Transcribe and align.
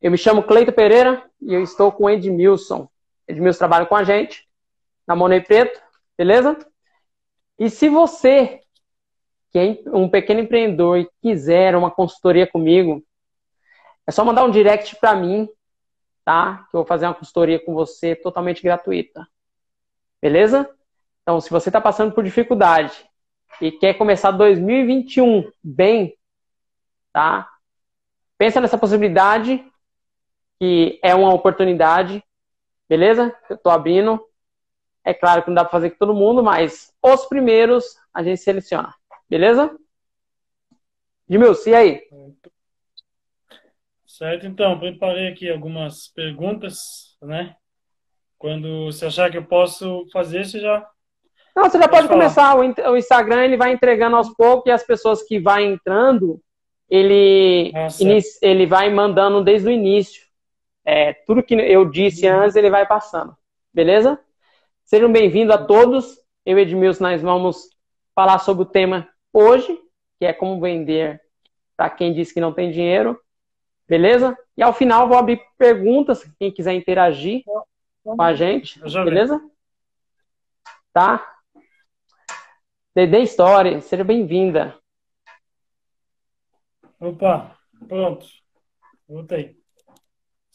Eu 0.00 0.12
me 0.12 0.18
chamo 0.18 0.44
Cleito 0.44 0.72
Pereira 0.72 1.28
e 1.40 1.52
eu 1.52 1.60
estou 1.60 1.90
com 1.90 2.04
o 2.04 2.10
Edmilson. 2.10 2.88
Edmilson 3.26 3.58
trabalha 3.58 3.84
com 3.84 3.96
a 3.96 4.04
gente 4.04 4.48
na 5.04 5.16
Money 5.16 5.40
Preto, 5.40 5.80
beleza? 6.16 6.56
E 7.58 7.68
se 7.68 7.88
você, 7.88 8.60
que 9.50 9.58
é 9.58 9.90
um 9.90 10.08
pequeno 10.08 10.38
empreendedor 10.38 10.98
e 10.98 11.10
quiser 11.20 11.74
uma 11.74 11.90
consultoria 11.90 12.46
comigo, 12.46 13.02
é 14.06 14.12
só 14.12 14.24
mandar 14.24 14.44
um 14.44 14.50
direct 14.52 14.94
para 14.96 15.16
mim, 15.16 15.48
tá? 16.24 16.66
Que 16.70 16.76
eu 16.76 16.80
vou 16.80 16.86
fazer 16.86 17.06
uma 17.06 17.14
consultoria 17.14 17.58
com 17.58 17.74
você 17.74 18.14
totalmente 18.14 18.62
gratuita. 18.62 19.26
Beleza? 20.22 20.70
Então, 21.22 21.40
se 21.40 21.50
você 21.50 21.70
está 21.70 21.80
passando 21.80 22.14
por 22.14 22.22
dificuldade 22.22 23.04
e 23.60 23.72
quer 23.72 23.94
começar 23.94 24.30
2021 24.30 25.50
bem, 25.62 26.16
tá? 27.12 27.50
Pensa 28.38 28.60
nessa 28.60 28.78
possibilidade 28.78 29.64
que 30.58 30.98
é 31.02 31.14
uma 31.14 31.32
oportunidade, 31.32 32.22
beleza? 32.88 33.34
Eu 33.48 33.56
estou 33.56 33.70
abrindo. 33.72 34.22
É 35.04 35.14
claro 35.14 35.42
que 35.42 35.48
não 35.48 35.54
dá 35.54 35.64
para 35.64 35.70
fazer 35.70 35.90
com 35.90 35.98
todo 35.98 36.14
mundo, 36.14 36.42
mas 36.42 36.92
os 37.02 37.26
primeiros 37.26 37.96
a 38.12 38.22
gente 38.22 38.40
seleciona, 38.40 38.94
beleza? 39.28 39.74
Edmilson, 41.28 41.70
e 41.70 41.74
aí? 41.74 42.02
Certo, 44.06 44.46
então, 44.46 44.78
preparei 44.78 45.28
aqui 45.28 45.48
algumas 45.48 46.08
perguntas, 46.08 47.16
né? 47.22 47.54
Quando 48.36 48.86
você 48.86 49.06
achar 49.06 49.30
que 49.30 49.38
eu 49.38 49.44
posso 49.44 50.06
fazer, 50.12 50.44
você 50.44 50.60
já. 50.60 50.86
Não, 51.54 51.64
você 51.64 51.78
já 51.78 51.88
pode, 51.88 52.08
pode 52.08 52.08
começar. 52.08 52.56
O 52.56 52.96
Instagram 52.96 53.44
ele 53.44 53.56
vai 53.56 53.72
entregando 53.72 54.16
aos 54.16 54.28
poucos 54.34 54.66
e 54.66 54.72
as 54.72 54.84
pessoas 54.84 55.22
que 55.22 55.38
vai 55.38 55.64
entrando, 55.64 56.40
ele, 56.88 57.72
ah, 57.74 57.88
ele 58.42 58.66
vai 58.66 58.92
mandando 58.92 59.42
desde 59.42 59.68
o 59.68 59.70
início. 59.70 60.27
É, 60.90 61.12
tudo 61.12 61.42
que 61.42 61.52
eu 61.52 61.84
disse 61.84 62.26
antes, 62.26 62.56
ele 62.56 62.70
vai 62.70 62.86
passando. 62.86 63.36
Beleza? 63.74 64.18
Sejam 64.86 65.12
bem-vindos 65.12 65.54
a 65.54 65.62
todos. 65.62 66.18
Eu 66.46 66.58
e 66.58 66.62
Edmilson, 66.62 67.04
nós 67.04 67.20
vamos 67.20 67.68
falar 68.14 68.38
sobre 68.38 68.62
o 68.62 68.66
tema 68.66 69.06
hoje, 69.30 69.78
que 70.18 70.24
é 70.24 70.32
como 70.32 70.58
vender 70.58 71.20
para 71.76 71.90
quem 71.90 72.14
diz 72.14 72.32
que 72.32 72.40
não 72.40 72.54
tem 72.54 72.70
dinheiro. 72.70 73.20
Beleza? 73.86 74.34
E 74.56 74.62
ao 74.62 74.72
final 74.72 75.06
vou 75.06 75.18
abrir 75.18 75.42
perguntas, 75.58 76.24
quem 76.38 76.50
quiser 76.50 76.72
interagir 76.72 77.42
com 78.02 78.22
a 78.22 78.32
gente. 78.32 78.80
Beleza? 78.80 79.42
Tá? 80.90 81.38
Dedê 82.94 83.18
História, 83.18 83.78
seja 83.82 84.04
bem-vinda. 84.04 84.74
Opa, 86.98 87.58
pronto. 87.86 88.26
Voltei. 89.06 89.57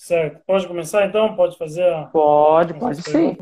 Certo. 0.04 0.42
Pode 0.46 0.68
começar 0.68 1.06
então? 1.06 1.34
Pode 1.34 1.58
fazer 1.58 1.88
a. 1.90 2.08
Pode, 2.08 2.74
pode 2.74 3.02
sim. 3.02 3.38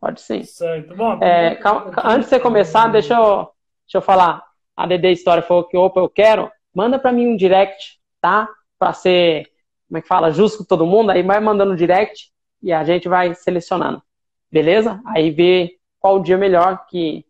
Pode 0.00 0.20
sim. 0.20 0.42
Certo. 0.42 0.92
Bom, 0.96 1.22
é, 1.22 1.54
calma, 1.54 1.92
antes 2.04 2.24
de 2.24 2.30
você 2.30 2.40
começar, 2.40 2.88
deixa 2.88 3.14
eu, 3.14 3.48
deixa 3.86 3.98
eu 3.98 4.02
falar. 4.02 4.42
A 4.76 4.86
DD 4.88 5.12
História 5.12 5.40
falou 5.40 5.62
que, 5.68 5.76
opa, 5.76 6.00
eu 6.00 6.08
quero. 6.08 6.50
Manda 6.74 6.98
para 6.98 7.12
mim 7.12 7.28
um 7.28 7.36
direct, 7.36 8.00
tá? 8.20 8.48
Para 8.76 8.92
ser, 8.92 9.46
como 9.86 9.98
é 9.98 10.02
que 10.02 10.08
fala, 10.08 10.32
justo 10.32 10.58
com 10.58 10.64
todo 10.64 10.84
mundo. 10.84 11.10
Aí 11.10 11.22
vai 11.22 11.38
mandando 11.38 11.74
um 11.74 11.76
direct 11.76 12.32
e 12.60 12.72
a 12.72 12.82
gente 12.82 13.08
vai 13.08 13.32
selecionando. 13.32 14.02
Beleza? 14.50 15.00
Aí 15.06 15.30
vê 15.30 15.78
qual 16.00 16.16
o 16.16 16.22
dia 16.24 16.36
melhor 16.36 16.86
que, 16.86 17.24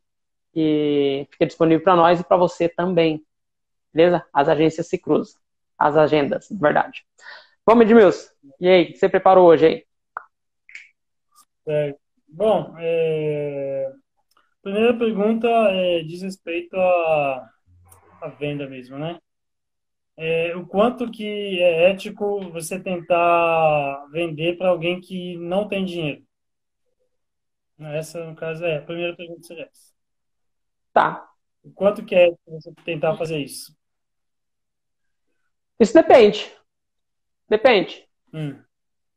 que 0.55 1.29
fica 1.33 1.45
disponível 1.45 1.85
para 1.85 1.97
nós 1.97 2.19
e 2.19 2.25
para 2.25 2.39
você 2.39 2.67
também. 2.67 3.23
Beleza? 3.93 4.25
As 4.33 4.49
agências 4.49 4.89
se 4.89 4.97
cruzam. 4.97 5.39
As 5.79 5.99
agendas, 5.99 6.49
na 6.49 6.59
verdade. 6.59 7.05
Vamos, 7.67 7.85
Edmilson. 7.85 8.29
E 8.61 8.69
aí, 8.69 8.83
o 8.83 8.87
que 8.89 8.97
você 8.97 9.09
preparou 9.09 9.49
hoje 9.49 9.67
aí? 9.67 9.87
É, 11.69 11.95
bom, 12.29 12.75
é... 12.79 13.93
primeira 14.63 14.97
pergunta 14.99 15.47
é, 15.49 16.03
diz 16.03 16.23
respeito 16.23 16.75
à, 16.77 17.51
à 18.23 18.29
venda 18.29 18.69
mesmo, 18.69 18.99
né? 18.99 19.19
É, 20.17 20.55
o 20.57 20.67
quanto 20.67 21.11
que 21.11 21.63
é 21.63 21.91
ético 21.91 22.41
você 22.51 22.79
tentar 22.79 24.07
vender 24.11 24.59
para 24.59 24.69
alguém 24.69 25.01
que 25.01 25.37
não 25.39 25.67
tem 25.69 25.85
dinheiro? 25.85 26.23
Essa, 27.79 28.23
no 28.27 28.37
caso, 28.37 28.65
é 28.65 28.77
a 28.77 28.83
primeira 28.83 29.17
pergunta 29.17 29.43
seria 29.43 29.65
essa. 29.65 29.95
Tá. 30.93 31.31
O 31.63 31.71
quanto 31.71 32.05
que 32.05 32.15
é 32.15 32.29
ético 32.29 32.51
você 32.51 32.73
tentar 32.85 33.17
fazer 33.17 33.39
isso? 33.39 33.75
Isso 35.79 35.95
depende. 35.95 36.53
Depende. 37.51 38.07
Hum. 38.33 38.57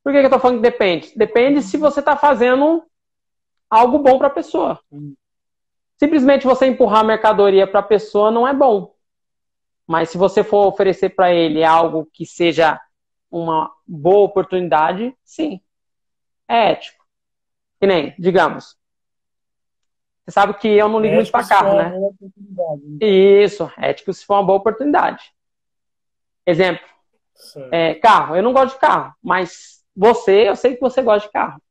Por 0.03 0.11
que, 0.11 0.19
que 0.19 0.25
eu 0.25 0.29
tô 0.29 0.39
falando 0.39 0.57
que 0.57 0.63
depende? 0.69 1.13
Depende 1.15 1.61
se 1.61 1.77
você 1.77 1.99
está 1.99 2.17
fazendo 2.17 2.83
algo 3.69 3.99
bom 3.99 4.17
para 4.17 4.27
a 4.27 4.31
pessoa. 4.31 4.79
Hum. 4.91 5.13
Simplesmente 5.97 6.45
você 6.45 6.65
empurrar 6.65 7.01
a 7.01 7.05
mercadoria 7.05 7.67
para 7.67 7.79
a 7.79 7.83
pessoa 7.83 8.31
não 8.31 8.47
é 8.47 8.53
bom. 8.53 8.93
Mas 9.87 10.09
se 10.09 10.17
você 10.17 10.43
for 10.43 10.65
oferecer 10.65 11.09
para 11.09 11.31
ele 11.31 11.63
algo 11.63 12.09
que 12.11 12.25
seja 12.25 12.81
uma 13.29 13.71
boa 13.87 14.25
oportunidade, 14.25 15.15
sim. 15.23 15.61
É 16.47 16.71
ético. 16.71 17.05
Que 17.79 17.85
nem, 17.85 18.15
digamos. 18.17 18.75
Você 20.25 20.31
sabe 20.31 20.53
que 20.55 20.67
eu 20.67 20.89
não 20.89 20.99
ligo 20.99 21.15
muito 21.15 21.31
para 21.31 21.47
carro, 21.47 21.77
né? 21.77 21.89
né? 21.89 22.09
Isso, 22.99 23.71
ético 23.77 24.11
se 24.13 24.25
for 24.25 24.35
uma 24.35 24.45
boa 24.45 24.57
oportunidade. 24.57 25.33
Exemplo, 26.45 26.85
é, 27.71 27.95
carro, 27.95 28.35
eu 28.35 28.43
não 28.43 28.53
gosto 28.53 28.73
de 28.73 28.79
carro, 28.79 29.13
mas 29.21 29.83
você, 29.95 30.49
eu 30.49 30.55
sei 30.55 30.75
que 30.75 30.81
você 30.81 31.01
gosta 31.01 31.27
de 31.27 31.33
carro. 31.33 31.61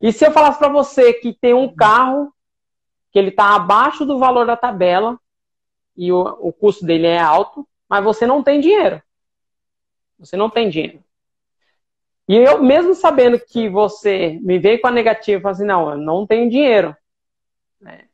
E 0.00 0.12
se 0.12 0.26
eu 0.26 0.32
falasse 0.32 0.58
para 0.58 0.68
você 0.68 1.12
que 1.12 1.32
tem 1.32 1.52
um 1.52 1.74
carro 1.74 2.32
que 3.12 3.18
ele 3.18 3.28
está 3.28 3.54
abaixo 3.54 4.04
do 4.04 4.18
valor 4.18 4.46
da 4.46 4.56
tabela 4.56 5.18
e 5.96 6.10
o, 6.10 6.20
o 6.40 6.52
custo 6.52 6.84
dele 6.84 7.06
é 7.06 7.18
alto, 7.18 7.68
mas 7.88 8.02
você 8.02 8.26
não 8.26 8.42
tem 8.42 8.60
dinheiro. 8.60 9.02
Você 10.18 10.36
não 10.36 10.48
tem 10.48 10.70
dinheiro. 10.70 11.02
E 12.28 12.36
eu, 12.36 12.62
mesmo 12.62 12.94
sabendo 12.94 13.38
que 13.40 13.68
você 13.68 14.38
me 14.42 14.58
veio 14.58 14.80
com 14.80 14.86
a 14.86 14.92
negativa, 14.92 15.50
assim, 15.50 15.64
não, 15.64 15.90
eu 15.90 15.98
não 15.98 16.26
tenho 16.26 16.48
dinheiro. 16.48 16.96
Né? 17.80 18.06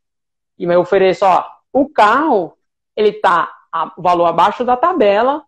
E 0.58 0.64
eu 0.64 0.80
ofereço, 0.80 1.26
ó, 1.26 1.46
o 1.70 1.88
carro, 1.88 2.56
ele 2.96 3.12
tá 3.12 3.54
a, 3.70 3.92
valor 3.98 4.24
abaixo 4.24 4.64
da 4.64 4.76
tabela, 4.76 5.44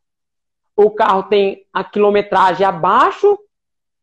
o 0.85 0.93
carro 0.93 1.25
tem 1.25 1.67
a 1.73 1.83
quilometragem 1.83 2.65
abaixo 2.65 3.37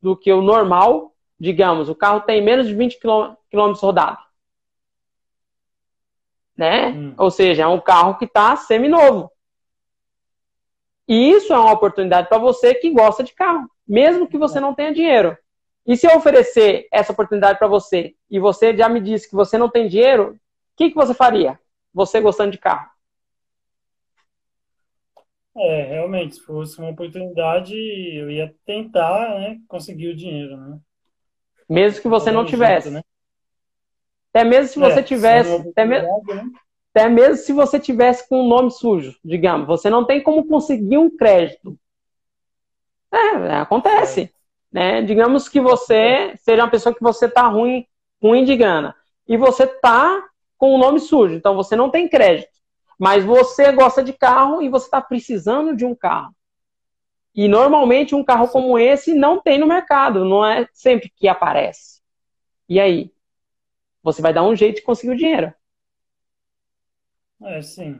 do 0.01 0.15
que 0.15 0.31
o 0.33 0.41
normal, 0.41 1.15
digamos, 1.39 1.87
o 1.87 1.95
carro 1.95 2.19
tem 2.19 2.43
menos 2.43 2.67
de 2.67 2.75
20 2.75 2.99
quilômetros 2.99 3.81
rodados. 3.81 4.21
Né? 6.57 6.89
Hum. 6.89 7.13
Ou 7.17 7.31
seja, 7.31 7.63
é 7.63 7.67
um 7.67 7.79
carro 7.79 8.17
que 8.17 8.25
está 8.25 8.57
semi-novo. 8.57 9.31
E 11.07 11.31
isso 11.31 11.53
é 11.53 11.57
uma 11.57 11.71
oportunidade 11.71 12.27
para 12.27 12.37
você 12.39 12.75
que 12.75 12.91
gosta 12.91 13.23
de 13.23 13.33
carro, 13.33 13.69
mesmo 13.87 14.27
que 14.27 14.37
você 14.37 14.59
não 14.59 14.73
tenha 14.73 14.93
dinheiro. 14.93 15.37
E 15.87 15.95
se 15.95 16.05
eu 16.05 16.17
oferecer 16.17 16.89
essa 16.91 17.13
oportunidade 17.13 17.57
para 17.57 17.69
você 17.69 18.15
e 18.29 18.37
você 18.37 18.75
já 18.75 18.89
me 18.89 18.99
disse 18.99 19.29
que 19.29 19.35
você 19.35 19.57
não 19.57 19.69
tem 19.69 19.87
dinheiro, 19.87 20.31
o 20.33 20.37
que, 20.75 20.89
que 20.89 20.95
você 20.95 21.13
faria? 21.13 21.57
Você 21.93 22.19
gostando 22.19 22.51
de 22.51 22.57
carro? 22.57 22.89
É, 25.57 25.83
realmente, 25.83 26.35
se 26.35 26.41
fosse 26.41 26.77
uma 26.79 26.89
oportunidade, 26.89 27.73
eu 27.73 28.29
ia 28.29 28.53
tentar, 28.66 29.39
né, 29.39 29.57
conseguir 29.67 30.09
o 30.09 30.16
dinheiro, 30.16 30.57
né? 30.57 30.77
Mesmo 31.69 32.01
que 32.01 32.07
você 32.09 32.31
não 32.31 32.45
tivesse. 32.45 32.89
Né? 32.89 33.01
Até 34.33 34.43
mesmo 34.43 34.67
se 34.67 34.79
você 34.79 34.99
é, 34.99 35.03
tivesse, 35.03 35.69
até, 35.69 35.85
me... 35.85 36.01
né? 36.01 36.09
até 36.93 37.07
mesmo 37.07 37.38
se 37.38 37.53
você 37.53 37.79
tivesse 37.79 38.27
com 38.27 38.41
um 38.41 38.47
nome 38.47 38.69
sujo, 38.69 39.17
digamos, 39.23 39.66
você 39.66 39.89
não 39.89 40.05
tem 40.05 40.21
como 40.21 40.45
conseguir 40.45 40.97
um 40.97 41.16
crédito. 41.16 41.79
É, 43.11 43.55
acontece, 43.55 44.23
é. 44.23 44.29
né? 44.72 45.02
Digamos 45.03 45.47
que 45.47 45.61
você 45.61 46.35
seja 46.37 46.63
uma 46.63 46.69
pessoa 46.69 46.93
que 46.93 47.02
você 47.02 47.29
tá 47.29 47.47
ruim, 47.47 47.87
ruim 48.22 48.43
de 48.43 48.57
grana, 48.57 48.93
e 49.25 49.37
você 49.37 49.66
tá 49.66 50.22
com 50.57 50.72
o 50.72 50.75
um 50.75 50.79
nome 50.79 50.99
sujo, 50.99 51.34
então 51.34 51.55
você 51.55 51.78
não 51.78 51.90
tem 51.90 52.09
crédito. 52.09 52.54
Mas 52.99 53.23
você 53.23 53.71
gosta 53.71 54.03
de 54.03 54.13
carro 54.13 54.61
e 54.61 54.69
você 54.69 54.85
está 54.85 55.01
precisando 55.01 55.75
de 55.75 55.85
um 55.85 55.95
carro. 55.95 56.33
E 57.33 57.47
normalmente 57.47 58.15
um 58.15 58.23
carro 58.23 58.47
como 58.47 58.79
esse 58.79 59.13
não 59.13 59.41
tem 59.41 59.57
no 59.57 59.67
mercado, 59.67 60.23
não 60.23 60.45
é 60.45 60.67
sempre 60.71 61.11
que 61.13 61.27
aparece. 61.27 62.01
E 62.67 62.79
aí? 62.79 63.11
Você 64.01 64.21
vai 64.21 64.33
dar 64.33 64.43
um 64.43 64.55
jeito 64.55 64.77
de 64.77 64.83
conseguir 64.83 65.11
o 65.13 65.17
dinheiro. 65.17 65.53
É, 67.43 67.61
sim. 67.61 67.99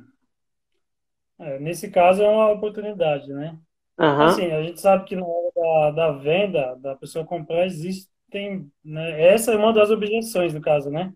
É, 1.38 1.59
nesse 1.59 1.89
caso 1.89 2.24
é 2.24 2.30
uma 2.30 2.51
oportunidade, 2.51 3.27
né? 3.33 3.57
Uhum. 4.00 4.21
Assim, 4.21 4.51
a 4.51 4.63
gente 4.63 4.80
sabe 4.80 5.06
que 5.06 5.15
na 5.15 5.25
hora 5.25 5.51
da, 5.56 5.92
da 5.92 6.12
venda, 6.12 6.75
da 6.75 6.95
pessoa 6.95 7.25
comprar, 7.25 7.65
existem. 7.65 8.71
Né? 8.83 9.21
Essa 9.33 9.51
é 9.51 9.57
uma 9.57 9.74
das 9.74 9.89
objeções 9.89 10.53
do 10.53 10.62
caso, 10.62 10.89
né? 10.89 11.13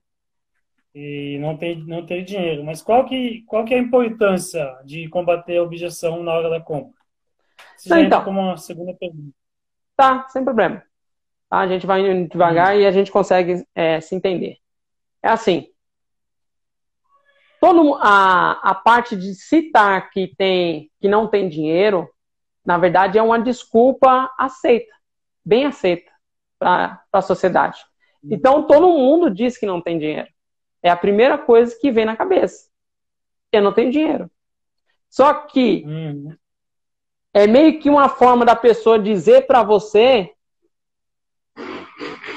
E 0.94 1.38
não 1.40 1.58
tem 1.58 1.84
não 1.86 2.06
ter 2.06 2.24
dinheiro. 2.24 2.64
Mas 2.64 2.82
qual 2.82 3.06
que 3.06 3.44
qual 3.44 3.66
que 3.66 3.74
é 3.74 3.78
a 3.78 3.82
importância 3.82 4.66
de 4.86 5.08
combater 5.10 5.58
a 5.58 5.64
objeção 5.64 6.24
na 6.24 6.34
hora 6.34 6.50
da 6.50 6.60
compra? 6.60 7.00
Não, 7.88 8.00
então. 8.00 8.24
como 8.24 8.40
uma 8.40 8.58
segunda 8.58 8.94
pergunta. 8.94 9.34
Tá, 9.96 10.28
sem 10.30 10.44
problema. 10.44 10.84
Tá? 11.50 11.60
A 11.60 11.68
gente 11.68 11.86
vai 11.86 12.10
indo 12.10 12.30
devagar 12.30 12.76
hum. 12.76 12.80
e 12.80 12.86
a 12.86 12.92
gente 12.92 13.12
consegue 13.12 13.66
é, 13.76 14.00
se 14.02 14.16
entender. 14.16 14.58
É 15.22 15.30
assim. 15.30 15.68
Todo, 17.60 17.96
a, 17.96 18.52
a 18.64 18.74
parte 18.74 19.18
de 19.18 19.36
citar 19.36 20.10
que, 20.12 20.34
tem, 20.38 20.90
que 21.02 21.10
não 21.10 21.28
tem 21.28 21.50
dinheiro, 21.50 22.10
na 22.66 22.78
verdade, 22.78 23.18
é 23.18 23.22
uma 23.22 23.38
desculpa 23.38 24.34
aceita, 24.38 24.96
bem 25.44 25.66
aceita 25.66 26.10
para 26.58 27.04
a 27.12 27.22
sociedade. 27.22 27.80
Hum. 28.24 28.30
Então, 28.32 28.66
todo 28.66 28.88
mundo 28.88 29.30
diz 29.30 29.58
que 29.58 29.66
não 29.66 29.82
tem 29.82 30.00
dinheiro. 30.00 30.30
É 30.82 30.90
a 30.90 30.98
primeira 30.98 31.38
coisa 31.38 31.78
que 31.80 31.92
vem 31.92 32.06
na 32.06 32.16
cabeça. 32.16 32.70
Eu 33.52 33.62
não 33.62 33.74
tenho 33.74 33.92
dinheiro. 33.92 34.30
Só 35.10 35.34
que 35.34 35.84
hum. 35.86 36.36
é 37.34 37.48
meio 37.48 37.80
que 37.80 37.90
uma 37.90 38.08
forma 38.08 38.46
da 38.46 38.56
pessoa 38.56 39.00
dizer 39.00 39.48
para 39.48 39.64
você 39.64 40.34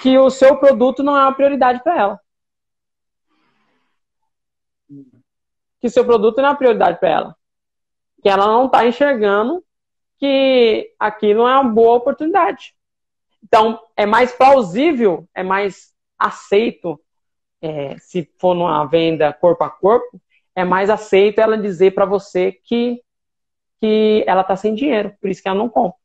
que 0.02 0.18
o 0.18 0.30
seu 0.30 0.56
produto 0.56 1.02
não 1.02 1.16
é 1.16 1.22
uma 1.22 1.34
prioridade 1.34 1.82
para 1.82 1.98
ela. 1.98 2.20
Que 5.80 5.86
o 5.86 5.90
seu 5.90 6.04
produto 6.04 6.38
não 6.38 6.46
é 6.46 6.50
uma 6.50 6.56
prioridade 6.56 6.98
para 6.98 7.08
ela. 7.08 7.36
Que 8.22 8.28
ela 8.28 8.46
não 8.46 8.66
está 8.66 8.86
enxergando 8.86 9.64
que 10.18 10.94
aquilo 10.98 11.46
é 11.46 11.58
uma 11.58 11.64
boa 11.64 11.96
oportunidade. 11.96 12.74
Então, 13.42 13.80
é 13.96 14.06
mais 14.06 14.32
plausível, 14.32 15.28
é 15.34 15.42
mais 15.42 15.92
aceito, 16.16 17.00
é, 17.62 17.96
se 17.98 18.28
for 18.38 18.54
numa 18.54 18.84
venda 18.84 19.32
corpo 19.32 19.62
a 19.62 19.70
corpo, 19.70 20.20
é 20.54 20.64
mais 20.64 20.90
aceito 20.90 21.40
ela 21.40 21.56
dizer 21.56 21.94
para 21.94 22.04
você 22.04 22.52
que, 22.52 23.00
que 23.80 24.24
ela 24.26 24.42
está 24.42 24.56
sem 24.56 24.74
dinheiro, 24.74 25.14
por 25.20 25.30
isso 25.30 25.40
que 25.40 25.48
ela 25.48 25.58
não 25.58 25.68
compra. 25.68 25.96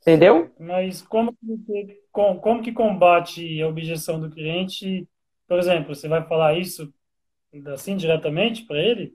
Entendeu? 0.00 0.50
Mas 0.58 1.02
como 1.02 1.34
que, 1.34 2.02
como, 2.10 2.40
como 2.40 2.62
que 2.62 2.72
combate 2.72 3.60
a 3.60 3.68
objeção 3.68 4.18
do 4.18 4.30
cliente? 4.30 5.06
Por 5.46 5.58
exemplo, 5.58 5.94
você 5.94 6.08
vai 6.08 6.26
falar 6.26 6.56
isso 6.56 6.92
assim 7.66 7.96
diretamente 7.96 8.64
para 8.64 8.78
ele? 8.78 9.14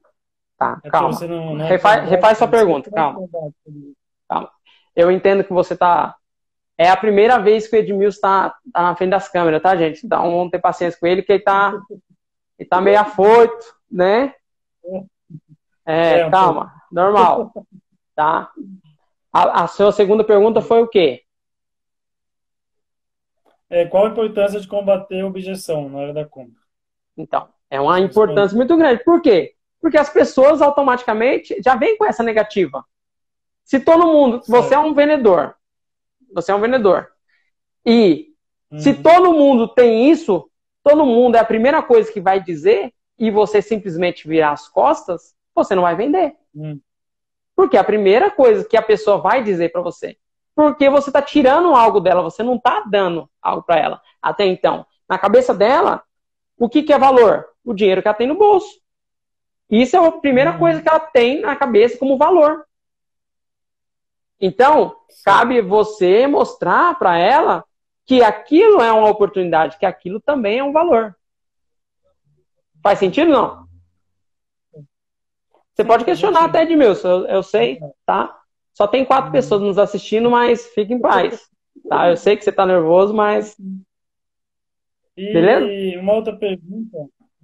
Tá, 0.57 0.80
é 0.83 0.89
calma. 0.89 1.19
Não, 1.21 1.56
não 1.56 1.65
é 1.65 1.69
refaz, 1.69 2.10
refaz 2.10 2.38
sua 2.38 2.48
pergunta, 2.48 2.92
calma. 2.92 3.27
calma. 4.30 4.51
Eu 4.95 5.10
entendo 5.10 5.44
que 5.44 5.51
você 5.51 5.74
está 5.74 6.15
é 6.77 6.89
a 6.89 6.97
primeira 6.97 7.37
vez 7.37 7.67
que 7.67 7.75
o 7.75 7.79
Edmilson 7.79 8.15
está 8.15 8.55
tá 8.71 8.81
na 8.81 8.95
frente 8.95 9.11
das 9.11 9.29
câmeras, 9.29 9.61
tá, 9.61 9.75
gente? 9.75 10.05
Então 10.05 10.31
vamos 10.31 10.51
ter 10.51 10.59
paciência 10.59 10.99
com 10.99 11.07
ele, 11.07 11.21
que 11.21 11.31
ele 11.31 11.39
está 11.39 11.79
ele 12.57 12.69
tá 12.69 12.81
meio 12.81 12.99
afoito, 12.99 13.65
né? 13.91 14.33
É, 15.85 16.19
é 16.19 16.29
calma, 16.29 16.73
normal. 16.91 17.51
Tá? 18.15 18.51
A, 19.31 19.63
a, 19.63 19.67
sua 19.67 19.91
segunda 19.91 20.23
pergunta 20.23 20.61
foi 20.61 20.83
o 20.83 20.87
quê? 20.87 21.23
É, 23.67 23.85
qual 23.85 24.05
a 24.05 24.09
importância 24.09 24.59
de 24.59 24.67
combater 24.67 25.21
a 25.21 25.25
objeção 25.25 25.89
na 25.89 25.97
hora 25.97 26.13
da 26.13 26.23
compra? 26.23 26.61
Então, 27.17 27.49
é 27.71 27.81
uma 27.81 27.99
importância 27.99 28.55
muito 28.55 28.77
grande. 28.77 29.03
Por 29.03 29.19
quê? 29.19 29.55
Porque 29.81 29.97
as 29.97 30.11
pessoas 30.11 30.61
automaticamente 30.61 31.59
já 31.59 31.75
vêm 31.75 31.97
com 31.97 32.05
essa 32.05 32.21
negativa. 32.21 32.85
Se 33.65 33.79
todo 33.79 34.05
mundo, 34.05 34.43
você 34.47 34.75
é 34.75 34.79
um 34.79 34.93
vendedor, 34.93 35.55
você 36.33 36.51
é 36.51 36.56
um 36.56 36.62
vendedor. 36.62 37.07
E 37.85 38.33
uhum. 38.71 38.80
se 38.80 38.94
todo 38.94 39.33
mundo 39.33 39.68
tem 39.68 40.09
isso, 40.09 40.50
todo 40.83 41.06
mundo 41.06 41.35
é 41.35 41.39
a 41.39 41.45
primeira 41.45 41.81
coisa 41.81 42.12
que 42.12 42.21
vai 42.21 42.41
dizer 42.41 42.94
e 43.18 43.30
você 43.31 43.62
simplesmente 43.62 44.27
virar 44.27 44.51
as 44.51 44.68
costas, 44.68 45.33
você 45.53 45.75
não 45.75 45.83
vai 45.83 45.95
vender. 45.95 46.33
Uhum. 46.53 46.80
Porque 47.56 47.77
é 47.77 47.80
a 47.80 47.83
primeira 47.83 48.31
coisa 48.31 48.65
que 48.65 48.75
a 48.75 48.81
pessoa 48.81 49.19
vai 49.19 49.44
dizer 49.44 49.71
para 49.71 49.81
você. 49.81 50.18
Porque 50.56 50.89
você 50.89 51.09
está 51.09 51.21
tirando 51.21 51.74
algo 51.75 52.00
dela, 52.00 52.21
você 52.21 52.44
não 52.44 52.56
está 52.56 52.81
dando 52.81 53.29
algo 53.41 53.63
para 53.63 53.79
ela. 53.79 54.01
Até 54.21 54.45
então, 54.45 54.86
na 55.09 55.18
cabeça 55.18 55.53
dela, 55.53 56.03
o 56.57 56.69
que, 56.69 56.83
que 56.83 56.94
é 56.94 56.97
valor? 56.97 57.45
O 57.63 57.74
dinheiro 57.74 58.01
que 58.01 58.07
ela 58.07 58.18
tem 58.18 58.27
no 58.27 58.36
bolso. 58.36 58.81
Isso 59.69 59.95
é 59.95 60.06
a 60.06 60.12
primeira 60.12 60.51
uhum. 60.51 60.59
coisa 60.59 60.81
que 60.81 60.89
ela 60.89 61.00
tem 61.00 61.41
na 61.41 61.56
cabeça 61.56 61.97
como 61.97 62.18
valor. 62.18 62.65
Então, 64.39 64.95
cabe 65.24 65.62
você 65.62 66.27
mostrar 66.27 66.97
para 66.97 67.18
ela 67.18 67.63
que 68.06 68.21
aquilo 68.21 68.81
é 68.81 68.91
uma 68.91 69.09
oportunidade, 69.09 69.77
que 69.77 69.85
aquilo 69.85 70.19
também 70.19 70.59
é 70.59 70.63
um 70.63 70.74
valor. 70.74 71.15
Faz 72.81 73.00
sentido 73.00 73.31
não? 73.31 73.63
Você 75.74 75.83
pode 75.83 76.06
questionar 76.06 76.45
até 76.45 76.65
de 76.65 76.75
meu, 76.75 76.94
eu, 76.94 77.25
eu 77.25 77.41
sei, 77.41 77.80
tá? 78.06 78.39
Só 78.74 78.88
tem 78.88 79.06
quatro 79.06 79.27
uhum. 79.27 79.31
pessoas 79.31 79.62
nos 79.62 79.80
assistindo, 79.80 80.30
mas 80.30 80.68
fique 80.74 80.94
em 80.94 81.00
paz. 81.00 81.50
Tá? 81.88 82.09
Eu 82.09 82.18
sei 82.18 82.36
que 82.36 82.44
você 82.44 82.50
está 82.50 82.65
nervoso, 82.65 83.13
mas. 83.13 83.56
E 85.15 85.33
Beleza? 85.33 86.00
uma 86.00 86.13
outra 86.13 86.36
pergunta. 86.36 86.97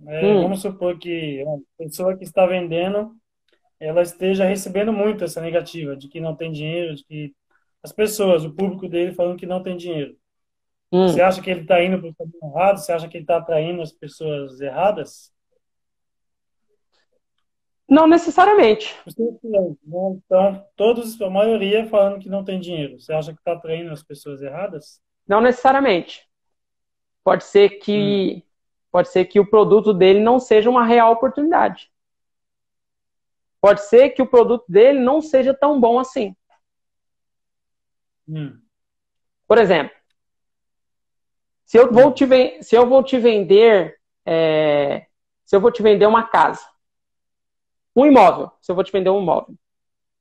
É, 0.08 0.26
hum. 0.26 0.42
Vamos 0.44 0.62
supor 0.62 0.98
que 0.98 1.44
uma 1.44 1.60
pessoa 1.78 2.16
que 2.16 2.24
está 2.24 2.46
vendendo 2.46 3.16
ela 3.80 4.02
esteja 4.02 4.46
recebendo 4.46 4.92
muito 4.92 5.24
essa 5.24 5.42
negativa 5.42 5.96
de 5.96 6.08
que 6.08 6.20
não 6.20 6.36
tem 6.36 6.52
dinheiro, 6.52 6.96
de 6.96 7.04
que 7.06 7.36
as 7.82 7.92
pessoas, 7.92 8.44
o 8.44 8.54
público 8.54 8.88
dele 8.90 9.14
falando 9.14 9.38
que 9.38 9.46
não 9.46 9.64
tem 9.64 9.78
dinheiro. 9.78 10.18
Hum. 10.92 11.08
Você 11.08 11.22
acha 11.22 11.42
que 11.42 11.50
ele 11.50 11.62
está 11.62 11.82
indo 11.84 12.00
para 12.00 12.10
o 12.10 12.16
caminho 12.16 12.54
errado? 12.56 12.78
Você 12.78 12.92
acha 12.92 13.08
que 13.08 13.18
ele 13.18 13.24
está 13.24 13.38
atraindo 13.38 13.82
as 13.82 13.92
pessoas 13.92 14.60
erradas? 14.60 15.32
Não 17.88 18.06
necessariamente. 18.06 18.96
Né? 19.18 19.76
Então, 20.26 20.66
todos, 20.76 21.20
a 21.22 21.30
maioria 21.30 21.88
falando 21.88 22.20
que 22.20 22.30
não 22.30 22.44
tem 22.44 22.60
dinheiro. 22.60 23.00
Você 23.00 23.14
acha 23.14 23.34
que 23.34 23.40
está 23.40 23.54
atraindo 23.54 23.92
as 23.92 24.04
pessoas 24.04 24.42
erradas? 24.42 25.02
Não 25.28 25.42
necessariamente. 25.42 26.28
Pode 27.24 27.44
ser 27.46 27.70
que 27.80 28.36
hum. 28.38 28.50
pode 28.92 29.10
ser 29.10 29.26
que 29.26 29.40
o 29.40 29.50
produto 29.50 29.94
dele 29.94 30.20
não 30.20 30.40
seja 30.40 30.70
uma 30.70 30.86
real 30.86 31.14
oportunidade. 31.14 31.90
Pode 33.62 33.82
ser 33.82 34.12
que 34.12 34.22
o 34.22 34.28
produto 34.28 34.66
dele 34.70 35.00
não 35.00 35.22
seja 35.22 35.54
tão 35.54 35.80
bom 35.80 36.00
assim. 36.00 36.36
Hum. 38.28 38.60
Por 39.48 39.58
exemplo, 39.58 39.96
se 41.66 41.78
eu 41.78 41.92
vou 41.92 42.14
te, 42.14 42.26
se 42.64 42.76
eu 42.76 42.88
vou 42.88 43.04
te 43.04 43.18
vender, 43.20 44.00
é, 44.26 45.08
se 45.46 45.56
eu 45.56 45.60
vou 45.60 45.72
te 45.72 45.82
vender 45.82 46.06
uma 46.06 46.24
casa, 46.24 46.66
um 47.96 48.06
imóvel, 48.06 48.52
se 48.62 48.72
eu 48.72 48.76
vou 48.76 48.84
te 48.84 48.92
vender 48.92 49.10
um 49.10 49.22
imóvel, 49.22 49.56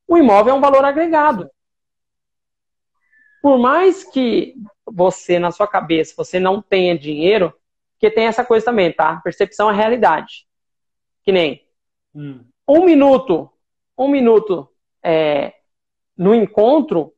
o 0.06 0.16
imóvel 0.16 0.54
é 0.54 0.56
um 0.56 0.60
valor 0.60 0.84
agregado. 0.84 1.50
Por 3.40 3.56
mais 3.58 4.02
que 4.02 4.56
você, 4.84 5.38
na 5.38 5.52
sua 5.52 5.68
cabeça, 5.68 6.14
você 6.16 6.40
não 6.40 6.60
tenha 6.60 6.98
dinheiro, 6.98 7.54
porque 7.92 8.10
tem 8.10 8.26
essa 8.26 8.44
coisa 8.44 8.64
também, 8.64 8.92
tá? 8.92 9.20
Percepção 9.22 9.70
é 9.70 9.74
realidade. 9.74 10.46
Que 11.22 11.30
nem 11.30 11.64
hum 12.14 12.44
um 12.68 12.84
minuto, 12.84 13.50
um 13.96 14.08
minuto 14.08 14.68
é, 15.02 15.54
no 16.16 16.34
encontro 16.34 17.14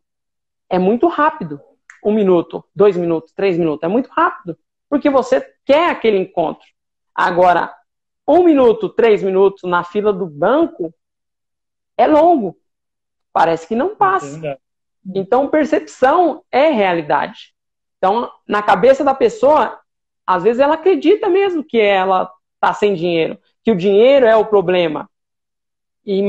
é 0.69 0.79
muito 0.79 1.09
rápido. 1.09 1.61
Um 2.05 2.13
minuto, 2.13 2.65
dois 2.75 2.97
minutos, 2.97 3.33
três 3.33 3.59
minutos, 3.59 3.83
é 3.83 3.89
muito 3.89 4.09
rápido. 4.11 4.57
Porque 4.89 5.11
você 5.11 5.41
quer 5.65 5.91
aquele 5.91 6.19
encontro. 6.19 6.67
Agora, 7.15 7.75
um 8.27 8.45
minuto, 8.45 8.89
três 8.89 9.23
minutos 9.23 9.69
na 9.69 9.83
fila 9.83 10.13
do 10.13 10.25
banco 10.25 10.95
é 11.97 12.07
longo. 12.07 12.57
Parece 13.33 13.67
que 13.67 13.75
não 13.75 13.97
passa. 13.97 14.59
Então, 15.15 15.49
percepção 15.49 16.45
é 16.51 16.71
realidade. 16.71 17.53
Então, 17.99 18.31
na 18.47 18.63
cabeça 18.63 19.03
da 19.03 19.15
pessoa, 19.15 19.79
às 20.27 20.45
vezes 20.45 20.61
ela 20.61 20.75
acredita 20.75 21.29
mesmo 21.29 21.65
que 21.65 21.79
ela 21.79 22.31
está 22.55 22.73
sem 22.73 22.95
dinheiro, 22.95 23.39
que 23.63 23.71
o 23.71 23.77
dinheiro 23.77 24.27
é 24.27 24.37
o 24.37 24.47
problema 24.47 25.11
e 26.13 26.25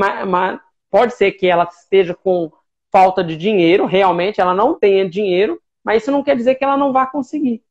pode 0.91 1.15
ser 1.15 1.31
que 1.31 1.47
ela 1.47 1.63
esteja 1.63 2.13
com 2.13 2.51
falta 2.91 3.23
de 3.23 3.35
dinheiro, 3.35 3.87
realmente 3.87 4.39
ela 4.39 4.53
não 4.53 4.77
tenha 4.77 5.09
dinheiro, 5.09 5.59
mas 5.83 6.03
isso 6.03 6.11
não 6.11 6.23
quer 6.23 6.35
dizer 6.35 6.55
que 6.55 6.63
ela 6.63 6.77
não 6.77 6.93
vá 6.93 7.07
conseguir. 7.07 7.63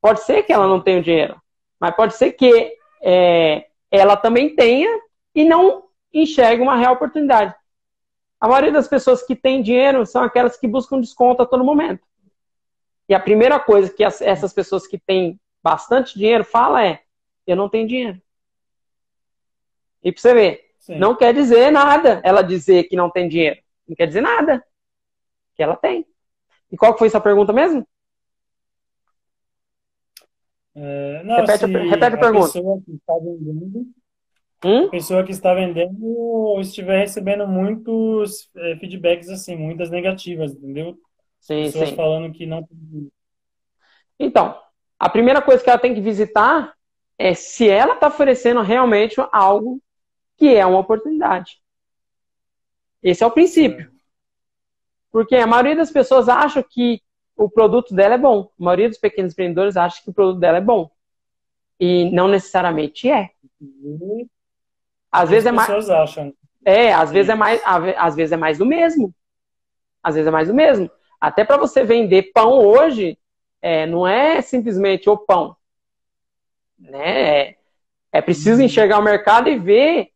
Pode 0.00 0.24
ser 0.24 0.42
que 0.42 0.52
ela 0.52 0.66
não 0.66 0.80
tenha 0.80 1.00
dinheiro, 1.00 1.40
mas 1.78 1.94
pode 1.94 2.16
ser 2.16 2.32
que 2.32 2.76
é, 3.02 3.68
ela 3.88 4.16
também 4.16 4.54
tenha 4.56 4.88
e 5.32 5.44
não 5.44 5.84
enxergue 6.12 6.62
uma 6.62 6.76
real 6.76 6.94
oportunidade. 6.94 7.54
A 8.40 8.48
maioria 8.48 8.72
das 8.72 8.88
pessoas 8.88 9.22
que 9.22 9.36
têm 9.36 9.62
dinheiro 9.62 10.04
são 10.06 10.24
aquelas 10.24 10.56
que 10.56 10.66
buscam 10.66 11.00
desconto 11.00 11.42
a 11.42 11.46
todo 11.46 11.62
momento. 11.62 12.04
E 13.08 13.14
a 13.14 13.20
primeira 13.20 13.60
coisa 13.60 13.92
que 13.92 14.02
as, 14.02 14.20
essas 14.20 14.52
pessoas 14.52 14.86
que 14.86 14.98
têm 14.98 15.38
bastante 15.62 16.18
dinheiro 16.18 16.44
falam 16.44 16.78
é: 16.78 17.02
eu 17.46 17.56
não 17.56 17.68
tenho 17.68 17.86
dinheiro. 17.86 18.20
E 20.02 20.12
pra 20.12 20.20
você 20.20 20.34
ver, 20.34 20.60
Sim. 20.78 20.98
não 20.98 21.16
quer 21.16 21.34
dizer 21.34 21.70
nada 21.70 22.20
ela 22.24 22.42
dizer 22.42 22.84
que 22.84 22.96
não 22.96 23.10
tem 23.10 23.28
dinheiro. 23.28 23.60
Não 23.86 23.96
quer 23.96 24.06
dizer 24.06 24.20
nada. 24.20 24.64
Que 25.54 25.62
ela 25.62 25.76
tem. 25.76 26.06
E 26.70 26.76
qual 26.76 26.96
foi 26.96 27.08
essa 27.08 27.20
pergunta 27.20 27.52
mesmo? 27.52 27.86
É, 30.74 31.22
não, 31.24 31.36
repete, 31.36 31.64
a, 31.64 31.66
repete 31.66 32.04
a, 32.04 32.06
a 32.06 32.20
pergunta. 32.20 32.52
Pessoa 32.52 32.80
que 32.84 32.92
está 32.92 33.14
vendendo, 33.14 33.86
hum? 34.64 34.84
a 34.86 34.90
pessoa 34.90 35.24
que 35.24 35.32
está 35.32 35.54
vendendo 35.54 36.60
estiver 36.60 37.00
recebendo 37.00 37.48
muitos 37.48 38.48
é, 38.56 38.76
feedbacks 38.76 39.28
assim, 39.28 39.56
muitas 39.56 39.90
negativas, 39.90 40.52
entendeu? 40.52 40.96
Sim, 41.40 41.64
Pessoas 41.64 41.88
sim. 41.88 41.96
falando 41.96 42.32
que 42.32 42.46
não. 42.46 42.66
Então, 44.20 44.56
a 44.98 45.08
primeira 45.08 45.42
coisa 45.42 45.62
que 45.62 45.70
ela 45.70 45.78
tem 45.78 45.94
que 45.94 46.00
visitar 46.00 46.72
é 47.18 47.34
se 47.34 47.68
ela 47.68 47.94
está 47.94 48.06
oferecendo 48.06 48.60
realmente 48.62 49.16
algo 49.32 49.80
que 50.38 50.54
é 50.54 50.64
uma 50.64 50.78
oportunidade. 50.78 51.60
Esse 53.02 53.22
é 53.22 53.26
o 53.26 53.30
princípio. 53.30 53.90
Porque 55.10 55.34
a 55.36 55.46
maioria 55.46 55.76
das 55.76 55.90
pessoas 55.90 56.28
acha 56.28 56.62
que 56.62 57.02
o 57.36 57.50
produto 57.50 57.94
dela 57.94 58.14
é 58.14 58.18
bom. 58.18 58.50
A 58.58 58.64
maioria 58.64 58.88
dos 58.88 58.98
pequenos 58.98 59.32
empreendedores 59.32 59.76
acha 59.76 60.02
que 60.02 60.10
o 60.10 60.14
produto 60.14 60.38
dela 60.38 60.58
é 60.58 60.60
bom. 60.60 60.90
E 61.78 62.10
não 62.10 62.28
necessariamente 62.28 63.10
é. 63.10 63.30
Às 65.10 65.24
As 65.24 65.30
vezes 65.30 65.46
é 65.46 65.52
mais. 65.52 65.90
acham. 65.90 66.32
É, 66.64 66.92
às 66.92 67.10
vezes 67.10 67.30
é 67.30 67.34
mais, 67.34 67.62
às 67.96 68.14
vezes 68.14 68.32
é 68.32 68.36
mais 68.36 68.58
do 68.58 68.66
mesmo. 68.66 69.14
Às 70.02 70.14
vezes 70.14 70.28
é 70.28 70.30
mais 70.30 70.48
do 70.48 70.54
mesmo. 70.54 70.90
Até 71.20 71.44
para 71.44 71.56
você 71.56 71.82
vender 71.82 72.30
pão 72.32 72.58
hoje, 72.58 73.18
é, 73.60 73.86
não 73.86 74.06
é 74.06 74.40
simplesmente 74.42 75.08
o 75.08 75.16
pão. 75.16 75.56
Né? 76.78 77.40
É, 77.40 77.56
é 78.12 78.20
preciso 78.20 78.60
uhum. 78.60 78.66
enxergar 78.66 78.98
o 78.98 79.02
mercado 79.02 79.48
e 79.48 79.58
ver 79.58 80.10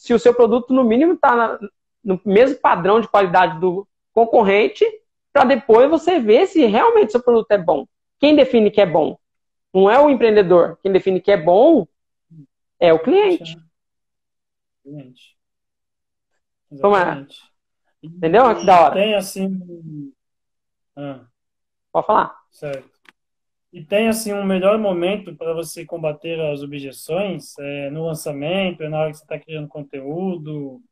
se 0.00 0.14
o 0.14 0.18
seu 0.18 0.32
produto, 0.32 0.72
no 0.72 0.82
mínimo, 0.82 1.12
está 1.12 1.58
no 2.02 2.18
mesmo 2.24 2.56
padrão 2.58 3.02
de 3.02 3.06
qualidade 3.06 3.60
do 3.60 3.86
concorrente, 4.14 4.82
para 5.30 5.44
depois 5.44 5.90
você 5.90 6.18
ver 6.18 6.46
se 6.46 6.64
realmente 6.64 7.12
seu 7.12 7.22
produto 7.22 7.50
é 7.50 7.58
bom. 7.58 7.86
Quem 8.18 8.34
define 8.34 8.70
que 8.70 8.80
é 8.80 8.86
bom? 8.86 9.18
Não 9.74 9.90
é 9.90 10.00
o 10.00 10.08
empreendedor. 10.08 10.78
Quem 10.82 10.90
define 10.90 11.20
que 11.20 11.30
é 11.30 11.36
bom 11.36 11.86
é 12.78 12.94
o 12.94 12.98
cliente. 12.98 13.58
Cliente. 14.82 15.36
Como 16.80 16.96
é? 16.96 17.26
Entendeu? 18.02 18.56
Que 18.56 18.64
da 18.64 18.80
hora. 18.80 18.94
Tem 18.94 19.14
assim. 19.14 20.14
Ah. 20.96 21.26
Pode 21.92 22.06
falar. 22.06 22.40
Certo. 22.50 22.99
E 23.72 23.84
tem 23.84 24.08
assim 24.08 24.32
um 24.32 24.44
melhor 24.44 24.78
momento 24.78 25.34
para 25.36 25.54
você 25.54 25.84
combater 25.84 26.40
as 26.40 26.60
objeções 26.60 27.56
é 27.58 27.88
no 27.90 28.06
lançamento, 28.06 28.82
é 28.82 28.88
na 28.88 28.98
hora 28.98 29.10
que 29.10 29.18
você 29.18 29.22
está 29.22 29.38
criando 29.38 29.68
conteúdo. 29.68 30.82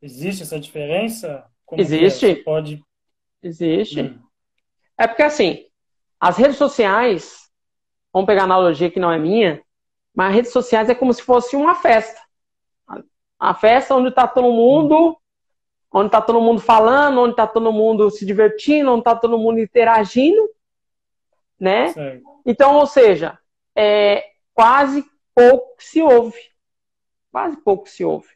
Existe 0.00 0.44
essa 0.44 0.60
diferença? 0.60 1.44
Como 1.66 1.80
é? 1.80 1.82
Existe. 1.82 2.36
pode. 2.36 2.80
Existe. 3.42 4.02
Hum. 4.02 4.20
É 4.96 5.08
porque 5.08 5.24
assim, 5.24 5.64
as 6.20 6.36
redes 6.36 6.56
sociais, 6.56 7.50
vamos 8.12 8.26
pegar 8.26 8.42
a 8.42 8.44
analogia 8.44 8.90
que 8.90 9.00
não 9.00 9.10
é 9.10 9.18
minha, 9.18 9.60
mas 10.14 10.28
as 10.28 10.34
redes 10.34 10.52
sociais 10.52 10.88
é 10.88 10.94
como 10.94 11.12
se 11.12 11.22
fosse 11.22 11.56
uma 11.56 11.74
festa. 11.74 12.22
A 13.36 13.52
festa 13.52 13.96
onde 13.96 14.10
está 14.10 14.28
todo 14.28 14.52
mundo, 14.52 15.18
onde 15.92 16.06
está 16.06 16.22
todo 16.22 16.40
mundo 16.40 16.60
falando, 16.60 17.20
onde 17.20 17.32
está 17.32 17.48
todo 17.48 17.72
mundo 17.72 18.08
se 18.10 18.24
divertindo, 18.24 18.92
onde 18.92 19.00
está 19.00 19.16
todo 19.16 19.36
mundo 19.36 19.58
interagindo 19.58 20.53
né? 21.58 21.88
Certo. 21.88 22.24
Então, 22.46 22.76
ou 22.76 22.86
seja, 22.86 23.38
é, 23.74 24.24
quase 24.52 25.04
pouco 25.34 25.74
se 25.78 26.02
ouve. 26.02 26.40
Quase 27.30 27.56
pouco 27.58 27.88
se 27.88 28.04
ouve. 28.04 28.28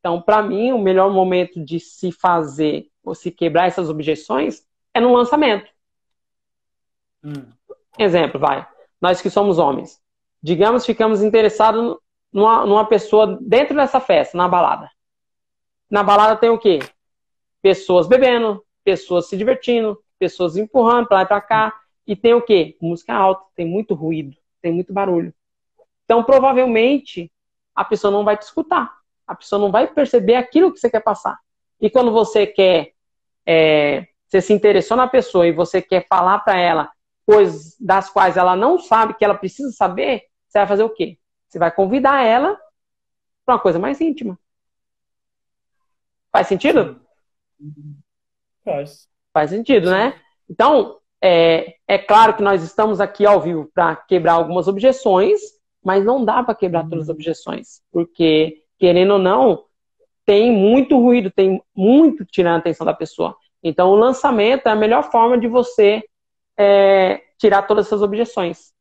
Então, 0.00 0.22
para 0.22 0.42
mim, 0.42 0.72
o 0.72 0.78
melhor 0.78 1.12
momento 1.12 1.62
de 1.64 1.80
se 1.80 2.12
fazer 2.12 2.88
ou 3.02 3.14
se 3.14 3.30
quebrar 3.30 3.66
essas 3.66 3.90
objeções 3.90 4.64
é 4.94 5.00
no 5.00 5.12
lançamento. 5.12 5.70
Hum. 7.22 7.44
Exemplo, 7.98 8.38
vai. 8.38 8.66
Nós 9.00 9.20
que 9.20 9.28
somos 9.28 9.58
homens. 9.58 10.00
Digamos, 10.42 10.86
ficamos 10.86 11.22
interessados 11.22 11.96
numa, 12.32 12.64
numa 12.64 12.84
pessoa 12.86 13.38
dentro 13.40 13.74
dessa 13.74 13.98
festa, 13.98 14.36
na 14.36 14.48
balada. 14.48 14.90
Na 15.90 16.02
balada 16.02 16.36
tem 16.36 16.50
o 16.50 16.58
quê? 16.58 16.78
Pessoas 17.60 18.06
bebendo, 18.06 18.64
pessoas 18.84 19.28
se 19.28 19.36
divertindo, 19.36 20.00
pessoas 20.18 20.56
empurrando 20.56 21.08
para 21.08 21.16
lá 21.18 21.22
e 21.22 21.26
para 21.26 21.40
cá. 21.40 21.74
E 22.06 22.14
tem 22.14 22.34
o 22.34 22.42
quê? 22.42 22.76
Música 22.80 23.14
alta, 23.14 23.44
tem 23.54 23.66
muito 23.66 23.94
ruído, 23.94 24.36
tem 24.62 24.72
muito 24.72 24.92
barulho. 24.92 25.34
Então, 26.04 26.22
provavelmente, 26.22 27.30
a 27.74 27.84
pessoa 27.84 28.10
não 28.10 28.24
vai 28.24 28.36
te 28.36 28.42
escutar. 28.42 28.96
A 29.26 29.34
pessoa 29.34 29.60
não 29.60 29.72
vai 29.72 29.86
perceber 29.88 30.36
aquilo 30.36 30.72
que 30.72 30.78
você 30.78 30.88
quer 30.88 31.00
passar. 31.00 31.38
E 31.80 31.90
quando 31.90 32.12
você 32.12 32.46
quer, 32.46 32.92
é, 33.44 34.06
você 34.26 34.40
se 34.40 34.52
interessou 34.52 34.96
na 34.96 35.08
pessoa 35.08 35.46
e 35.46 35.52
você 35.52 35.82
quer 35.82 36.06
falar 36.08 36.38
para 36.38 36.58
ela 36.58 36.90
coisas 37.26 37.76
das 37.80 38.08
quais 38.08 38.36
ela 38.36 38.54
não 38.54 38.78
sabe 38.78 39.14
que 39.14 39.24
ela 39.24 39.34
precisa 39.34 39.72
saber, 39.72 40.22
você 40.46 40.58
vai 40.58 40.66
fazer 40.68 40.84
o 40.84 40.90
quê? 40.90 41.18
Você 41.48 41.58
vai 41.58 41.72
convidar 41.72 42.22
ela 42.22 42.56
para 43.44 43.56
uma 43.56 43.60
coisa 43.60 43.78
mais 43.78 44.00
íntima. 44.00 44.38
Faz 46.30 46.46
sentido? 46.46 47.00
Faz. 48.64 49.08
Faz 49.32 49.50
sentido, 49.50 49.90
né? 49.90 50.20
Então, 50.48 51.00
é, 51.26 51.74
é 51.88 51.98
claro 51.98 52.34
que 52.34 52.42
nós 52.42 52.62
estamos 52.62 53.00
aqui 53.00 53.26
ao 53.26 53.40
vivo 53.40 53.68
para 53.74 53.96
quebrar 53.96 54.34
algumas 54.34 54.68
objeções, 54.68 55.40
mas 55.84 56.04
não 56.04 56.24
dá 56.24 56.40
para 56.40 56.54
quebrar 56.54 56.88
todas 56.88 57.04
as 57.04 57.08
objeções, 57.08 57.82
porque, 57.90 58.62
querendo 58.78 59.14
ou 59.14 59.18
não, 59.18 59.64
tem 60.24 60.52
muito 60.52 60.96
ruído, 60.96 61.28
tem 61.28 61.60
muito 61.74 62.24
tirando 62.24 62.54
a 62.54 62.58
atenção 62.58 62.86
da 62.86 62.94
pessoa. 62.94 63.36
Então, 63.60 63.90
o 63.90 63.96
lançamento 63.96 64.68
é 64.68 64.70
a 64.70 64.76
melhor 64.76 65.10
forma 65.10 65.36
de 65.36 65.48
você 65.48 66.04
é, 66.56 67.20
tirar 67.38 67.62
todas 67.62 67.86
essas 67.86 68.02
objeções. 68.02 68.72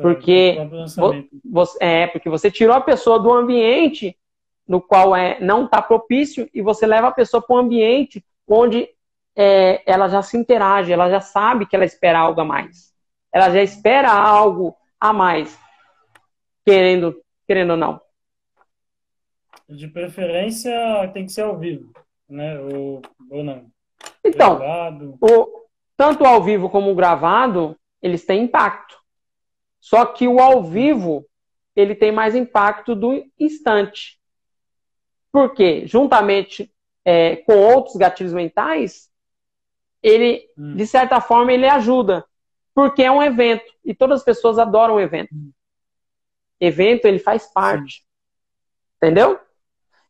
porque 0.00 0.56
você, 1.44 1.78
é 1.78 2.06
porque 2.06 2.30
você 2.30 2.50
tirou 2.50 2.74
a 2.74 2.80
pessoa 2.80 3.18
do 3.18 3.30
ambiente 3.30 4.16
no 4.66 4.80
qual 4.80 5.14
é, 5.14 5.38
não 5.40 5.66
está 5.66 5.82
propício 5.82 6.48
e 6.54 6.62
você 6.62 6.86
leva 6.86 7.08
a 7.08 7.12
pessoa 7.12 7.42
para 7.42 7.54
um 7.54 7.58
ambiente 7.58 8.24
onde 8.48 8.88
é, 9.36 9.82
ela 9.90 10.08
já 10.08 10.22
se 10.22 10.36
interage, 10.36 10.92
ela 10.92 11.10
já 11.10 11.20
sabe 11.20 11.66
que 11.66 11.74
ela 11.74 11.84
espera 11.84 12.18
algo 12.18 12.40
a 12.40 12.44
mais. 12.44 12.92
Ela 13.32 13.50
já 13.50 13.62
espera 13.62 14.10
algo 14.10 14.76
a 15.00 15.12
mais, 15.12 15.58
querendo, 16.64 17.20
querendo 17.46 17.70
ou 17.70 17.76
não. 17.76 18.00
De 19.68 19.88
preferência 19.88 20.72
tem 21.12 21.26
que 21.26 21.32
ser 21.32 21.42
ao 21.42 21.58
vivo, 21.58 21.90
né? 22.28 22.58
Ou, 22.60 23.02
ou 23.30 23.42
não. 23.42 23.66
Então, 24.22 24.60
o, 25.20 25.66
tanto 25.96 26.24
ao 26.24 26.42
vivo 26.42 26.68
como 26.70 26.90
o 26.90 26.94
gravado, 26.94 27.76
eles 28.00 28.24
têm 28.24 28.44
impacto. 28.44 28.96
Só 29.80 30.06
que 30.06 30.28
o 30.28 30.40
ao 30.40 30.62
vivo, 30.62 31.26
ele 31.74 31.94
tem 31.94 32.12
mais 32.12 32.34
impacto 32.34 32.94
do 32.94 33.24
instante. 33.38 34.18
Por 35.32 35.52
quê? 35.52 35.86
Juntamente 35.86 36.72
é, 37.04 37.36
com 37.36 37.56
outros 37.56 37.96
gatilhos 37.96 38.32
mentais, 38.32 39.10
ele, 40.04 40.46
hum. 40.58 40.76
de 40.76 40.86
certa 40.86 41.18
forma, 41.18 41.50
ele 41.50 41.66
ajuda. 41.66 42.26
Porque 42.74 43.02
é 43.02 43.10
um 43.10 43.22
evento. 43.22 43.64
E 43.82 43.94
todas 43.94 44.20
as 44.20 44.24
pessoas 44.24 44.58
adoram 44.58 44.96
o 44.96 45.00
evento. 45.00 45.34
Hum. 45.34 45.50
Evento, 46.60 47.06
ele 47.06 47.18
faz 47.18 47.50
parte. 47.52 47.94
Sim. 47.94 48.06
Entendeu? 48.98 49.40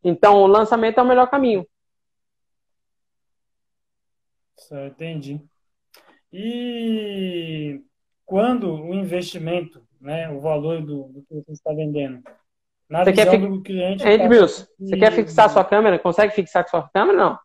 Então, 0.03 0.43
o 0.43 0.47
lançamento 0.49 0.99
é 0.99 1.03
o 1.03 1.07
melhor 1.07 1.31
caminho. 1.31 1.65
Só 4.57 4.85
entendi. 4.87 5.41
E 6.33 7.81
quando 8.27 8.73
o 8.75 8.93
investimento, 8.95 9.87
né, 10.01 10.29
o 10.29 10.41
valor 10.41 10.81
do, 10.81 11.05
do 11.05 11.23
que 11.23 11.35
você 11.35 11.53
está 11.53 11.73
vendendo, 11.73 12.23
na 12.89 13.05
você 13.05 13.13
visão 13.13 13.31
quer 13.31 13.39
do 13.39 13.63
cliente... 13.63 14.07
Ei, 14.07 14.19
tá... 14.19 14.29
você 14.29 14.97
quer 14.97 15.13
fixar 15.13 15.49
sua 15.51 15.65
câmera? 15.65 15.99
Consegue 15.99 16.35
fixar 16.35 16.69
sua 16.69 16.89
câmera 16.89 17.17
não? 17.17 17.39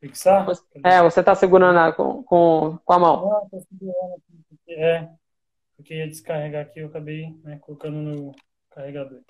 Fixar? 0.00 0.46
É, 0.84 1.02
você 1.02 1.20
está 1.20 1.34
segurando 1.34 1.94
com, 1.94 2.22
com, 2.22 2.78
com 2.84 2.92
a 2.92 2.98
mão. 2.98 3.42
Estou 3.44 3.60
segurando 3.60 4.14
aqui. 4.14 4.74
É, 4.74 5.08
porque 5.76 5.94
ia 5.94 6.08
descarregar 6.08 6.62
aqui, 6.62 6.80
eu 6.80 6.86
acabei 6.88 7.34
né, 7.42 7.58
colocando 7.60 7.96
no 7.96 8.34
carregador. 8.70 9.20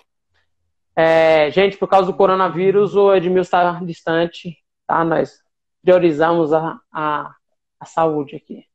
É, 0.95 1.49
gente, 1.51 1.77
por 1.77 1.87
causa 1.87 2.11
do 2.11 2.17
coronavírus, 2.17 2.95
o 2.95 3.13
Edmilson 3.13 3.41
está 3.41 3.79
distante, 3.83 4.57
tá? 4.85 5.03
Nós 5.03 5.41
priorizamos 5.81 6.51
a, 6.53 6.79
a, 6.91 7.35
a 7.79 7.85
saúde 7.85 8.35
aqui. 8.35 8.65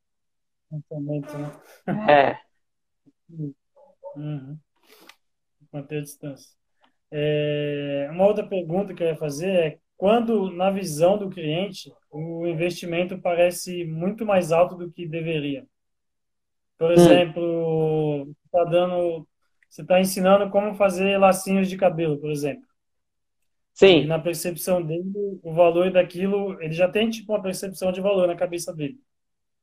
né? 1.36 1.52
É. 2.10 2.38
Uhum. 4.16 4.58
Manter 5.72 5.98
a 5.98 6.02
distância. 6.02 6.50
É, 7.10 8.08
uma 8.10 8.26
outra 8.26 8.46
pergunta 8.46 8.94
que 8.94 9.02
eu 9.02 9.08
ia 9.08 9.16
fazer 9.16 9.50
é 9.50 9.78
quando, 10.04 10.50
na 10.50 10.70
visão 10.70 11.16
do 11.16 11.30
cliente, 11.30 11.90
o 12.10 12.46
investimento 12.46 13.16
parece 13.22 13.86
muito 13.86 14.26
mais 14.26 14.52
alto 14.52 14.76
do 14.76 14.92
que 14.92 15.06
deveria. 15.08 15.64
Por 16.76 16.90
hum. 16.90 16.92
exemplo, 16.92 18.22
hum. 18.24 18.34
tá 18.52 18.64
dando, 18.64 19.26
você 19.66 19.80
está 19.80 19.98
ensinando 19.98 20.50
como 20.50 20.74
fazer 20.74 21.16
lacinhos 21.16 21.70
de 21.70 21.78
cabelo, 21.78 22.18
por 22.18 22.30
exemplo. 22.30 22.66
Sim. 23.72 24.02
E 24.02 24.04
na 24.04 24.18
percepção 24.18 24.82
dele, 24.82 25.40
o 25.42 25.54
valor 25.54 25.90
daquilo, 25.90 26.60
ele 26.60 26.74
já 26.74 26.86
tem 26.86 27.08
tipo 27.08 27.32
uma 27.32 27.40
percepção 27.40 27.90
de 27.90 28.02
valor 28.02 28.26
na 28.26 28.36
cabeça 28.36 28.74
dele, 28.74 28.98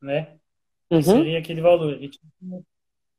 né? 0.02 0.40
Uhum. 0.90 1.04
Seria 1.04 1.38
aquele 1.38 1.62
valor. 1.62 2.02
E, 2.02 2.10
tipo, 2.10 2.66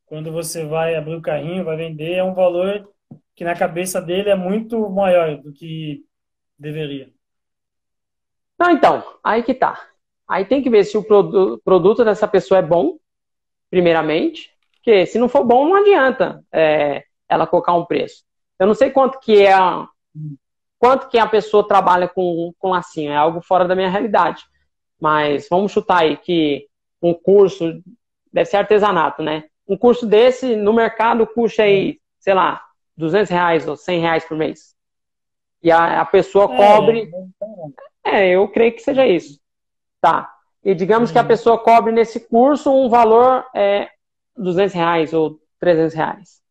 quando 0.06 0.32
você 0.32 0.64
vai 0.64 0.96
abrir 0.96 1.14
o 1.14 1.22
carrinho, 1.22 1.62
vai 1.62 1.76
vender, 1.76 2.14
é 2.14 2.24
um 2.24 2.34
valor 2.34 2.92
que 3.36 3.44
na 3.44 3.54
cabeça 3.54 4.02
dele 4.02 4.28
é 4.28 4.34
muito 4.34 4.90
maior 4.90 5.40
do 5.40 5.52
que 5.52 6.04
deveria. 6.62 7.10
Não, 8.58 8.70
então, 8.70 9.04
aí 9.22 9.42
que 9.42 9.52
tá. 9.52 9.88
Aí 10.28 10.44
tem 10.44 10.62
que 10.62 10.70
ver 10.70 10.84
se 10.84 10.96
o 10.96 11.04
produto 11.64 12.04
dessa 12.04 12.28
pessoa 12.28 12.58
é 12.58 12.62
bom, 12.62 12.96
primeiramente, 13.68 14.50
porque 14.74 15.04
se 15.04 15.18
não 15.18 15.28
for 15.28 15.44
bom, 15.44 15.68
não 15.68 15.76
adianta 15.76 16.44
é, 16.52 17.04
ela 17.28 17.46
colocar 17.46 17.74
um 17.74 17.84
preço. 17.84 18.24
Eu 18.58 18.66
não 18.66 18.74
sei 18.74 18.90
quanto 18.90 19.18
que 19.18 19.38
é 19.42 19.52
a, 19.52 19.86
quanto 20.78 21.08
que 21.08 21.18
a 21.18 21.26
pessoa 21.26 21.66
trabalha 21.66 22.08
com, 22.08 22.52
com 22.58 22.70
lacinho, 22.70 23.10
é 23.10 23.16
algo 23.16 23.42
fora 23.42 23.66
da 23.66 23.74
minha 23.74 23.90
realidade. 23.90 24.44
Mas 25.00 25.48
vamos 25.50 25.72
chutar 25.72 26.02
aí 26.02 26.16
que 26.16 26.68
um 27.02 27.12
curso 27.12 27.82
deve 28.32 28.48
ser 28.48 28.58
artesanato, 28.58 29.22
né? 29.22 29.44
Um 29.66 29.76
curso 29.76 30.06
desse 30.06 30.54
no 30.54 30.72
mercado 30.72 31.26
custa 31.26 31.64
aí, 31.64 31.98
sei 32.20 32.34
lá, 32.34 32.62
200 32.96 33.30
reais 33.30 33.66
ou 33.66 33.76
100 33.76 34.00
reais 34.00 34.24
por 34.24 34.36
mês. 34.36 34.72
E 35.62 35.70
a, 35.70 36.00
a 36.00 36.04
pessoa 36.04 36.52
é, 36.52 36.56
cobre. 36.56 37.10
É, 38.04 38.28
eu 38.30 38.48
creio 38.48 38.72
que 38.72 38.82
seja 38.82 39.06
isso. 39.06 39.40
Tá. 40.00 40.32
E 40.64 40.74
digamos 40.74 41.10
que 41.10 41.18
a 41.18 41.22
uhum. 41.22 41.28
pessoa 41.28 41.58
cobre 41.58 41.92
nesse 41.92 42.20
curso 42.20 42.72
um 42.72 42.88
valor 42.88 43.44
é, 43.54 43.88
200 44.36 44.74
reais 44.74 45.12
ou 45.12 45.38
300 45.58 45.94
reais. 45.94 46.42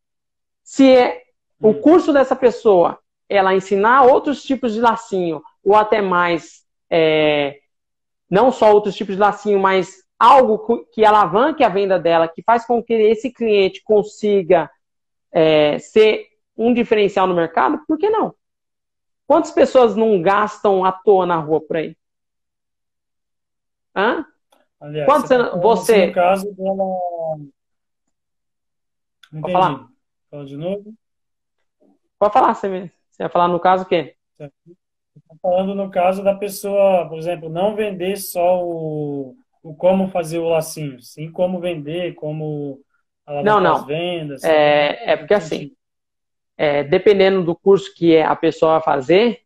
Se 0.63 0.89
é, 0.89 1.21
o 1.59 1.67
uhum. 1.69 1.81
curso 1.81 2.13
dessa 2.13 2.35
pessoa 2.35 2.99
ela 3.27 3.55
ensinar 3.55 4.03
outros 4.03 4.43
tipos 4.43 4.73
de 4.73 4.81
lacinho, 4.81 5.41
ou 5.63 5.73
até 5.75 6.01
mais, 6.01 6.65
é, 6.89 7.59
não 8.29 8.51
só 8.51 8.73
outros 8.73 8.93
tipos 8.93 9.15
de 9.15 9.21
lacinho, 9.21 9.57
mas 9.57 10.03
algo 10.19 10.85
que 10.91 11.05
alavanque 11.05 11.63
a 11.63 11.69
venda 11.69 11.97
dela, 11.97 12.27
que 12.27 12.43
faz 12.43 12.65
com 12.65 12.83
que 12.83 12.93
esse 12.93 13.31
cliente 13.31 13.81
consiga 13.83 14.69
é, 15.31 15.79
ser 15.79 16.27
um 16.57 16.73
diferencial 16.73 17.25
no 17.25 17.33
mercado, 17.33 17.79
por 17.87 17.97
que 17.97 18.09
não? 18.09 18.35
Quantas 19.31 19.51
pessoas 19.51 19.95
não 19.95 20.21
gastam 20.21 20.83
à 20.83 20.91
toa 20.91 21.25
na 21.25 21.37
rua 21.37 21.61
por 21.61 21.77
aí? 21.77 21.95
Hã? 23.95 24.25
Aliás, 24.77 25.05
Quantos 25.05 25.29
você... 25.29 25.37
Tá 25.37 25.57
você... 25.57 26.07
No 26.07 26.13
caso 26.13 26.53
dela... 26.53 26.85
Não 29.31 29.41
Pode 29.41 29.53
falar? 29.53 29.87
Fala 30.29 30.45
de 30.45 30.57
novo. 30.57 30.93
Pode 32.19 32.33
falar, 32.33 32.53
você, 32.53 32.91
você 33.09 33.23
vai 33.23 33.29
falar 33.29 33.47
no 33.47 33.57
caso 33.57 33.83
o 33.83 33.87
quê? 33.87 34.17
Estou 34.37 35.37
falando 35.41 35.75
no 35.75 35.89
caso 35.89 36.21
da 36.21 36.35
pessoa, 36.35 37.07
por 37.07 37.17
exemplo, 37.17 37.47
não 37.47 37.73
vender 37.73 38.17
só 38.17 38.61
o, 38.61 39.37
o 39.63 39.73
como 39.73 40.09
fazer 40.09 40.39
o 40.39 40.49
lacinho, 40.49 41.01
sim 41.01 41.31
como 41.31 41.61
vender, 41.61 42.15
como 42.15 42.81
não, 43.25 43.61
não. 43.61 43.75
as 43.75 43.85
vendas. 43.85 44.43
É, 44.43 45.13
é 45.13 45.15
porque 45.15 45.35
assim, 45.35 45.73
é, 46.61 46.83
dependendo 46.83 47.41
do 47.43 47.55
curso 47.55 47.91
que 47.95 48.19
a 48.19 48.35
pessoa 48.35 48.73
vai 48.73 48.83
fazer, 48.83 49.41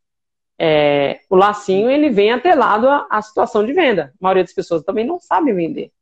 é, 0.60 1.22
o 1.30 1.36
lacinho 1.38 1.90
ele 1.90 2.10
vem 2.10 2.34
atrelado 2.34 2.90
à, 2.90 3.08
à, 3.10 3.22
situação 3.22 3.66
de 3.66 3.72
venda. 3.72 4.14
A 4.16 4.18
maioria 4.20 4.44
das 4.44 4.52
pessoas 4.52 4.84
também 4.84 5.06
não 5.06 5.18
sabe 5.18 5.54
vender. 5.54 5.94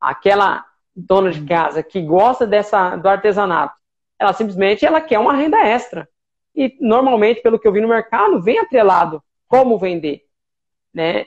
Aquela 0.00 0.64
dona 0.96 1.30
de 1.30 1.44
casa 1.44 1.82
que 1.82 2.00
gosta 2.00 2.46
dessa 2.46 2.96
do 2.96 3.06
artesanato, 3.06 3.74
ela 4.18 4.32
simplesmente 4.32 4.86
ela 4.86 5.02
quer 5.02 5.18
uma 5.18 5.34
renda 5.34 5.58
extra. 5.58 6.08
E 6.56 6.74
normalmente, 6.80 7.42
pelo 7.42 7.58
que 7.58 7.68
eu 7.68 7.72
vi 7.72 7.82
no 7.82 7.88
mercado, 7.88 8.40
vem 8.40 8.58
atrelado 8.58 9.22
como 9.46 9.78
vender, 9.78 10.22
né? 10.94 11.26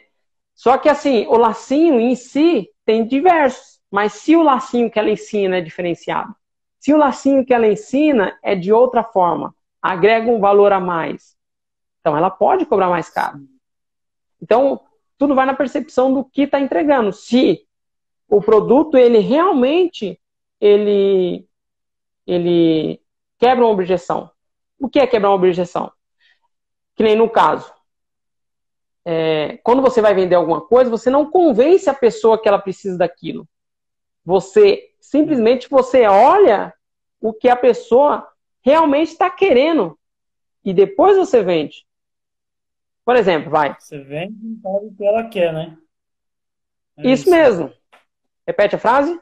Só 0.56 0.79
que 0.79 0.89
assim, 0.89 1.27
o 1.27 1.38
lacinho 1.38 2.00
em 2.00 2.15
si 2.15 2.67
tem 2.84 3.06
diversos, 3.06 3.79
mas 3.91 4.13
se 4.13 4.36
o 4.36 4.41
lacinho 4.41 4.89
que 4.89 4.98
ela 4.98 5.12
ensina 5.12 5.58
é 5.58 5.62
diferenciado, 5.62 6.36
se 6.88 6.94
o 6.94 6.98
lacinho 6.98 7.46
que 7.46 7.53
ela 7.53 7.67
ensina 7.67 8.39
é 8.41 8.56
de 8.56 8.72
outra 8.72 9.03
forma, 9.03 9.53
agrega 9.82 10.32
um 10.32 10.39
valor 10.39 10.72
a 10.72 10.79
mais, 10.79 11.36
então 12.00 12.15
ela 12.15 12.29
pode 12.29 12.65
cobrar 12.65 12.88
mais 12.88 13.10
caro. 13.10 13.41
Então, 14.41 14.79
tudo 15.17 15.36
vai 15.36 15.46
na 15.46 15.53
percepção 15.53 16.14
do 16.14 16.24
que 16.24 16.44
está 16.44 16.62
entregando. 16.62 17.12
Se 17.12 17.68
o 18.29 18.42
produto 18.42 18.98
ele 18.98 19.18
realmente 19.18 20.18
ele 20.62 21.46
ele 22.25 23.01
quebra 23.38 23.66
uma 23.66 23.74
objeção. 23.74 24.31
O 24.79 24.88
que 24.88 25.00
é 25.00 25.05
quebrar 25.05 25.31
uma 25.31 25.35
objeção? 25.35 25.92
Que 26.96 27.03
nem 27.03 27.18
no 27.18 27.29
caso. 27.29 27.70
É, 29.03 29.57
quando 29.57 29.81
você 29.81 30.01
vai 30.01 30.16
vender 30.16 30.35
alguma 30.35 30.62
coisa, 30.62 30.90
você 30.90 31.09
não 31.09 31.29
convence 31.29 31.90
a 31.90 31.94
pessoa 31.94 32.42
que 32.42 32.48
ela 32.48 32.59
precisa 32.59 32.98
daquilo. 32.98 33.46
Você 34.24 34.85
simplesmente 35.01 35.70
você 35.70 36.07
olha 36.07 36.74
o 37.20 37.34
que 37.34 37.50
a 37.50 37.56
pessoa 37.56 38.27
realmente 38.62 39.10
está 39.10 39.30
querendo 39.30 39.98
e 40.64 40.74
depois 40.74 41.18
você 41.18 41.42
vende. 41.44 41.86
Por 43.06 43.16
exemplo, 43.16 43.50
vai. 43.50 43.75
Você 43.80 44.00
vende 44.00 44.36
o 44.64 44.94
que 44.96 45.06
ela 45.06 45.30
quer, 45.30 45.53
né? 45.53 45.77
É 46.98 47.01
isso, 47.03 47.24
isso 47.24 47.30
mesmo. 47.30 47.74
Repete 48.46 48.75
a 48.75 48.80
frase. 48.80 49.20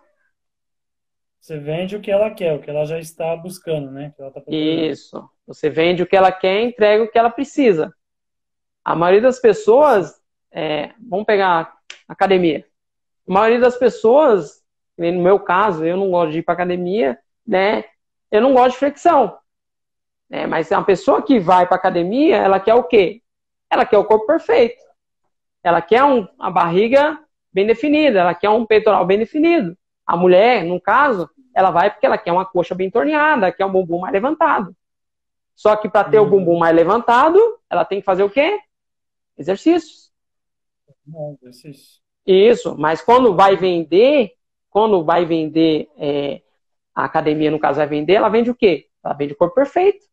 Você 1.39 1.60
vende 1.60 1.95
o 1.95 2.01
que 2.01 2.10
ela 2.10 2.31
quer, 2.31 2.53
o 2.53 2.60
que 2.60 2.69
ela 2.69 2.86
já 2.86 2.97
está 2.97 3.36
buscando, 3.36 3.91
né? 3.91 4.13
Tá 4.17 4.31
isso. 4.47 5.29
Você 5.45 5.69
vende 5.69 6.01
o 6.01 6.08
que 6.08 6.15
ela 6.15 6.31
quer 6.31 6.62
e 6.62 6.65
entrega 6.65 7.03
o 7.03 7.12
que 7.12 7.17
ela 7.17 7.29
precisa. 7.29 7.93
A 8.84 8.95
maioria 8.95 9.21
das 9.21 9.39
pessoas, 9.39 10.19
é, 10.51 10.93
vamos 10.99 11.25
pegar 11.25 11.77
academia. 12.08 12.65
A 13.27 13.34
maioria 13.34 13.60
das 13.60 13.77
pessoas 13.77 14.65
no 14.97 15.21
meu 15.21 15.39
caso, 15.39 15.86
eu 15.86 15.97
não 15.97 16.10
gosto 16.10 16.31
de 16.31 16.39
ir 16.39 16.43
para 16.43 16.53
academia, 16.53 17.19
né? 17.45 17.84
Eu 18.31 18.41
não 18.41 18.53
gosto 18.53 18.73
de 18.73 18.79
flexão. 18.79 19.38
Né? 20.29 20.47
Mas 20.47 20.71
uma 20.71 20.84
pessoa 20.84 21.21
que 21.21 21.39
vai 21.39 21.67
para 21.67 21.77
academia, 21.77 22.38
ela 22.38 22.60
quer 22.60 22.73
o 22.75 22.84
quê? 22.84 23.21
Ela 23.69 23.86
quer 23.86 23.97
o 23.97 24.05
corpo 24.05 24.25
perfeito. 24.25 24.84
Ela 25.63 25.81
quer 25.81 26.03
um, 26.03 26.27
a 26.39 26.49
barriga 26.49 27.19
bem 27.51 27.65
definida, 27.65 28.19
ela 28.19 28.36
quer 28.36 28.49
um 28.49 28.65
peitoral 28.65 29.05
bem 29.05 29.17
definido. 29.17 29.77
A 30.05 30.15
mulher, 30.15 30.63
no 30.63 30.79
caso, 30.79 31.29
ela 31.53 31.71
vai 31.71 31.89
porque 31.89 32.05
ela 32.05 32.17
quer 32.17 32.31
uma 32.31 32.45
coxa 32.45 32.75
bem 32.75 32.91
torneada, 32.91 33.51
quer 33.51 33.65
um 33.65 33.71
bumbum 33.71 33.99
mais 33.99 34.13
levantado. 34.13 34.75
Só 35.55 35.75
que 35.75 35.88
para 35.88 36.10
ter 36.10 36.19
o 36.19 36.29
bumbum 36.29 36.58
mais 36.58 36.75
levantado, 36.75 37.39
ela 37.69 37.86
tem 37.86 37.99
que 37.99 38.05
fazer 38.05 38.23
o 38.23 38.29
quê? 38.29 38.60
Exercícios. 39.38 40.12
exercício. 41.41 42.01
Isso, 42.25 42.75
mas 42.77 43.01
quando 43.01 43.34
vai 43.36 43.55
vender, 43.55 44.34
quando 44.69 45.03
vai 45.03 45.25
vender, 45.25 45.89
é, 45.97 46.41
a 46.95 47.03
academia, 47.03 47.51
no 47.51 47.60
caso, 47.60 47.77
vai 47.77 47.88
vender, 47.88 48.13
ela 48.13 48.29
vende 48.29 48.49
o 48.49 48.55
quê? 48.55 48.88
Ela 49.03 49.13
vende 49.13 49.34
o 49.34 49.36
corpo 49.36 49.53
perfeito. 49.53 50.05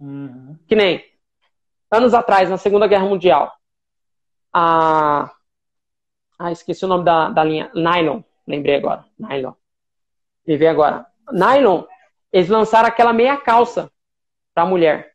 Uhum. 0.00 0.58
Que 0.66 0.74
nem 0.74 1.04
anos 1.90 2.12
atrás, 2.12 2.50
na 2.50 2.58
Segunda 2.58 2.86
Guerra 2.86 3.06
Mundial, 3.06 3.52
a. 4.52 5.30
Ah, 6.38 6.52
esqueci 6.52 6.84
o 6.84 6.88
nome 6.88 7.04
da, 7.04 7.30
da 7.30 7.42
linha. 7.42 7.70
Nylon, 7.74 8.22
lembrei 8.46 8.76
agora. 8.76 9.04
Nylon. 9.18 9.54
Vê 10.46 10.68
agora. 10.68 11.04
Nylon, 11.32 11.84
eles 12.32 12.48
lançaram 12.48 12.88
aquela 12.88 13.12
meia 13.12 13.36
calça 13.36 13.90
para 14.54 14.64
mulher. 14.64 15.14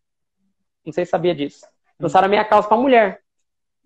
Não 0.86 0.92
sei 0.92 1.06
se 1.06 1.12
sabia 1.12 1.34
disso. 1.34 1.66
Lançaram 1.98 2.26
a 2.26 2.30
meia 2.30 2.44
calça 2.44 2.68
para 2.68 2.78
mulher. 2.78 3.22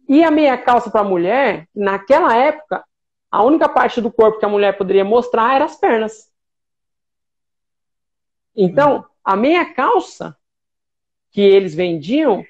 E 0.10 0.24
a 0.24 0.32
meia 0.32 0.58
calça 0.58 0.90
para 0.90 1.04
mulher, 1.04 1.68
naquela 1.76 2.36
época, 2.36 2.84
a 3.30 3.44
única 3.44 3.70
parte 3.70 4.02
do 4.02 4.12
corpo 4.12 4.40
que 4.40 4.46
a 4.46 4.50
mulher 4.50 4.78
poderia 4.78 5.06
mostrar 5.06 5.56
era 5.56 5.66
as 5.66 5.76
pernas. 5.76 6.27
Então, 8.58 9.06
a 9.24 9.36
meia 9.36 9.72
calça 9.74 10.36
que 11.32 11.42
eles 11.42 11.76
vendiam 11.76 12.44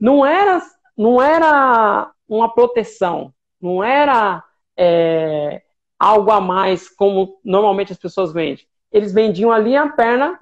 não 0.00 0.24
era, 0.24 0.62
não 0.96 1.20
era 1.20 2.10
uma 2.26 2.52
proteção, 2.52 3.34
não 3.60 3.84
era 3.84 4.42
é, 4.74 5.62
algo 5.98 6.30
a 6.30 6.40
mais 6.40 6.88
como 6.88 7.38
normalmente 7.44 7.92
as 7.92 7.98
pessoas 7.98 8.32
vendem. 8.32 8.66
Eles 8.90 9.12
vendiam 9.12 9.52
ali 9.52 9.76
a 9.76 9.88
perna 9.88 10.38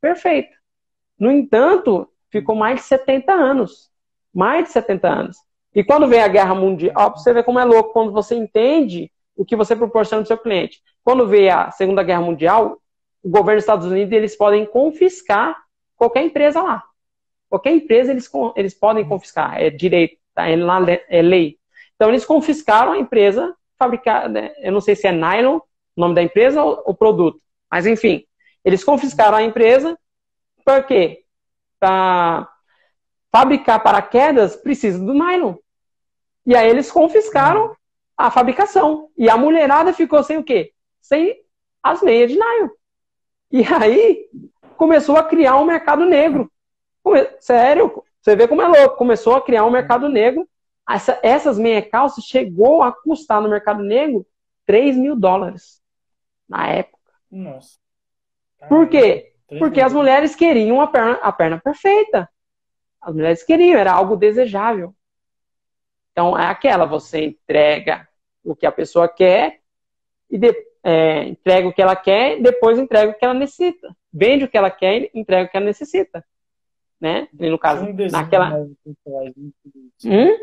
perfeita. 0.00 0.56
No 1.18 1.30
entanto, 1.30 2.08
ficou 2.30 2.54
mais 2.54 2.80
de 2.80 2.86
70 2.86 3.32
anos. 3.32 3.90
Mais 4.32 4.64
de 4.64 4.70
70 4.70 5.08
anos. 5.08 5.36
E 5.74 5.84
quando 5.84 6.08
vem 6.08 6.20
a 6.20 6.28
guerra 6.28 6.54
mundial, 6.54 6.94
ó, 6.96 7.10
você 7.10 7.32
vê 7.32 7.42
como 7.42 7.58
é 7.58 7.64
louco, 7.64 7.92
quando 7.92 8.10
você 8.10 8.34
entende 8.34 9.10
o 9.36 9.44
que 9.44 9.54
você 9.54 9.76
proporciona 9.76 10.22
ao 10.22 10.26
seu 10.26 10.38
cliente. 10.38 10.82
Quando 11.04 11.28
vê 11.28 11.50
a 11.50 11.70
Segunda 11.70 12.02
Guerra 12.02 12.22
Mundial, 12.22 12.80
o 13.26 13.28
governo 13.28 13.56
dos 13.56 13.64
Estados 13.64 13.86
Unidos 13.86 14.12
eles 14.12 14.36
podem 14.36 14.64
confiscar 14.64 15.60
qualquer 15.96 16.22
empresa 16.22 16.62
lá. 16.62 16.84
Qualquer 17.48 17.72
empresa 17.72 18.12
eles, 18.12 18.30
eles 18.54 18.72
podem 18.72 19.04
confiscar, 19.04 19.60
é 19.60 19.68
direito, 19.68 20.16
tá? 20.32 20.48
é, 20.48 20.54
lá, 20.54 20.78
é 21.08 21.22
lei. 21.22 21.58
Então 21.96 22.08
eles 22.08 22.24
confiscaram 22.24 22.92
a 22.92 22.98
empresa 22.98 23.52
fabricada, 23.76 24.28
né? 24.28 24.54
eu 24.58 24.70
não 24.70 24.80
sei 24.80 24.94
se 24.94 25.08
é 25.08 25.12
nylon, 25.12 25.56
o 25.56 26.00
nome 26.00 26.14
da 26.14 26.22
empresa 26.22 26.62
ou 26.62 26.84
o 26.86 26.94
produto, 26.94 27.40
mas 27.68 27.84
enfim, 27.84 28.24
eles 28.64 28.84
confiscaram 28.84 29.36
a 29.36 29.42
empresa, 29.42 29.98
por 30.64 30.84
quê? 30.84 31.24
Para 31.80 32.48
fabricar 33.32 33.82
paraquedas 33.82 34.54
precisa 34.54 35.04
do 35.04 35.12
nylon. 35.12 35.56
E 36.46 36.54
aí 36.54 36.68
eles 36.68 36.92
confiscaram 36.92 37.74
a 38.16 38.30
fabricação. 38.30 39.10
E 39.18 39.28
a 39.28 39.36
mulherada 39.36 39.92
ficou 39.92 40.22
sem 40.22 40.38
o 40.38 40.44
quê? 40.44 40.72
Sem 41.00 41.42
as 41.82 42.02
meias 42.02 42.30
de 42.30 42.38
nylon. 42.38 42.68
E 43.50 43.62
aí 43.64 44.28
começou 44.76 45.16
a 45.16 45.24
criar 45.24 45.56
um 45.56 45.64
mercado 45.64 46.04
negro. 46.04 46.50
Sério, 47.40 48.02
você 48.20 48.34
vê 48.34 48.48
como 48.48 48.62
é 48.62 48.66
louco. 48.66 48.96
Começou 48.96 49.34
a 49.34 49.40
criar 49.40 49.64
um 49.64 49.70
mercado 49.70 50.08
negro. 50.08 50.48
Essa, 50.88 51.18
essas 51.22 51.58
meia 51.58 51.82
calças 51.82 52.24
chegou 52.24 52.82
a 52.82 52.92
custar 52.92 53.40
no 53.40 53.48
mercado 53.48 53.82
negro 53.82 54.26
3 54.66 54.96
mil 54.96 55.16
dólares 55.16 55.82
na 56.48 56.68
época. 56.68 57.12
Nossa. 57.30 57.78
Por 58.68 58.88
quê? 58.88 59.32
Porque 59.58 59.80
as 59.80 59.92
mulheres 59.92 60.34
queriam 60.34 60.80
a 60.80 60.86
perna, 60.86 61.14
a 61.22 61.32
perna 61.32 61.60
perfeita. 61.60 62.28
As 63.00 63.14
mulheres 63.14 63.42
queriam, 63.42 63.78
era 63.78 63.92
algo 63.92 64.16
desejável. 64.16 64.94
Então 66.10 66.36
é 66.36 66.46
aquela, 66.46 66.84
você 66.84 67.26
entrega 67.26 68.08
o 68.42 68.56
que 68.56 68.66
a 68.66 68.72
pessoa 68.72 69.08
quer 69.08 69.60
e 70.30 70.38
de, 70.38 70.52
é, 70.88 71.24
entrega 71.24 71.66
o 71.66 71.72
que 71.72 71.82
ela 71.82 71.96
quer, 71.96 72.40
depois 72.40 72.78
entrega 72.78 73.10
o 73.10 73.14
que 73.18 73.24
ela 73.24 73.34
necessita. 73.34 73.92
Vende 74.12 74.44
o 74.44 74.48
que 74.48 74.56
ela 74.56 74.70
quer 74.70 75.02
e 75.02 75.10
entrega 75.16 75.48
o 75.48 75.50
que 75.50 75.56
ela 75.56 75.66
necessita. 75.66 76.24
Né? 77.00 77.26
E 77.40 77.50
no 77.50 77.58
caso, 77.58 77.84
um 77.84 77.92
naquela. 78.08 78.50
Né, 78.50 78.68
hum? 80.04 80.36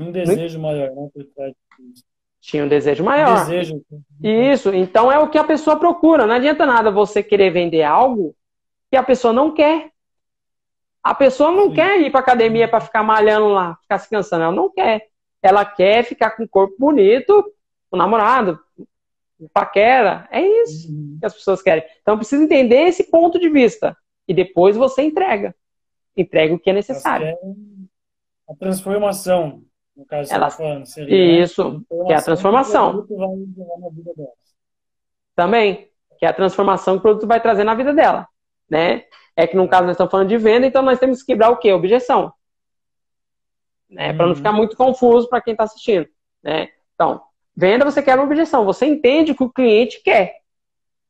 Um 0.00 0.10
desejo 0.10 0.58
maior, 0.58 0.90
né? 0.90 1.08
Por 1.14 1.24
trás 1.24 1.54
disso. 1.78 2.04
Tinha 2.40 2.64
um 2.64 2.68
desejo 2.68 3.04
maior. 3.04 3.46
Desejo. 3.46 3.80
Isso, 4.20 4.74
então 4.74 5.12
é 5.12 5.20
o 5.20 5.28
que 5.30 5.38
a 5.38 5.44
pessoa 5.44 5.78
procura. 5.78 6.26
Não 6.26 6.34
adianta 6.34 6.66
nada 6.66 6.90
você 6.90 7.22
querer 7.22 7.50
vender 7.50 7.84
algo 7.84 8.34
que 8.90 8.96
a 8.96 9.04
pessoa 9.04 9.32
não 9.32 9.52
quer. 9.52 9.92
A 11.00 11.14
pessoa 11.14 11.52
não 11.52 11.68
Sim. 11.68 11.74
quer 11.74 12.00
ir 12.00 12.10
para 12.10 12.20
academia 12.20 12.66
para 12.66 12.80
ficar 12.80 13.04
malhando 13.04 13.48
lá, 13.48 13.76
ficar 13.82 13.98
se 13.98 14.10
cansando. 14.10 14.42
Ela 14.42 14.52
não 14.52 14.68
quer. 14.68 15.06
Ela 15.40 15.64
quer 15.64 16.02
ficar 16.02 16.30
com 16.32 16.42
o 16.42 16.48
corpo 16.48 16.74
bonito, 16.78 17.54
o 17.90 17.96
namorado, 17.96 18.58
paquera. 19.48 20.28
É 20.30 20.40
isso 20.40 20.90
uhum. 20.90 21.16
que 21.18 21.26
as 21.26 21.34
pessoas 21.34 21.62
querem. 21.62 21.84
Então 22.02 22.16
precisa 22.16 22.42
entender 22.42 22.82
esse 22.88 23.04
ponto 23.10 23.38
de 23.38 23.48
vista. 23.48 23.96
E 24.26 24.34
depois 24.34 24.76
você 24.76 25.02
entrega. 25.02 25.54
Entrega 26.16 26.54
o 26.54 26.58
que 26.58 26.70
é 26.70 26.72
necessário. 26.72 27.36
A 28.48 28.54
transformação 28.54 29.62
no 30.00 30.06
caso, 30.06 30.32
ela... 30.32 30.50
falando, 30.50 30.86
seria? 30.86 31.42
Isso, 31.42 31.84
que 32.06 32.12
é 32.12 32.16
a 32.16 32.22
transformação. 32.22 33.06
Também, 35.36 35.90
que 36.18 36.24
é 36.24 36.28
a 36.28 36.32
transformação 36.32 36.94
que 36.94 37.00
o 37.00 37.02
produto 37.02 37.26
vai 37.26 37.40
trazer 37.40 37.64
na 37.64 37.74
vida 37.74 37.92
dela, 37.92 38.26
né? 38.68 39.04
É 39.36 39.46
que 39.46 39.56
no 39.56 39.68
caso 39.68 39.84
nós 39.84 39.92
estamos 39.92 40.10
falando 40.10 40.28
de 40.28 40.38
venda, 40.38 40.66
então 40.66 40.82
nós 40.82 40.98
temos 40.98 41.20
que 41.20 41.32
quebrar 41.32 41.50
o 41.50 41.58
quê? 41.58 41.72
Objeção. 41.72 42.32
Né? 43.90 44.14
Para 44.14 44.24
não 44.24 44.30
uhum. 44.30 44.36
ficar 44.36 44.52
muito 44.52 44.74
confuso 44.74 45.28
para 45.28 45.42
quem 45.42 45.52
está 45.52 45.64
assistindo, 45.64 46.08
né? 46.42 46.68
Então, 46.94 47.22
venda 47.56 47.84
você 47.84 48.02
quer 48.02 48.14
uma 48.14 48.24
objeção, 48.24 48.64
você 48.64 48.86
entende 48.86 49.32
o 49.32 49.36
que 49.36 49.44
o 49.44 49.52
cliente 49.52 50.02
quer 50.02 50.40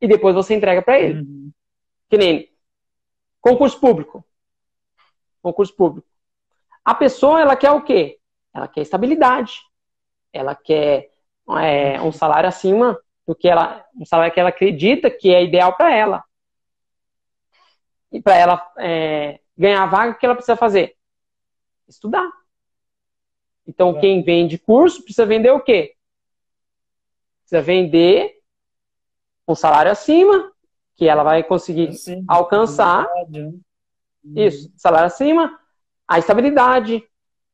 e 0.00 0.08
depois 0.08 0.34
você 0.34 0.54
entrega 0.54 0.82
para 0.82 0.98
ele. 0.98 1.20
Uhum. 1.20 1.52
Que 2.08 2.16
nem 2.16 2.50
concurso 3.40 3.78
público. 3.78 4.24
Concurso 5.42 5.74
público. 5.74 6.08
A 6.84 6.94
pessoa, 6.94 7.40
ela 7.40 7.56
quer 7.56 7.70
o 7.70 7.82
quê? 7.82 8.18
Ela 8.52 8.66
quer 8.66 8.80
estabilidade. 8.80 9.60
Ela 10.32 10.54
quer 10.54 11.10
é, 11.62 12.00
um 12.00 12.12
salário 12.12 12.48
acima 12.48 12.98
do 13.26 13.34
que 13.34 13.48
ela, 13.48 13.84
um 13.94 14.04
salário 14.04 14.32
que 14.32 14.40
ela 14.40 14.48
acredita 14.48 15.10
que 15.10 15.32
é 15.32 15.44
ideal 15.44 15.76
para 15.76 15.94
ela. 15.94 16.24
E 18.10 18.20
para 18.20 18.36
ela 18.36 18.72
é, 18.78 19.40
ganhar 19.56 19.82
a 19.82 19.86
vaga, 19.86 20.12
o 20.12 20.18
que 20.18 20.26
ela 20.26 20.34
precisa 20.34 20.56
fazer? 20.56 20.96
Estudar. 21.86 22.28
Então, 23.66 23.96
é. 23.96 24.00
quem 24.00 24.22
vende 24.22 24.58
curso 24.58 25.02
precisa 25.02 25.26
vender 25.26 25.50
o 25.50 25.60
quê? 25.60 25.94
Precisa 27.50 27.62
vender 27.62 28.36
um 29.48 29.56
salário 29.56 29.90
acima, 29.90 30.52
que 30.94 31.08
ela 31.08 31.24
vai 31.24 31.42
conseguir 31.42 31.92
Sim, 31.94 32.24
alcançar. 32.28 33.08
Né? 33.28 33.52
Isso, 34.36 34.72
salário 34.76 35.08
acima, 35.08 35.58
a 36.06 36.16
estabilidade, 36.16 37.02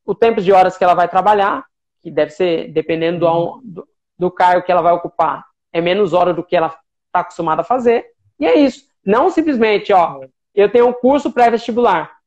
o 0.04 0.14
tempo 0.14 0.42
de 0.42 0.52
horas 0.52 0.76
que 0.76 0.84
ela 0.84 0.92
vai 0.92 1.08
trabalhar, 1.08 1.64
que 2.02 2.10
deve 2.10 2.30
ser, 2.30 2.70
dependendo 2.72 3.20
do, 3.20 3.26
uhum. 3.26 3.60
do, 3.64 3.88
do 4.18 4.30
cargo 4.30 4.66
que 4.66 4.70
ela 4.70 4.82
vai 4.82 4.92
ocupar, 4.92 5.46
é 5.72 5.80
menos 5.80 6.12
hora 6.12 6.34
do 6.34 6.44
que 6.44 6.54
ela 6.54 6.78
está 7.06 7.20
acostumada 7.20 7.62
a 7.62 7.64
fazer. 7.64 8.04
E 8.38 8.44
é 8.44 8.54
isso. 8.54 8.84
Não 9.02 9.30
simplesmente, 9.30 9.94
ó, 9.94 10.20
eu 10.54 10.70
tenho 10.70 10.88
um 10.88 10.92
curso 10.92 11.32
pré-vestibular. 11.32 12.18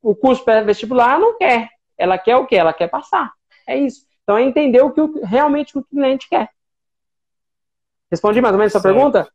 O 0.00 0.16
curso 0.16 0.42
pré-vestibular 0.46 1.20
não 1.20 1.36
quer. 1.36 1.68
Ela 1.98 2.16
quer 2.16 2.36
o 2.36 2.46
quê? 2.46 2.56
Ela 2.56 2.72
quer 2.72 2.88
passar. 2.88 3.30
É 3.66 3.76
isso. 3.76 4.06
Então 4.22 4.38
é 4.38 4.42
entender 4.42 4.80
o 4.80 4.90
que 4.90 5.00
o, 5.02 5.22
realmente 5.22 5.76
o 5.76 5.84
cliente 5.84 6.26
quer. 6.26 6.48
Respondi 8.10 8.40
mais 8.40 8.52
ou 8.52 8.58
menos 8.58 8.74
essa 8.74 8.82
pergunta? 8.82 9.30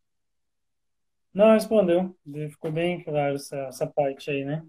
Não, 1.33 1.53
respondeu. 1.53 2.15
Ficou 2.49 2.71
bem 2.71 3.03
claro 3.03 3.35
essa, 3.35 3.57
essa 3.67 3.87
parte 3.87 4.29
aí, 4.29 4.43
né? 4.45 4.63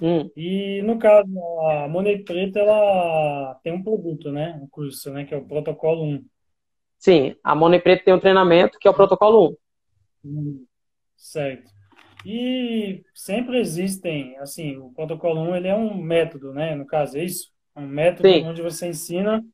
Hum. 0.00 0.30
E 0.36 0.80
no 0.82 0.98
caso, 0.98 1.28
a 1.70 1.88
Money 1.88 2.22
Preta, 2.22 2.60
ela 2.60 3.54
tem 3.62 3.72
um 3.72 3.82
produto, 3.82 4.30
né? 4.30 4.58
Um 4.62 4.68
curso, 4.68 5.10
né? 5.12 5.24
Que 5.24 5.34
é 5.34 5.36
o 5.36 5.44
Protocolo 5.44 6.04
1. 6.04 6.24
Sim, 6.98 7.36
a 7.42 7.54
Money 7.54 7.80
Preta 7.80 8.04
tem 8.04 8.14
um 8.14 8.20
treinamento 8.20 8.78
que 8.78 8.86
é 8.86 8.90
o 8.90 8.94
Protocolo 8.94 9.50
1. 9.50 9.56
Hum, 10.24 10.66
certo. 11.16 11.70
E 12.24 13.04
sempre 13.14 13.58
existem, 13.58 14.36
assim, 14.38 14.76
o 14.76 14.92
Protocolo 14.92 15.40
1, 15.40 15.56
ele 15.56 15.68
é 15.68 15.74
um 15.74 15.96
método, 15.96 16.52
né? 16.52 16.74
No 16.74 16.86
caso, 16.86 17.16
é 17.16 17.24
isso? 17.24 17.52
É 17.74 17.80
um 17.80 17.86
método 17.86 18.28
Sim. 18.28 18.44
onde 18.44 18.62
você 18.62 18.88
ensina 18.88 19.44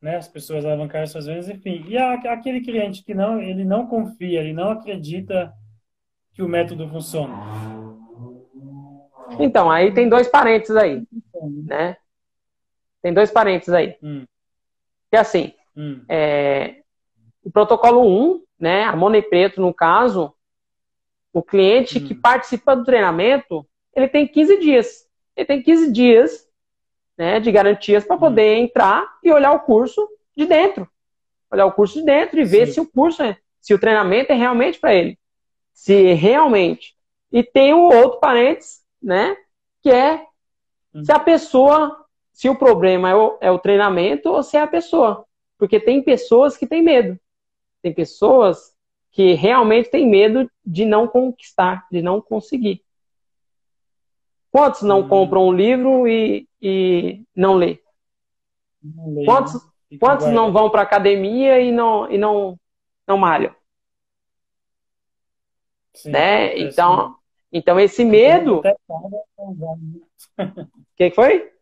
né, 0.00 0.16
as 0.16 0.28
pessoas 0.28 0.64
a 0.64 0.68
alavancar 0.68 1.06
suas 1.06 1.26
vendas, 1.26 1.48
enfim. 1.48 1.84
E 1.88 1.96
a, 1.96 2.14
aquele 2.14 2.60
cliente 2.60 3.02
que 3.02 3.14
não, 3.14 3.40
ele 3.40 3.64
não 3.64 3.86
confia, 3.86 4.40
ele 4.40 4.52
não 4.52 4.70
acredita 4.70 5.52
que 6.32 6.42
o 6.42 6.48
método 6.48 6.88
funciona 6.88 7.34
então, 9.38 9.70
aí 9.70 9.92
tem 9.92 10.08
dois 10.08 10.28
parênteses 10.28 10.76
aí, 10.76 11.02
né? 11.64 11.96
Tem 13.02 13.12
dois 13.12 13.30
parênteses 13.30 13.74
aí. 13.74 13.96
Hum. 14.02 14.24
Que 15.10 15.16
assim, 15.16 15.52
hum. 15.76 16.04
é, 16.08 16.82
o 17.42 17.50
protocolo 17.50 18.02
1, 18.02 18.42
né, 18.58 18.84
a 18.84 18.96
Money 18.96 19.22
Preto, 19.22 19.60
no 19.60 19.72
caso, 19.72 20.34
o 21.32 21.42
cliente 21.42 21.98
hum. 21.98 22.06
que 22.06 22.14
participa 22.14 22.74
do 22.74 22.84
treinamento, 22.84 23.66
ele 23.94 24.08
tem 24.08 24.26
15 24.26 24.58
dias. 24.58 25.06
Ele 25.36 25.46
tem 25.46 25.62
15 25.62 25.92
dias 25.92 26.45
né, 27.16 27.40
de 27.40 27.50
garantias 27.50 28.04
para 28.04 28.16
poder 28.16 28.56
hum. 28.56 28.64
entrar 28.64 29.18
e 29.22 29.32
olhar 29.32 29.52
o 29.52 29.60
curso 29.60 30.08
de 30.36 30.46
dentro. 30.46 30.88
Olhar 31.50 31.66
o 31.66 31.72
curso 31.72 31.98
de 31.98 32.04
dentro 32.04 32.38
e 32.38 32.44
ver 32.44 32.66
Sim. 32.66 32.72
se 32.72 32.80
o 32.80 32.86
curso, 32.86 33.22
é, 33.22 33.36
se 33.60 33.72
o 33.72 33.78
treinamento 33.78 34.32
é 34.32 34.34
realmente 34.34 34.78
para 34.78 34.94
ele. 34.94 35.18
Se 35.72 36.12
realmente. 36.14 36.94
E 37.32 37.42
tem 37.42 37.72
o 37.72 37.82
outro 37.82 38.20
parênteses, 38.20 38.82
né? 39.02 39.36
Que 39.82 39.90
é 39.90 40.26
se 41.04 41.12
a 41.12 41.18
pessoa, 41.18 42.04
se 42.32 42.48
o 42.48 42.56
problema 42.56 43.10
é 43.10 43.14
o, 43.14 43.38
é 43.40 43.50
o 43.50 43.58
treinamento 43.58 44.30
ou 44.30 44.42
se 44.42 44.56
é 44.56 44.62
a 44.62 44.66
pessoa. 44.66 45.24
Porque 45.58 45.80
tem 45.80 46.02
pessoas 46.02 46.56
que 46.56 46.66
têm 46.66 46.82
medo. 46.82 47.18
Tem 47.82 47.92
pessoas 47.92 48.74
que 49.12 49.34
realmente 49.34 49.90
têm 49.90 50.08
medo 50.08 50.50
de 50.64 50.84
não 50.84 51.06
conquistar, 51.06 51.86
de 51.90 52.02
não 52.02 52.20
conseguir. 52.20 52.82
Quantos 54.50 54.82
não 54.82 55.00
hum. 55.00 55.08
compram 55.08 55.48
um 55.48 55.52
livro 55.52 56.08
e, 56.08 56.48
e 56.68 57.24
não 57.34 57.54
lê? 57.54 57.78
Não 58.82 59.14
lê 59.14 59.24
quantos 59.24 59.54
né? 59.54 59.98
quantos 60.00 60.26
não 60.26 60.52
vão 60.52 60.68
para 60.68 60.82
academia 60.82 61.60
e 61.60 61.70
não, 61.70 62.10
e 62.10 62.18
não, 62.18 62.58
não 63.06 63.16
malham? 63.16 63.54
Sim, 65.94 66.10
né? 66.10 66.58
Então, 66.58 67.16
então, 67.52 67.78
esse 67.78 68.04
medo. 68.04 68.60
O 69.36 69.56
que 70.96 71.10
foi? 71.12 71.52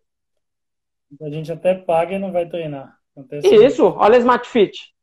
A 1.21 1.29
gente 1.31 1.53
até 1.53 1.75
paga 1.75 2.15
e 2.15 2.19
não 2.19 2.33
vai 2.33 2.49
treinar. 2.49 2.99
Isso, 3.43 3.85
olha 3.85 4.17
Smart 4.17 4.49
Fit. 4.49 4.95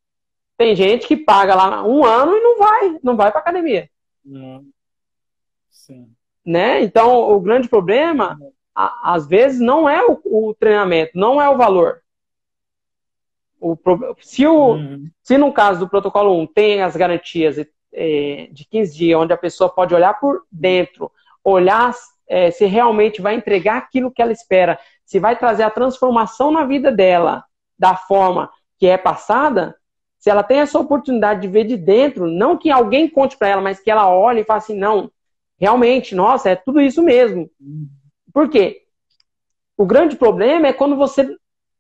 Tem 0.58 0.76
gente 0.76 1.08
que 1.08 1.16
paga 1.16 1.54
lá 1.54 1.86
um 1.86 2.04
ano 2.04 2.36
e 2.36 2.42
não 2.42 2.58
vai, 2.58 3.00
não 3.04 3.16
vai 3.16 3.32
para 3.32 3.40
academia. 3.40 3.90
Não. 4.26 4.66
Sim. 5.70 6.12
Né? 6.46 6.82
Então, 6.82 7.30
o 7.32 7.40
grande 7.40 7.70
problema, 7.70 8.38
a, 8.86 9.14
às 9.14 9.28
vezes, 9.28 9.60
não 9.60 9.90
é 9.90 10.06
o, 10.06 10.20
o, 10.26 10.54
treinamento, 10.54 11.12
não 11.16 11.42
é 11.42 11.50
o 11.50 11.58
valor. 11.58 12.02
O, 13.60 13.78
se, 14.22 14.48
o, 14.48 14.74
uhum. 14.74 15.08
se 15.22 15.38
no 15.38 15.54
caso 15.54 15.82
do 15.82 15.90
protocolo 15.90 16.40
1 16.42 16.48
tem 16.48 16.82
as 16.82 16.96
garantias 16.96 17.58
é, 17.94 18.48
de 18.52 18.66
15 18.66 18.98
dias, 18.98 19.20
onde 19.20 19.34
a 19.34 19.38
pessoa 19.38 19.70
pode 19.70 19.94
olhar 19.94 20.20
por 20.20 20.44
dentro, 20.52 21.12
olhar 21.44 21.94
é, 22.28 22.50
se 22.50 22.66
realmente 22.66 23.22
vai 23.22 23.36
entregar 23.36 23.78
aquilo 23.78 24.12
que 24.12 24.22
ela 24.22 24.32
espera, 24.32 24.80
se 25.06 25.20
vai 25.20 25.38
trazer 25.38 25.64
a 25.64 25.70
transformação 25.70 26.52
na 26.52 26.66
vida 26.66 26.92
dela 26.92 27.44
da 27.78 27.96
forma 27.96 28.50
que 28.80 28.88
é 28.88 28.98
passada, 28.98 29.76
se 30.18 30.30
ela 30.30 30.44
tem 30.44 30.60
essa 30.60 30.80
oportunidade 30.80 31.42
de 31.42 31.48
ver 31.48 31.66
de 31.66 31.76
dentro, 31.76 32.28
não 32.28 32.58
que 32.58 32.72
alguém 32.72 33.10
conte 33.10 33.38
para 33.38 33.50
ela, 33.50 33.62
mas 33.62 33.80
que 33.80 33.92
ela 33.92 34.10
olhe 34.10 34.42
e 34.42 34.44
fale 34.44 34.60
assim, 34.60 34.78
não, 34.78 35.12
realmente, 35.60 36.16
nossa, 36.16 36.50
é 36.50 36.56
tudo 36.56 36.80
isso 36.80 37.04
mesmo. 37.04 37.50
Por 38.34 38.50
quê? 38.50 38.84
O 39.78 39.86
grande 39.86 40.16
problema 40.16 40.68
é 40.68 40.74
quando 40.74 40.96
você 40.96 41.36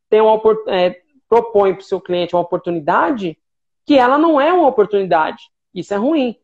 tem 0.09 0.21
uma, 0.21 0.39
é, 0.67 1.01
propõe 1.29 1.73
para 1.73 1.81
o 1.81 1.85
seu 1.85 2.01
cliente 2.01 2.35
uma 2.35 2.41
oportunidade 2.41 3.37
que 3.85 3.97
ela 3.97 4.17
não 4.17 4.39
é 4.39 4.51
uma 4.51 4.67
oportunidade. 4.67 5.43
Isso 5.73 5.93
é 5.93 5.97
ruim. 5.97 6.35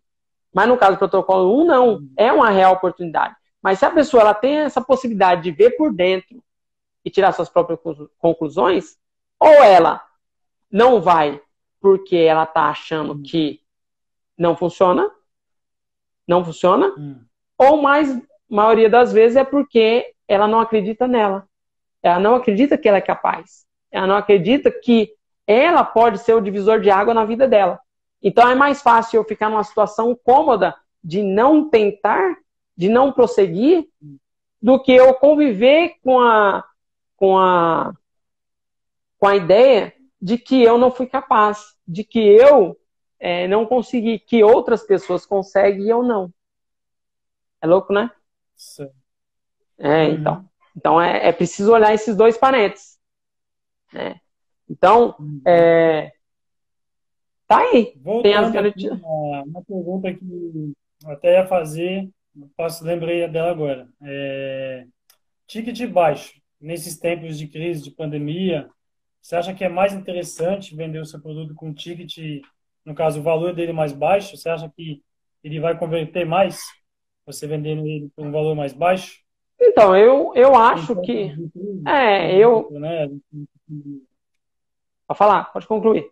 Mas 0.54 0.68
no 0.68 0.78
caso 0.78 0.94
do 0.94 1.00
protocolo 1.00 1.62
1, 1.62 1.66
não. 1.66 2.02
É 2.16 2.32
uma 2.32 2.50
real 2.50 2.74
oportunidade. 2.74 3.36
Mas 3.62 3.80
se 3.80 3.86
a 3.86 3.92
pessoa 3.92 4.22
ela 4.22 4.34
tem 4.34 4.58
essa 4.58 4.82
possibilidade 4.82 5.44
de 5.44 5.52
ver 5.52 5.72
por 5.72 5.94
dentro 5.94 6.44
e 7.04 7.10
tirar 7.10 7.32
suas 7.32 7.50
próprias 7.50 7.80
conclusões, 8.18 8.98
ou 9.40 9.50
ela 9.50 10.04
não 10.72 11.02
vai 11.02 11.42
porque 11.80 12.16
ela 12.16 12.44
está 12.44 12.70
achando 12.70 13.14
hum. 13.14 13.24
que 13.24 13.62
não 14.38 14.56
funciona, 14.56 15.10
não 16.28 16.44
funciona, 16.44 16.88
hum. 16.98 17.24
ou 17.58 17.82
mais, 17.82 18.10
maioria 18.50 18.90
das 18.90 19.12
vezes 19.12 19.38
é 19.38 19.44
porque 19.44 20.14
ela 20.28 20.48
não 20.48 20.60
acredita 20.60 21.08
nela. 21.08 21.48
Ela 22.02 22.20
não 22.20 22.36
acredita 22.36 22.78
que 22.78 22.88
ela 22.88 22.98
é 22.98 23.02
capaz. 23.02 23.66
Ela 23.92 24.08
não 24.08 24.16
acredita 24.16 24.72
que 24.72 25.12
ela 25.46 25.84
pode 25.84 26.20
ser 26.20 26.34
o 26.34 26.42
divisor 26.42 26.80
de 26.80 26.90
água 26.90 27.14
na 27.14 27.26
vida 27.26 27.48
dela. 27.48 27.80
Então 28.22 28.50
é 28.50 28.56
mais 28.56 28.82
fácil 28.82 29.18
eu 29.18 29.24
ficar 29.24 29.50
numa 29.50 29.64
situação 29.64 30.18
cômoda 30.24 30.76
de 31.04 31.22
não 31.22 31.70
tentar, 31.70 32.36
de 32.76 32.90
não 32.90 33.12
prosseguir, 33.12 33.88
do 34.62 34.82
que 34.82 34.92
eu 34.92 35.14
conviver 35.14 35.96
com 36.04 36.20
a, 36.20 36.64
com 37.16 37.38
a, 37.38 37.94
com 39.18 39.28
a 39.28 39.36
ideia 39.36 39.94
de 40.22 40.38
que 40.38 40.62
eu 40.62 40.78
não 40.78 40.92
fui 40.92 41.06
capaz, 41.06 41.76
de 41.88 42.04
que 42.04 42.20
eu 42.20 42.76
é, 43.20 43.48
não 43.48 43.66
consegui, 43.66 44.20
que 44.20 44.44
outras 44.44 44.84
pessoas 44.84 45.26
conseguem 45.26 45.86
e 45.86 45.90
eu 45.90 46.04
não. 46.04 46.34
É 47.62 47.68
louco, 47.68 47.94
né? 47.94 48.12
Sim. 48.58 48.90
É, 49.78 50.08
uhum. 50.08 50.14
então. 50.14 50.50
Então 50.76 51.02
é, 51.02 51.28
é, 51.28 51.32
preciso 51.32 51.72
olhar 51.72 51.94
esses 51.94 52.16
dois 52.16 52.38
parênteses. 52.38 52.98
Né? 53.94 54.20
Então, 54.70 55.16
uhum. 55.20 55.42
é, 55.46 56.12
tá 57.48 57.60
aí. 57.60 57.94
Voltando 57.98 58.24
Tem 58.24 58.34
as 58.34 58.52
garantias. 58.52 59.00
Uma, 59.00 59.44
uma 59.44 59.64
pergunta 59.64 60.14
que 60.14 60.74
eu 61.04 61.12
até 61.12 61.34
ia 61.34 61.48
fazer, 61.48 62.10
posso 62.56 62.84
lembrei 62.84 63.28
dela 63.28 63.52
agora. 63.52 63.88
É, 64.02 64.86
ticket 65.48 65.90
baixo, 65.90 66.34
nesses 66.60 66.98
tempos 66.98 67.38
de 67.38 67.48
crise, 67.48 67.84
de 67.84 67.92
pandemia, 67.92 68.70
você 69.22 69.36
acha 69.36 69.54
que 69.54 69.64
é 69.64 69.70
mais 69.70 69.94
interessante 69.94 70.76
vender 70.76 71.00
o 71.00 71.06
seu 71.06 71.20
produto 71.20 71.54
com 71.56 71.74
ticket, 71.74 72.42
no 72.86 72.96
caso, 72.96 73.20
o 73.20 73.24
valor 73.24 73.54
dele 73.54 73.74
mais 73.74 73.92
baixo? 73.92 74.38
Você 74.38 74.50
acha 74.50 74.70
que 74.70 75.02
ele 75.44 75.60
vai 75.60 75.78
converter 75.78 76.26
mais 76.26 76.62
você 77.28 77.46
vendendo 77.46 77.86
ele 77.86 78.10
por 78.16 78.26
um 78.26 78.32
valor 78.32 78.56
mais 78.56 78.72
baixo? 78.72 79.20
Então, 79.60 79.96
eu, 79.96 80.32
eu 80.34 80.56
acho 80.56 80.94
então, 80.94 81.04
que. 81.04 81.36
É, 81.86 82.36
eu. 82.36 82.70
Né? 82.72 83.10
Pode 85.06 85.18
falar, 85.18 85.52
pode 85.52 85.68
concluir. 85.68 86.10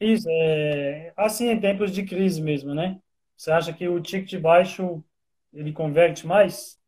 Isso, 0.00 0.28
é, 0.30 1.12
assim, 1.16 1.48
em 1.48 1.60
tempos 1.60 1.90
de 1.90 2.04
crise 2.04 2.40
mesmo, 2.40 2.72
né? 2.72 3.00
Você 3.36 3.50
acha 3.50 3.72
que 3.72 3.88
o 3.88 4.00
ticket 4.00 4.40
baixo 4.40 5.02
ele 5.52 5.72
converte 5.72 6.24
mais? 6.24 6.78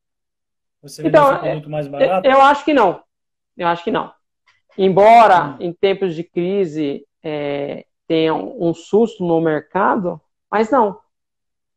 Você 0.80 1.06
então, 1.06 1.26
vende 1.26 1.38
um 1.38 1.40
produto 1.40 1.70
mais 1.70 1.88
barato? 1.88 2.28
Eu 2.28 2.40
acho 2.40 2.64
que 2.64 2.72
não. 2.72 3.02
Eu 3.56 3.66
acho 3.66 3.82
que 3.82 3.90
não. 3.90 4.12
Embora 4.78 5.44
hum. 5.44 5.56
em 5.60 5.72
tempos 5.72 6.14
de 6.14 6.22
crise 6.22 7.04
é, 7.22 7.84
tenha 8.06 8.32
um 8.34 8.72
susto 8.72 9.24
no 9.24 9.40
mercado, 9.40 10.20
mas 10.50 10.70
não. 10.70 11.00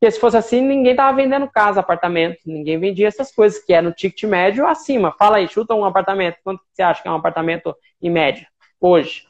Porque 0.04 0.12
se 0.12 0.20
fosse 0.20 0.36
assim, 0.36 0.60
ninguém 0.60 0.94
tava 0.94 1.16
vendendo 1.16 1.50
casa, 1.50 1.80
apartamento, 1.80 2.40
ninguém 2.46 2.78
vendia 2.78 3.08
essas 3.08 3.34
coisas, 3.34 3.64
que 3.64 3.72
é 3.72 3.82
no 3.82 3.94
ticket 3.94 4.30
médio 4.30 4.68
acima. 4.68 5.16
Fala 5.18 5.38
aí, 5.38 5.48
chuta 5.48 5.74
um 5.74 5.86
apartamento. 5.86 6.40
Quanto 6.44 6.62
você 6.74 6.82
acha 6.82 7.02
que 7.02 7.08
é 7.08 7.12
um 7.12 7.16
apartamento 7.16 7.74
em 8.02 8.10
média 8.10 8.46
hoje? 8.82 9.26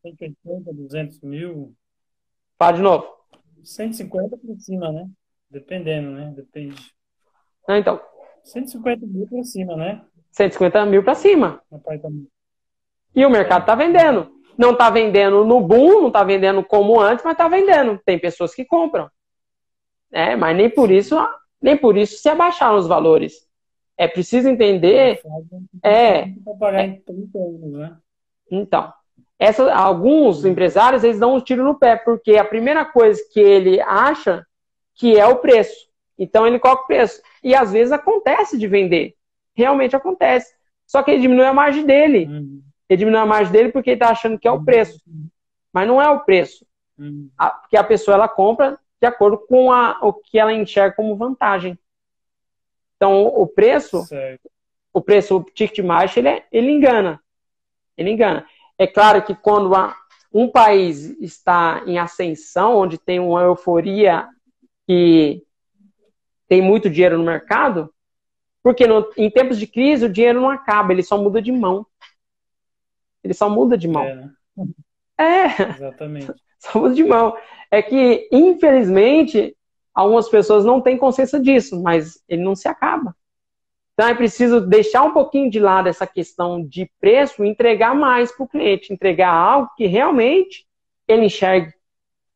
150, 0.00 0.72
200 0.72 1.20
mil. 1.20 1.74
Fala 2.58 2.72
de 2.72 2.80
novo. 2.80 3.06
150 3.62 4.38
por 4.38 4.58
cima, 4.60 4.90
né? 4.90 5.06
Dependendo, 5.50 6.12
né? 6.12 6.32
Depende. 6.34 6.82
Ah, 7.68 7.76
então. 7.76 8.00
150 8.44 9.06
mil 9.06 9.26
para 9.28 9.44
cima, 9.44 9.76
né? 9.76 10.00
150 10.30 10.86
mil 10.86 11.04
para 11.04 11.14
cima. 11.14 11.60
Apartamento. 11.70 12.30
E 13.14 13.26
o 13.26 13.30
mercado 13.30 13.64
está 13.64 13.74
vendendo. 13.74 14.32
Não 14.56 14.70
está 14.70 14.88
vendendo 14.88 15.44
no 15.44 15.60
boom, 15.60 16.00
não 16.00 16.08
está 16.08 16.24
vendendo 16.24 16.64
como 16.64 16.98
antes, 16.98 17.22
mas 17.22 17.32
está 17.32 17.46
vendendo. 17.46 18.00
Tem 18.06 18.18
pessoas 18.18 18.54
que 18.54 18.64
compram. 18.64 19.10
É, 20.14 20.36
mas 20.36 20.56
nem 20.56 20.70
por 20.70 20.92
isso, 20.92 21.16
nem 21.60 21.76
por 21.76 21.96
isso 21.96 22.18
se 22.18 22.28
abaixaram 22.28 22.78
os 22.78 22.86
valores. 22.86 23.44
É 23.98 24.06
preciso 24.06 24.48
entender. 24.48 25.20
É. 25.82 26.20
é 26.20 26.26
né? 27.68 27.96
Então, 28.48 28.92
essa, 29.38 29.74
alguns 29.74 30.44
empresários 30.44 31.02
eles 31.02 31.18
dão 31.18 31.34
um 31.34 31.40
tiro 31.40 31.64
no 31.64 31.74
pé, 31.74 31.96
porque 31.96 32.36
a 32.36 32.44
primeira 32.44 32.84
coisa 32.84 33.20
que 33.32 33.40
ele 33.40 33.80
acha 33.80 34.46
que 34.94 35.18
é 35.18 35.26
o 35.26 35.38
preço. 35.38 35.88
Então 36.16 36.46
ele 36.46 36.60
coloca 36.60 36.84
o 36.84 36.86
preço. 36.86 37.20
E 37.42 37.52
às 37.52 37.72
vezes 37.72 37.92
acontece 37.92 38.56
de 38.56 38.68
vender. 38.68 39.14
Realmente 39.52 39.96
acontece. 39.96 40.54
Só 40.86 41.02
que 41.02 41.10
ele 41.10 41.22
diminui 41.22 41.44
a 41.44 41.52
margem 41.52 41.84
dele. 41.84 42.26
Uhum. 42.26 42.62
Ele 42.88 42.98
diminui 42.98 43.18
a 43.18 43.26
margem 43.26 43.52
dele 43.52 43.72
porque 43.72 43.90
ele 43.90 43.96
está 43.96 44.10
achando 44.10 44.38
que 44.38 44.46
é 44.46 44.50
o 44.52 44.58
uhum. 44.58 44.64
preço. 44.64 45.00
Mas 45.72 45.88
não 45.88 46.00
é 46.00 46.08
o 46.08 46.20
preço. 46.20 46.64
Uhum. 46.96 47.28
A, 47.36 47.50
porque 47.50 47.76
a 47.76 47.82
pessoa 47.82 48.14
ela 48.14 48.28
compra 48.28 48.78
de 49.04 49.06
acordo 49.06 49.36
com 49.36 49.70
a, 49.70 49.98
o 50.00 50.14
que 50.14 50.38
ela 50.38 50.50
enxerga 50.50 50.96
como 50.96 51.14
vantagem. 51.14 51.78
Então, 52.96 53.26
o 53.26 53.46
preço, 53.46 54.02
certo. 54.04 54.50
o 54.94 55.00
preço, 55.02 55.36
o 55.36 55.44
ticket 55.44 55.84
baixo, 55.84 56.18
ele, 56.18 56.28
é, 56.28 56.46
ele 56.50 56.70
engana. 56.70 57.22
Ele 57.98 58.12
engana. 58.12 58.46
É 58.78 58.86
claro 58.86 59.22
que 59.22 59.34
quando 59.34 59.70
um 60.32 60.48
país 60.48 61.10
está 61.20 61.82
em 61.86 61.98
ascensão, 61.98 62.76
onde 62.76 62.96
tem 62.96 63.20
uma 63.20 63.42
euforia 63.42 64.26
que 64.86 65.42
tem 66.48 66.62
muito 66.62 66.88
dinheiro 66.88 67.18
no 67.18 67.24
mercado, 67.24 67.92
porque 68.62 68.86
no, 68.86 69.12
em 69.18 69.30
tempos 69.30 69.58
de 69.58 69.66
crise 69.66 70.06
o 70.06 70.12
dinheiro 70.12 70.40
não 70.40 70.48
acaba, 70.48 70.94
ele 70.94 71.02
só 71.02 71.18
muda 71.18 71.42
de 71.42 71.52
mão. 71.52 71.86
Ele 73.22 73.34
só 73.34 73.50
muda 73.50 73.76
de 73.76 73.86
mão. 73.86 74.02
É, 74.02 74.14
né? 74.14 74.32
é. 75.18 75.62
Exatamente. 75.76 76.43
Muda 76.74 76.94
de 76.94 77.04
mão. 77.04 77.36
É 77.70 77.82
que, 77.82 78.28
infelizmente, 78.30 79.56
algumas 79.94 80.28
pessoas 80.28 80.64
não 80.64 80.80
têm 80.80 80.98
consciência 80.98 81.40
disso, 81.40 81.82
mas 81.82 82.22
ele 82.28 82.42
não 82.42 82.54
se 82.54 82.68
acaba. 82.68 83.14
Então 83.94 84.08
é 84.08 84.14
preciso 84.14 84.60
deixar 84.60 85.04
um 85.04 85.12
pouquinho 85.12 85.48
de 85.48 85.60
lado 85.60 85.88
essa 85.88 86.06
questão 86.06 86.64
de 86.66 86.90
preço 87.00 87.44
e 87.44 87.48
entregar 87.48 87.94
mais 87.94 88.32
para 88.32 88.44
o 88.44 88.48
cliente, 88.48 88.92
entregar 88.92 89.32
algo 89.32 89.70
que 89.76 89.86
realmente 89.86 90.66
ele 91.06 91.26
enxergue 91.26 91.72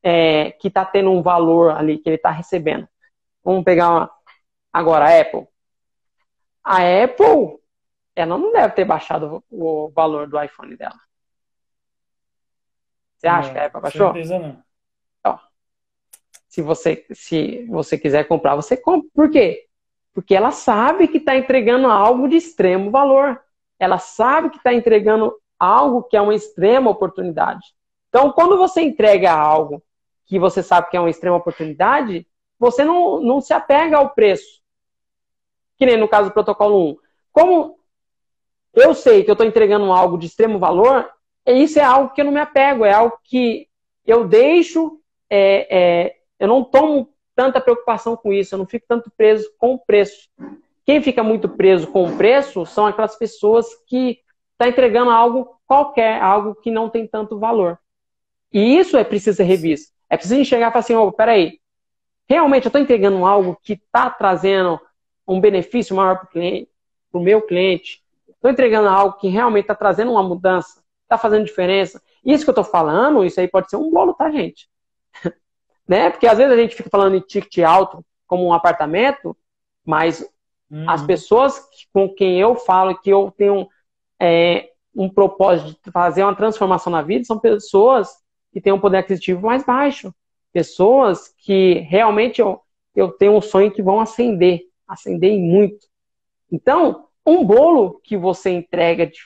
é, 0.02 0.52
que 0.52 0.68
está 0.68 0.84
tendo 0.84 1.10
um 1.10 1.20
valor 1.20 1.72
ali 1.72 1.98
que 1.98 2.08
ele 2.08 2.16
está 2.16 2.30
recebendo. 2.30 2.88
Vamos 3.42 3.64
pegar 3.64 3.90
uma, 3.90 4.10
agora 4.72 5.06
a 5.06 5.20
Apple. 5.20 5.48
A 6.62 6.76
Apple 7.04 7.58
ela 8.14 8.38
não 8.38 8.52
deve 8.52 8.74
ter 8.74 8.84
baixado 8.84 9.42
o 9.50 9.90
valor 9.90 10.28
do 10.28 10.40
iPhone 10.40 10.76
dela. 10.76 10.98
Você 13.18 13.26
acha 13.26 13.48
não, 13.48 13.54
que 13.54 13.58
a 13.58 13.66
Apple 13.66 13.80
baixou? 13.80 14.12
Certeza 14.12 14.38
não. 14.38 14.62
Ó, 15.24 15.38
se 16.48 16.62
você, 16.62 17.04
se 17.12 17.66
você 17.68 17.98
quiser 17.98 18.26
comprar, 18.28 18.54
você 18.54 18.76
compra. 18.76 19.08
Por 19.12 19.30
quê? 19.30 19.66
Porque 20.14 20.34
ela 20.34 20.52
sabe 20.52 21.08
que 21.08 21.18
está 21.18 21.36
entregando 21.36 21.88
algo 21.88 22.28
de 22.28 22.36
extremo 22.36 22.90
valor. 22.90 23.40
Ela 23.78 23.98
sabe 23.98 24.50
que 24.50 24.56
está 24.56 24.72
entregando 24.72 25.36
algo 25.58 26.04
que 26.04 26.16
é 26.16 26.20
uma 26.20 26.34
extrema 26.34 26.90
oportunidade. 26.90 27.74
Então, 28.08 28.32
quando 28.32 28.56
você 28.56 28.80
entrega 28.80 29.32
algo 29.32 29.82
que 30.24 30.38
você 30.38 30.62
sabe 30.62 30.88
que 30.90 30.96
é 30.96 31.00
uma 31.00 31.10
extrema 31.10 31.36
oportunidade, 31.36 32.26
você 32.58 32.84
não, 32.84 33.20
não 33.20 33.40
se 33.40 33.52
apega 33.52 33.96
ao 33.96 34.10
preço. 34.10 34.60
Que 35.76 35.86
nem 35.86 35.96
no 35.96 36.08
caso 36.08 36.28
do 36.28 36.34
protocolo 36.34 36.92
1. 36.92 36.96
Como 37.32 37.78
eu 38.74 38.94
sei 38.94 39.24
que 39.24 39.30
eu 39.30 39.34
estou 39.34 39.46
entregando 39.46 39.92
algo 39.92 40.18
de 40.18 40.26
extremo 40.26 40.58
valor, 40.58 41.08
isso 41.52 41.78
é 41.78 41.82
algo 41.82 42.12
que 42.12 42.20
eu 42.20 42.24
não 42.24 42.32
me 42.32 42.40
apego, 42.40 42.84
é 42.84 42.92
algo 42.92 43.18
que 43.24 43.68
eu 44.06 44.26
deixo, 44.26 45.00
é, 45.30 45.66
é, 45.70 46.16
eu 46.38 46.48
não 46.48 46.64
tomo 46.64 47.12
tanta 47.34 47.60
preocupação 47.60 48.16
com 48.16 48.32
isso, 48.32 48.54
eu 48.54 48.58
não 48.58 48.66
fico 48.66 48.86
tanto 48.88 49.10
preso 49.16 49.48
com 49.58 49.74
o 49.74 49.78
preço. 49.78 50.28
Quem 50.84 51.02
fica 51.02 51.22
muito 51.22 51.48
preso 51.48 51.86
com 51.88 52.04
o 52.04 52.16
preço 52.16 52.64
são 52.66 52.86
aquelas 52.86 53.16
pessoas 53.16 53.66
que 53.86 54.10
estão 54.52 54.66
tá 54.66 54.68
entregando 54.68 55.10
algo 55.10 55.60
qualquer, 55.66 56.20
algo 56.20 56.54
que 56.54 56.70
não 56.70 56.88
tem 56.88 57.06
tanto 57.06 57.38
valor. 57.38 57.78
E 58.52 58.78
isso 58.78 58.96
é 58.96 59.04
preciso 59.04 59.36
ser 59.36 59.44
revisto. 59.44 59.92
É 60.08 60.16
preciso 60.16 60.40
enxergar 60.40 60.68
e 60.68 60.72
falar 60.72 60.80
assim, 60.80 60.94
oh, 60.94 61.12
peraí, 61.12 61.60
realmente 62.26 62.64
eu 62.64 62.70
estou 62.70 62.80
entregando 62.80 63.24
algo 63.26 63.58
que 63.62 63.74
está 63.74 64.08
trazendo 64.08 64.80
um 65.26 65.40
benefício 65.40 65.94
maior 65.94 66.26
para 66.26 66.40
o 67.12 67.20
meu 67.20 67.42
cliente, 67.42 68.02
Estou 68.38 68.52
entregando 68.52 68.88
algo 68.88 69.18
que 69.18 69.26
realmente 69.26 69.64
está 69.64 69.74
trazendo 69.74 70.12
uma 70.12 70.22
mudança, 70.22 70.80
está 71.08 71.16
fazendo 71.16 71.46
diferença. 71.46 72.00
Isso 72.24 72.44
que 72.44 72.50
eu 72.50 72.52
estou 72.52 72.64
falando, 72.64 73.24
isso 73.24 73.40
aí 73.40 73.48
pode 73.48 73.70
ser 73.70 73.76
um 73.76 73.90
bolo, 73.90 74.12
tá, 74.12 74.30
gente? 74.30 74.68
né? 75.88 76.10
Porque 76.10 76.26
às 76.26 76.36
vezes 76.36 76.52
a 76.52 76.56
gente 76.56 76.76
fica 76.76 76.90
falando 76.90 77.16
em 77.16 77.20
ticket 77.20 77.64
alto 77.64 78.04
como 78.26 78.44
um 78.44 78.52
apartamento, 78.52 79.34
mas 79.84 80.20
uhum. 80.70 80.88
as 80.88 81.02
pessoas 81.02 81.60
com 81.92 82.08
quem 82.14 82.38
eu 82.38 82.54
falo 82.54 82.98
que 82.98 83.08
eu 83.08 83.32
tenho 83.36 83.66
é, 84.20 84.70
um 84.94 85.08
propósito 85.08 85.78
de 85.82 85.90
fazer 85.90 86.22
uma 86.22 86.36
transformação 86.36 86.92
na 86.92 87.00
vida 87.00 87.24
são 87.24 87.38
pessoas 87.38 88.10
que 88.52 88.60
têm 88.60 88.72
um 88.72 88.80
poder 88.80 88.98
aquisitivo 88.98 89.46
mais 89.46 89.64
baixo. 89.64 90.14
Pessoas 90.52 91.34
que 91.38 91.74
realmente 91.88 92.40
eu, 92.40 92.60
eu 92.94 93.10
tenho 93.12 93.32
um 93.32 93.40
sonho 93.40 93.70
que 93.70 93.82
vão 93.82 94.00
ascender, 94.00 94.62
ascender 94.86 95.38
muito. 95.38 95.86
Então, 96.50 97.06
um 97.24 97.44
bolo 97.44 98.00
que 98.02 98.16
você 98.16 98.50
entrega 98.50 99.06
de, 99.06 99.18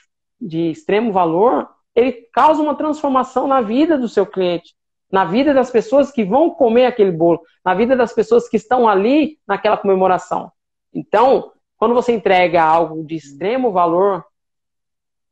de 0.47 0.71
extremo 0.71 1.13
valor, 1.13 1.69
ele 1.95 2.13
causa 2.33 2.63
uma 2.63 2.75
transformação 2.75 3.47
na 3.47 3.61
vida 3.61 3.97
do 3.97 4.09
seu 4.09 4.27
cliente, 4.27 4.75
na 5.11 5.25
vida 5.25 5.53
das 5.55 5.71
pessoas 5.71 6.11
que 6.11 6.25
vão 6.25 6.51
comer 6.51 6.87
aquele 6.87 7.13
bolo, 7.13 7.41
na 7.65 7.75
vida 7.75 7.95
das 7.95 8.13
pessoas 8.13 8.49
que 8.49 8.57
estão 8.57 8.89
ali 8.89 9.39
naquela 9.47 9.77
comemoração. 9.77 10.51
Então, 10.93 11.53
quando 11.77 11.95
você 11.95 12.13
entrega 12.13 12.63
algo 12.63 13.05
de 13.05 13.17
extremo 13.17 13.73
valor, 13.73 14.25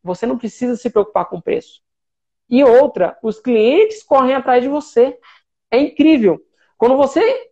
você 0.02 0.26
não 0.26 0.38
precisa 0.38 0.76
se 0.76 0.90
preocupar 0.90 1.26
com 1.26 1.36
o 1.38 1.42
preço. 1.42 1.82
E 2.48 2.64
outra, 2.64 3.16
os 3.22 3.38
clientes 3.38 4.02
correm 4.02 4.34
atrás 4.34 4.62
de 4.62 4.68
você. 4.68 5.18
É 5.70 5.78
incrível. 5.78 6.40
Quando 6.76 6.96
você 6.96 7.20
está 7.20 7.50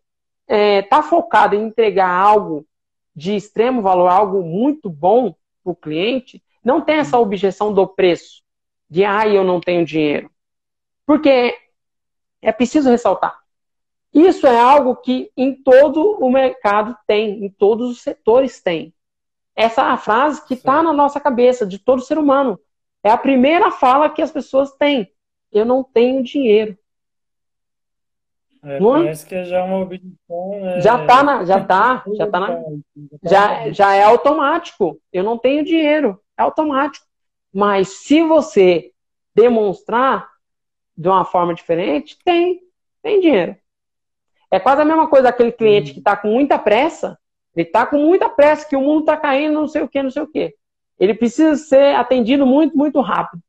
é, 0.48 0.82
tá 0.82 1.02
focado 1.02 1.54
em 1.54 1.66
entregar 1.66 2.10
algo 2.10 2.66
de 3.14 3.36
extremo 3.36 3.82
valor, 3.82 4.08
algo 4.08 4.42
muito 4.42 4.88
bom 4.90 5.34
para 5.62 5.72
o 5.72 5.76
cliente, 5.76 6.42
não 6.68 6.82
tem 6.82 6.96
essa 6.96 7.18
objeção 7.18 7.72
do 7.72 7.88
preço, 7.88 8.42
de 8.90 9.02
ah, 9.02 9.26
eu 9.26 9.42
não 9.42 9.58
tenho 9.58 9.86
dinheiro. 9.86 10.30
Porque 11.06 11.56
é 12.42 12.52
preciso 12.52 12.90
ressaltar. 12.90 13.38
Isso 14.12 14.46
é 14.46 14.60
algo 14.60 14.96
que 14.96 15.32
em 15.34 15.54
todo 15.54 16.18
o 16.20 16.30
mercado 16.30 16.94
tem, 17.06 17.42
em 17.42 17.48
todos 17.48 17.90
os 17.90 18.02
setores 18.02 18.60
tem. 18.60 18.92
Essa 19.56 19.80
é 19.80 19.84
a 19.86 19.96
frase 19.96 20.46
que 20.46 20.52
está 20.52 20.82
na 20.82 20.92
nossa 20.92 21.18
cabeça, 21.18 21.66
de 21.66 21.78
todo 21.78 22.02
ser 22.02 22.18
humano. 22.18 22.60
É 23.02 23.10
a 23.10 23.16
primeira 23.16 23.70
fala 23.70 24.10
que 24.10 24.20
as 24.20 24.30
pessoas 24.30 24.70
têm. 24.72 25.10
Eu 25.50 25.64
não 25.64 25.82
tenho 25.82 26.22
dinheiro. 26.22 26.76
É? 28.62 28.76
É? 28.76 28.78
parece 28.78 29.26
que 29.26 29.34
é 29.34 29.44
já 29.44 29.64
uma 29.64 29.78
objeção. 29.78 30.52
É... 30.52 30.80
Já 30.82 31.00
está 31.00 31.22
na, 31.22 31.44
já 31.46 31.64
tá, 31.64 32.04
já 32.14 32.26
tá 32.26 32.40
na, 32.40 32.60
já, 33.24 33.70
já 33.70 33.94
é 33.94 34.02
automático. 34.02 35.00
Eu 35.10 35.24
não 35.24 35.38
tenho 35.38 35.64
dinheiro, 35.64 36.20
é 36.38 36.42
automático. 36.42 37.06
Mas 37.52 37.88
se 37.88 38.22
você 38.22 38.92
demonstrar 39.34 40.28
de 40.96 41.08
uma 41.08 41.24
forma 41.24 41.54
diferente, 41.54 42.18
tem, 42.24 42.60
tem 43.02 43.20
dinheiro. 43.20 43.56
É 44.50 44.58
quase 44.58 44.82
a 44.82 44.84
mesma 44.84 45.08
coisa 45.08 45.28
aquele 45.28 45.52
cliente 45.52 45.92
que 45.92 45.98
está 45.98 46.16
com 46.16 46.28
muita 46.28 46.58
pressa 46.58 47.18
ele 47.58 47.66
está 47.66 47.84
com 47.84 47.98
muita 47.98 48.28
pressa, 48.28 48.68
que 48.68 48.76
o 48.76 48.80
mundo 48.80 49.00
está 49.00 49.16
caindo, 49.16 49.54
não 49.54 49.66
sei 49.66 49.82
o 49.82 49.88
que, 49.88 50.00
não 50.00 50.12
sei 50.12 50.22
o 50.22 50.28
que. 50.28 50.54
Ele 50.96 51.12
precisa 51.12 51.56
ser 51.56 51.96
atendido 51.96 52.46
muito, 52.46 52.76
muito 52.76 53.00
rápido. 53.00 53.42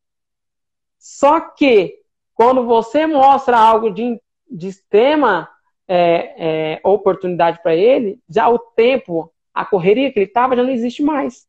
Só 0.98 1.40
que, 1.40 1.96
quando 2.34 2.66
você 2.66 3.06
mostra 3.06 3.56
algo 3.56 3.92
de, 3.92 4.20
de 4.50 4.68
extrema 4.68 5.48
é, 5.88 6.34
é, 6.76 6.82
oportunidade 6.84 7.62
para 7.62 7.76
ele, 7.76 8.20
já 8.28 8.50
o 8.50 8.58
tempo, 8.58 9.32
a 9.54 9.64
correria 9.64 10.12
que 10.12 10.18
ele 10.18 10.26
estava 10.26 10.56
já 10.56 10.64
não 10.64 10.72
existe 10.72 11.04
mais. 11.04 11.48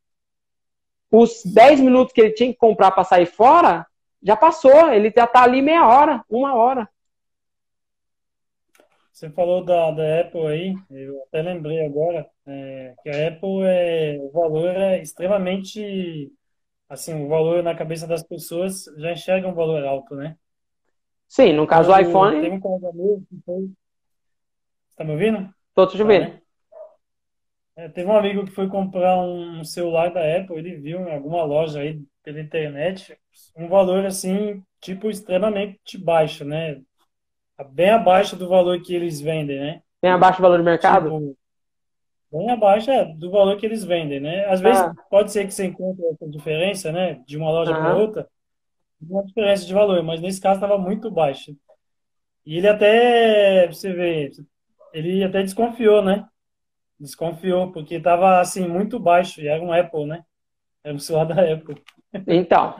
Os 1.10 1.42
10 1.44 1.80
minutos 1.80 2.12
que 2.12 2.20
ele 2.20 2.32
tinha 2.32 2.52
que 2.52 2.58
comprar 2.58 2.90
para 2.90 3.04
sair 3.04 3.26
fora, 3.26 3.86
já 4.22 4.36
passou. 4.36 4.92
Ele 4.92 5.12
já 5.14 5.24
está 5.24 5.42
ali 5.42 5.60
meia 5.60 5.86
hora, 5.86 6.24
uma 6.28 6.54
hora. 6.54 6.88
Você 9.12 9.28
falou 9.28 9.62
da, 9.62 9.90
da 9.90 10.20
Apple 10.20 10.46
aí, 10.46 10.74
eu 10.90 11.22
até 11.24 11.42
lembrei 11.42 11.84
agora 11.84 12.26
é, 12.46 12.94
que 13.02 13.10
a 13.10 13.28
Apple 13.28 13.64
é 13.64 14.16
o 14.18 14.30
valor 14.30 14.68
é 14.68 15.02
extremamente 15.02 16.32
assim, 16.88 17.24
o 17.24 17.28
valor 17.28 17.62
na 17.62 17.74
cabeça 17.74 18.06
das 18.06 18.22
pessoas 18.22 18.84
já 18.96 19.12
enxerga 19.12 19.46
um 19.46 19.52
valor 19.52 19.84
alto, 19.84 20.14
né? 20.14 20.36
Sim, 21.28 21.52
no 21.52 21.66
caso 21.66 21.92
do 21.92 21.98
iPhone. 21.98 22.40
Tem 22.40 22.50
um 22.50 22.60
colega 22.60 22.92
meu 22.92 23.22
que 23.28 23.38
foi. 23.44 23.70
Tá 24.96 25.04
me 25.04 25.12
ouvindo? 25.12 25.54
Tô 25.74 25.86
te 25.86 26.00
ouvindo. 26.00 26.24
Tá, 26.24 26.30
né? 26.32 26.42
É, 27.80 27.88
teve 27.88 28.10
um 28.10 28.16
amigo 28.16 28.44
que 28.44 28.50
foi 28.50 28.68
comprar 28.68 29.18
um 29.18 29.64
celular 29.64 30.12
da 30.12 30.20
Apple, 30.20 30.58
ele 30.58 30.76
viu 30.76 31.00
em 31.00 31.14
alguma 31.14 31.42
loja 31.44 31.80
aí 31.80 31.98
pela 32.22 32.40
internet 32.40 33.16
um 33.56 33.68
valor 33.68 34.04
assim, 34.04 34.62
tipo, 34.80 35.08
extremamente 35.08 35.96
baixo, 35.96 36.44
né? 36.44 36.80
bem 37.72 37.90
abaixo 37.90 38.36
do 38.36 38.48
valor 38.48 38.80
que 38.80 38.94
eles 38.94 39.20
vendem, 39.20 39.58
né? 39.58 39.82
Bem 40.02 40.10
abaixo 40.10 40.38
do 40.38 40.42
valor 40.42 40.58
do 40.58 40.64
mercado? 40.64 41.10
Tipo, 41.10 41.36
bem 42.32 42.50
abaixo 42.50 42.90
é, 42.90 43.04
do 43.04 43.30
valor 43.30 43.56
que 43.58 43.66
eles 43.66 43.84
vendem, 43.84 44.20
né? 44.20 44.46
Às 44.46 44.60
vezes 44.60 44.80
ah. 44.80 44.94
pode 45.10 45.30
ser 45.30 45.46
que 45.46 45.52
você 45.52 45.66
encontre 45.66 46.04
essa 46.06 46.28
diferença, 46.28 46.92
né? 46.92 47.22
De 47.26 47.36
uma 47.36 47.50
loja 47.50 47.74
ah. 47.74 47.78
para 47.78 47.96
outra, 47.96 48.28
uma 49.00 49.24
diferença 49.24 49.66
de 49.66 49.74
valor, 49.74 50.02
mas 50.02 50.20
nesse 50.20 50.40
caso 50.40 50.56
estava 50.56 50.78
muito 50.78 51.10
baixo. 51.10 51.54
E 52.44 52.56
ele 52.56 52.68
até, 52.68 53.66
você 53.68 53.92
vê, 53.92 54.30
ele 54.92 55.22
até 55.22 55.42
desconfiou, 55.42 56.02
né? 56.02 56.26
Desconfiou, 57.00 57.72
porque 57.72 57.94
estava 57.94 58.40
assim, 58.40 58.68
muito 58.68 59.00
baixo, 59.00 59.40
e 59.40 59.48
era 59.48 59.62
um 59.62 59.72
Apple, 59.72 60.04
né? 60.04 60.22
Era 60.84 60.94
um 60.94 60.98
celular 60.98 61.24
da 61.34 61.52
Apple. 61.52 61.82
Então, 62.26 62.76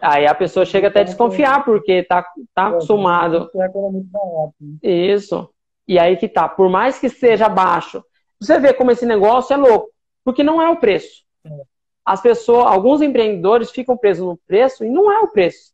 aí 0.00 0.26
a 0.26 0.34
pessoa 0.34 0.64
chega 0.64 0.88
até 0.88 1.00
a 1.00 1.04
desconfiar, 1.04 1.64
porque 1.64 2.04
tá, 2.04 2.24
tá 2.54 2.68
acostumado. 2.68 3.50
Isso. 4.80 5.50
E 5.88 5.98
aí 5.98 6.16
que 6.16 6.28
tá. 6.28 6.48
Por 6.48 6.70
mais 6.70 6.98
que 6.98 7.08
seja 7.08 7.48
baixo, 7.48 8.04
você 8.40 8.58
vê 8.60 8.72
como 8.72 8.90
esse 8.90 9.04
negócio 9.04 9.52
é 9.52 9.56
louco, 9.56 9.90
porque 10.24 10.42
não 10.42 10.62
é 10.62 10.68
o 10.68 10.76
preço. 10.76 11.24
As 12.04 12.20
pessoas, 12.20 12.66
alguns 12.66 13.00
empreendedores 13.00 13.70
ficam 13.70 13.96
presos 13.96 14.26
no 14.26 14.36
preço 14.46 14.84
e 14.84 14.90
não 14.90 15.10
é 15.10 15.20
o 15.20 15.28
preço. 15.28 15.72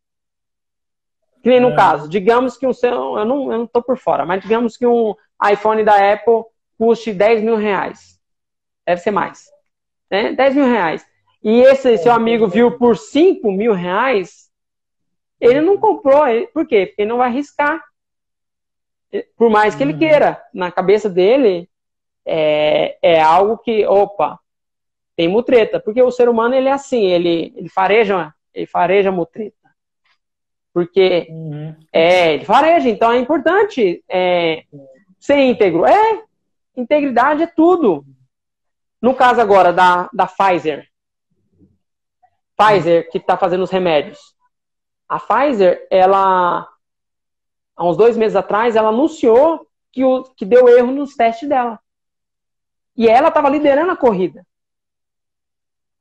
Que 1.42 1.48
nem 1.48 1.60
no 1.60 1.70
é. 1.70 1.76
caso, 1.76 2.08
digamos 2.08 2.56
que 2.56 2.66
um 2.66 2.72
eu 2.82 3.24
não, 3.24 3.52
eu 3.52 3.58
não 3.58 3.66
tô 3.66 3.82
por 3.82 3.98
fora, 3.98 4.24
mas 4.24 4.42
digamos 4.42 4.76
que 4.76 4.86
um 4.86 5.14
iPhone 5.50 5.82
da 5.82 6.12
Apple 6.12 6.44
custe 6.80 7.12
10 7.12 7.42
mil 7.42 7.56
reais. 7.56 8.18
Deve 8.86 9.02
ser 9.02 9.10
mais. 9.10 9.44
Né? 10.10 10.32
10 10.32 10.54
mil 10.54 10.64
reais 10.64 11.04
e 11.42 11.62
esse 11.62 11.96
seu 11.98 12.12
amigo 12.12 12.46
viu 12.46 12.76
por 12.76 12.96
5 12.96 13.50
mil 13.50 13.72
reais, 13.72 14.50
ele 15.40 15.60
não 15.60 15.78
comprou. 15.78 16.22
Por 16.52 16.66
quê? 16.66 16.86
Porque 16.86 16.94
ele 16.98 17.08
não 17.08 17.16
vai 17.16 17.28
arriscar. 17.28 17.82
Por 19.36 19.50
mais 19.50 19.74
que 19.74 19.82
ele 19.82 19.94
uhum. 19.94 19.98
queira. 19.98 20.42
Na 20.52 20.70
cabeça 20.70 21.08
dele, 21.08 21.68
é, 22.26 22.98
é 23.02 23.20
algo 23.20 23.56
que, 23.56 23.86
opa, 23.86 24.38
tem 25.16 25.28
mutreta. 25.28 25.80
Porque 25.80 26.02
o 26.02 26.10
ser 26.10 26.28
humano, 26.28 26.54
ele 26.54 26.68
é 26.68 26.72
assim, 26.72 27.06
ele, 27.06 27.54
ele 27.56 27.70
fareja, 27.70 28.34
ele 28.52 28.66
fareja 28.66 29.10
mutreta. 29.10 29.56
Porque, 30.74 31.26
uhum. 31.30 31.74
é, 31.90 32.34
ele 32.34 32.44
fareja. 32.44 32.88
Então 32.90 33.10
é 33.10 33.18
importante 33.18 34.04
é, 34.06 34.64
ser 35.18 35.38
íntegro. 35.38 35.86
É, 35.86 36.22
integridade 36.76 37.42
é 37.42 37.46
tudo. 37.46 38.04
No 39.00 39.14
caso 39.14 39.40
agora 39.40 39.72
da, 39.72 40.10
da 40.12 40.26
Pfizer, 40.26 40.90
Pfizer 42.60 43.10
que 43.10 43.18
está 43.18 43.36
fazendo 43.36 43.64
os 43.64 43.70
remédios. 43.70 44.18
A 45.08 45.18
Pfizer, 45.18 45.86
ela, 45.90 46.68
há 47.74 47.84
uns 47.84 47.96
dois 47.96 48.16
meses 48.16 48.36
atrás, 48.36 48.76
ela 48.76 48.90
anunciou 48.90 49.66
que, 49.90 50.04
o, 50.04 50.22
que 50.22 50.44
deu 50.44 50.68
erro 50.68 50.92
nos 50.92 51.16
testes 51.16 51.48
dela. 51.48 51.80
E 52.94 53.08
ela 53.08 53.28
estava 53.28 53.48
liderando 53.48 53.90
a 53.92 53.96
corrida. 53.96 54.46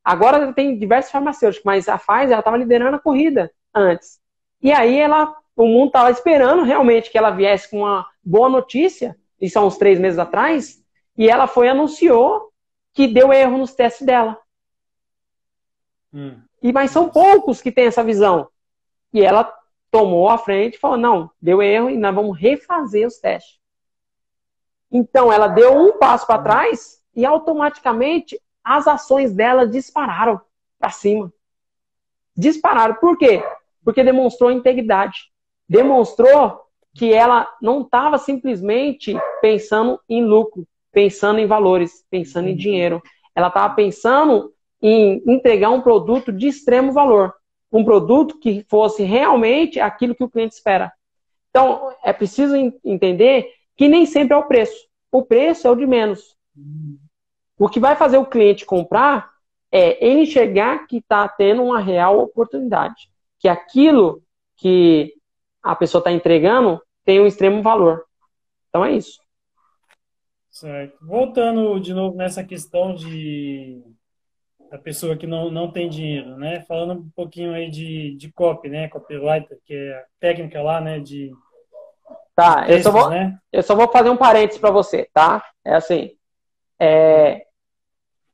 Agora 0.03 0.51
tem 0.53 0.77
diversos 0.77 1.11
farmacêuticos, 1.11 1.63
mas 1.65 1.87
a 1.87 1.97
Pfizer 1.97 2.37
estava 2.37 2.57
liderando 2.57 2.97
a 2.97 2.99
corrida 2.99 3.51
antes. 3.73 4.19
E 4.61 4.71
aí 4.71 4.97
ela, 4.97 5.33
o 5.55 5.65
mundo 5.65 5.87
estava 5.87 6.11
esperando 6.11 6.63
realmente 6.63 7.09
que 7.09 7.17
ela 7.17 7.31
viesse 7.31 7.69
com 7.69 7.79
uma 7.79 8.05
boa 8.23 8.49
notícia, 8.49 9.15
isso 9.41 9.57
há 9.57 9.63
uns 9.63 9.77
três 9.77 9.99
meses 9.99 10.19
atrás, 10.19 10.83
e 11.17 11.29
ela 11.29 11.47
foi 11.47 11.67
e 11.67 11.69
anunciou 11.69 12.51
que 12.93 13.07
deu 13.07 13.31
erro 13.31 13.57
nos 13.57 13.73
testes 13.73 14.05
dela. 14.05 14.37
Hum. 16.13 16.41
E 16.61 16.73
mas 16.73 16.91
são 16.91 17.09
poucos 17.09 17.61
que 17.61 17.71
têm 17.71 17.85
essa 17.85 18.03
visão. 18.03 18.49
E 19.13 19.21
ela 19.21 19.53
tomou 19.91 20.29
a 20.29 20.37
frente 20.37 20.75
e 20.75 20.79
falou: 20.79 20.97
não, 20.97 21.31
deu 21.41 21.61
erro 21.61 21.89
e 21.89 21.97
nós 21.97 22.13
vamos 22.13 22.37
refazer 22.37 23.07
os 23.07 23.17
testes. 23.17 23.59
Então 24.91 25.31
ela 25.31 25.47
deu 25.47 25.77
um 25.77 25.97
passo 25.97 26.25
para 26.25 26.41
trás 26.41 27.01
e 27.15 27.25
automaticamente 27.25 28.39
as 28.63 28.87
ações 28.87 29.33
dela 29.33 29.67
dispararam 29.67 30.41
para 30.79 30.89
cima. 30.89 31.31
Dispararam. 32.35 32.95
Por 32.95 33.17
quê? 33.17 33.43
Porque 33.83 34.03
demonstrou 34.03 34.51
integridade. 34.51 35.31
Demonstrou 35.67 36.61
que 36.93 37.13
ela 37.13 37.47
não 37.61 37.81
estava 37.81 38.17
simplesmente 38.17 39.15
pensando 39.41 39.99
em 40.07 40.23
lucro, 40.23 40.67
pensando 40.91 41.39
em 41.39 41.45
valores, 41.45 42.05
pensando 42.09 42.47
em 42.47 42.55
dinheiro. 42.55 43.01
Ela 43.35 43.47
estava 43.47 43.73
pensando 43.73 44.53
em 44.81 45.21
entregar 45.27 45.69
um 45.69 45.81
produto 45.81 46.31
de 46.31 46.47
extremo 46.47 46.91
valor, 46.91 47.33
um 47.71 47.83
produto 47.83 48.39
que 48.39 48.65
fosse 48.69 49.03
realmente 49.03 49.79
aquilo 49.79 50.15
que 50.15 50.23
o 50.23 50.29
cliente 50.29 50.55
espera. 50.55 50.91
Então, 51.49 51.93
é 52.03 52.13
preciso 52.13 52.55
entender 52.83 53.51
que 53.75 53.87
nem 53.87 54.05
sempre 54.05 54.33
é 54.33 54.37
o 54.37 54.47
preço. 54.47 54.87
O 55.11 55.23
preço 55.23 55.67
é 55.67 55.71
o 55.71 55.75
de 55.75 55.85
menos. 55.85 56.35
O 57.57 57.67
que 57.67 57.79
vai 57.79 57.95
fazer 57.95 58.17
o 58.17 58.25
cliente 58.25 58.65
comprar 58.65 59.29
é 59.71 60.05
ele 60.05 60.21
enxergar 60.21 60.87
que 60.87 60.97
está 60.97 61.27
tendo 61.27 61.63
uma 61.63 61.79
real 61.79 62.19
oportunidade. 62.19 63.09
Que 63.39 63.47
aquilo 63.47 64.21
que 64.57 65.13
a 65.61 65.75
pessoa 65.75 65.99
está 65.99 66.11
entregando 66.11 66.81
tem 67.03 67.19
um 67.19 67.25
extremo 67.25 67.61
valor. 67.61 68.05
Então 68.69 68.85
é 68.85 68.93
isso. 68.93 69.19
Certo. 70.59 70.97
Voltando 71.01 71.79
de 71.79 71.93
novo 71.93 72.17
nessa 72.17 72.43
questão 72.43 72.93
de 72.93 73.81
da 74.69 74.77
pessoa 74.77 75.15
que 75.15 75.25
não, 75.25 75.49
não 75.49 75.71
tem 75.71 75.89
dinheiro, 75.89 76.35
né? 76.35 76.61
Falando 76.67 76.99
um 76.99 77.09
pouquinho 77.15 77.53
aí 77.53 77.71
de, 77.71 78.15
de 78.17 78.29
copy, 78.31 78.67
né? 78.67 78.89
Copywriter, 78.89 79.57
que 79.65 79.73
é 79.73 79.93
a 79.93 80.03
técnica 80.19 80.61
lá, 80.61 80.81
né? 80.81 80.99
De 80.99 81.31
Tá, 82.35 82.65
textos, 82.65 82.85
eu, 82.85 82.91
só 82.91 82.91
vou, 82.91 83.09
né? 83.09 83.39
eu 83.51 83.63
só 83.63 83.75
vou 83.75 83.89
fazer 83.89 84.09
um 84.09 84.17
parênteses 84.17 84.59
para 84.59 84.69
você, 84.69 85.09
tá? 85.13 85.43
É 85.63 85.75
assim, 85.75 86.11
é, 86.77 87.45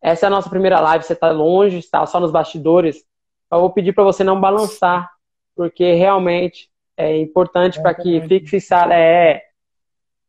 essa 0.01 0.25
é 0.25 0.27
a 0.27 0.29
nossa 0.29 0.49
primeira 0.49 0.79
live, 0.79 1.05
você 1.05 1.13
está 1.13 1.29
longe, 1.31 1.77
está 1.77 2.05
só 2.07 2.19
nos 2.19 2.31
bastidores. 2.31 3.03
Eu 3.51 3.59
vou 3.59 3.69
pedir 3.69 3.93
para 3.93 4.03
você 4.03 4.23
não 4.23 4.41
balançar, 4.41 5.11
porque 5.55 5.93
realmente 5.93 6.69
é 6.97 7.17
importante 7.17 7.77
é, 7.77 7.81
para 7.83 7.93
que 7.93 8.19
fique 8.21 8.47
fixado. 8.47 8.93
É, 8.93 9.43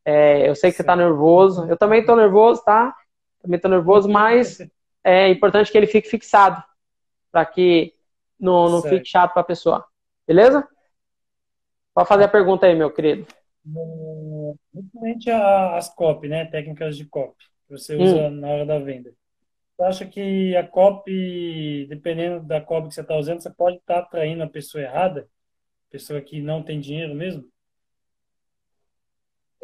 é, 0.07 0.49
eu 0.49 0.55
sei 0.55 0.71
que 0.71 0.77
você 0.77 0.83
está 0.85 0.95
nervoso, 0.95 1.67
eu 1.69 1.77
também 1.77 1.99
estou 1.99 2.15
nervoso, 2.15 2.63
tá? 2.65 2.95
Também 3.43 3.57
estou 3.57 3.69
nervoso, 3.69 4.09
mas 4.09 4.59
é 5.03 5.29
importante 5.29 5.73
que 5.73 5.77
ele 5.77 5.89
fique 5.89 6.09
fixado, 6.09 6.63
para 7.33 7.45
que 7.45 7.93
não, 8.39 8.69
não 8.69 8.83
fique 8.83 9.05
chato 9.05 9.33
para 9.33 9.43
a 9.43 9.47
pessoa. 9.47 9.85
Beleza? 10.25 10.67
Pode 11.93 12.09
fazer 12.09 12.23
a 12.23 12.29
pergunta 12.29 12.67
aí, 12.67 12.77
meu 12.77 12.89
querido. 12.89 13.27
Principalmente 14.73 15.29
as 15.29 15.93
copy, 15.93 16.29
né? 16.29 16.45
Técnicas 16.45 16.97
de 16.97 17.05
copy 17.07 17.45
que 17.67 17.73
você 17.73 17.97
usa 17.97 18.29
hum. 18.29 18.31
na 18.31 18.49
hora 18.49 18.65
da 18.65 18.79
venda. 18.79 19.13
Você 19.77 19.83
acha 19.83 20.07
que 20.07 20.55
a 20.55 20.65
copy, 20.65 21.85
dependendo 21.89 22.47
da 22.47 22.61
copy 22.61 22.89
que 22.89 22.95
você 22.95 23.01
está 23.01 23.17
usando, 23.17 23.41
você 23.41 23.51
pode 23.51 23.79
estar 23.79 23.95
tá 23.95 24.01
atraindo 24.01 24.45
a 24.45 24.49
pessoa 24.49 24.85
errada? 24.85 25.29
Pessoa 25.91 26.21
que 26.21 26.41
não 26.41 26.63
tem 26.63 26.79
dinheiro 26.79 27.13
mesmo? 27.13 27.45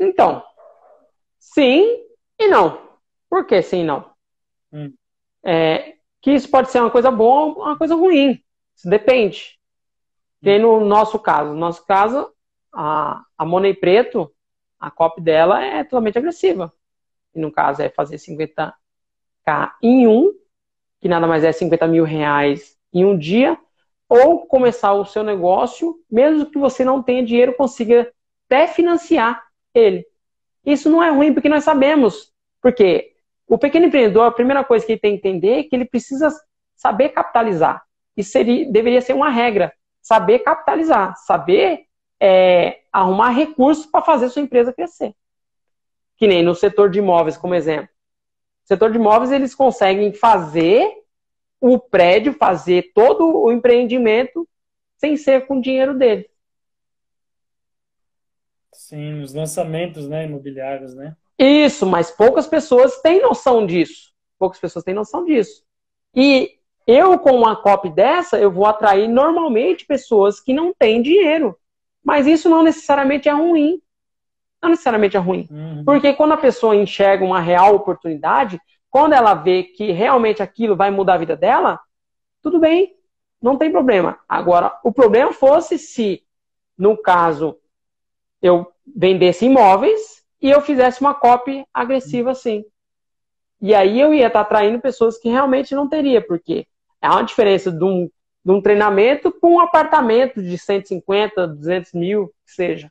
Então, 0.03 0.43
sim 1.39 2.05
e 2.39 2.49
não. 2.49 2.99
Por 3.31 3.47
que 3.47 3.63
sim 3.63 3.83
e 3.83 3.85
não? 3.85 4.11
Hum. 4.73 4.93
É, 5.45 5.95
que 6.21 6.33
isso 6.33 6.51
pode 6.51 6.71
ser 6.71 6.81
uma 6.81 6.91
coisa 6.91 7.11
boa 7.11 7.47
ou 7.47 7.63
uma 7.63 7.79
coisa 7.79 7.95
ruim. 7.95 8.43
Isso 8.75 8.89
depende. 8.89 9.59
Tem 10.43 10.59
no 10.59 10.85
nosso 10.85 11.19
caso. 11.19 11.51
No 11.51 11.57
nosso 11.57 11.87
caso, 11.87 12.33
a, 12.73 13.23
a 13.39 13.45
Money 13.45 13.75
Preto, 13.75 14.33
a 14.79 14.91
copy 14.91 15.21
dela 15.21 15.65
é 15.65 15.85
totalmente 15.85 16.19
agressiva. 16.19 16.73
E 17.35 17.41
no 17.41 17.53
caso 17.53 17.81
é 17.81 17.89
fazer 17.89 18.19
50 18.19 18.75
em 19.83 20.07
um, 20.07 20.33
que 21.01 21.09
nada 21.09 21.27
mais 21.27 21.45
é 21.45 21.53
50 21.53 21.87
mil 21.87 22.05
reais 22.05 22.77
em 22.93 23.05
um 23.05 23.17
dia, 23.17 23.59
ou 24.09 24.47
começar 24.47 24.93
o 24.93 25.05
seu 25.05 25.23
negócio, 25.23 25.99
mesmo 26.11 26.47
que 26.47 26.59
você 26.59 26.85
não 26.85 27.03
tenha 27.03 27.25
dinheiro, 27.25 27.55
consiga 27.55 28.13
até 28.47 28.69
financiar 28.69 29.43
ele. 29.75 30.07
Isso 30.65 30.91
não 30.91 31.03
é 31.03 31.11
ruim, 31.11 31.33
porque 31.33 31.49
nós 31.49 31.65
sabemos. 31.65 32.33
Porque 32.61 33.13
o 33.49 33.59
pequeno 33.59 33.87
empreendedor, 33.87 34.25
a 34.25 34.31
primeira 34.31 34.63
coisa 34.65 34.85
que 34.85 34.93
ele 34.93 35.01
tem 35.01 35.19
que 35.19 35.29
entender 35.29 35.59
é 35.59 35.63
que 35.65 35.75
ele 35.75 35.85
precisa 35.85 36.29
saber 36.77 37.11
capitalizar. 37.11 37.83
Isso 38.17 38.31
seria, 38.31 38.71
deveria 38.71 39.01
ser 39.01 39.15
uma 39.15 39.31
regra. 39.31 39.73
Saber 40.01 40.41
capitalizar, 40.41 41.17
saber 41.17 41.87
é, 42.21 42.81
arrumar 42.93 43.31
recursos 43.31 43.87
para 43.87 44.03
fazer 44.03 44.29
sua 44.29 44.43
empresa 44.43 44.73
crescer. 44.73 45.15
Que 46.17 46.27
nem 46.27 46.43
no 46.43 46.55
setor 46.55 46.91
de 46.91 46.99
imóveis, 46.99 47.37
como 47.37 47.55
exemplo 47.55 47.93
setor 48.65 48.91
de 48.91 48.99
imóveis, 48.99 49.31
eles 49.31 49.55
conseguem 49.55 50.13
fazer 50.13 50.91
o 51.61 51.79
prédio, 51.79 52.33
fazer 52.33 52.91
todo 52.95 53.25
o 53.27 53.53
empreendimento 53.53 54.49
sem 54.97 55.17
ser 55.17 55.47
com 55.47 55.59
o 55.59 55.63
dinheiro 55.63 55.95
dele. 55.95 56.29
Sim, 58.73 59.23
os 59.23 59.35
lançamentos 59.35 60.09
né, 60.09 60.25
imobiliários, 60.25 60.95
né? 60.95 61.17
Isso, 61.39 61.87
mas 61.87 62.11
poucas 62.11 62.47
pessoas 62.47 63.01
têm 63.01 63.21
noção 63.21 63.67
disso. 63.67 64.13
Poucas 64.39 64.59
pessoas 64.59 64.85
têm 64.85 64.95
noção 64.95 65.25
disso. 65.25 65.65
E 66.15 66.59
eu, 66.87 67.19
com 67.19 67.33
uma 67.33 67.57
copy 67.57 67.91
dessa, 67.91 68.39
eu 68.39 68.51
vou 68.51 68.67
atrair 68.67 69.09
normalmente 69.09 69.87
pessoas 69.87 70.41
que 70.41 70.53
não 70.53 70.75
têm 70.75 71.03
dinheiro. 71.03 71.57
Mas 72.03 72.27
isso 72.27 72.49
não 72.49 72.63
necessariamente 72.63 73.29
é 73.29 73.33
ruim 73.33 73.81
não 74.63 74.71
necessariamente 74.71 75.17
é 75.17 75.21
ruim. 75.21 75.49
Uhum. 75.51 75.85
Porque 75.85 76.15
quando 76.15 76.33
a 76.33 76.37
pessoa 76.37 76.77
enxerga 76.77 77.25
uma 77.25 77.41
real 77.41 77.75
oportunidade, 77.75 78.61
quando 78.89 79.13
ela 79.13 79.35
vê 79.35 79.65
que 79.65 79.91
realmente 79.91 80.43
aquilo 80.43 80.77
vai 80.77 80.91
mudar 80.91 81.15
a 81.15 81.19
vida 81.19 81.37
dela, 81.37 81.81
tudo 82.41 82.61
bem, 82.61 82.95
não 83.41 83.57
tem 83.57 83.73
problema. 83.73 84.21
Agora, 84.29 84.79
o 84.85 84.93
problema 84.93 85.33
fosse 85.33 85.79
se, 85.79 86.23
no 86.79 86.97
caso, 86.97 87.59
eu 88.43 88.71
vendesse 88.85 89.47
imóveis 89.47 90.23
e 90.41 90.51
eu 90.51 90.61
fizesse 90.61 91.01
uma 91.01 91.15
copy 91.15 91.65
agressiva 91.73 92.33
assim. 92.33 92.65
E 93.61 93.75
aí 93.75 94.01
eu 94.01 94.13
ia 94.13 94.27
estar 94.27 94.41
atraindo 94.41 94.81
pessoas 94.81 95.19
que 95.19 95.29
realmente 95.29 95.75
não 95.75 95.89
teria, 95.89 96.21
porque 96.21 96.67
é 97.01 97.09
uma 97.09 97.23
diferença 97.23 97.71
de 97.71 97.85
um, 97.85 98.11
de 98.45 98.53
um 98.53 98.61
treinamento 98.61 99.31
com 99.31 99.55
um 99.55 99.61
apartamento 99.61 100.43
de 100.43 100.59
150, 100.59 101.47
200 101.47 101.93
mil, 101.93 102.27
que 102.45 102.53
seja. 102.53 102.91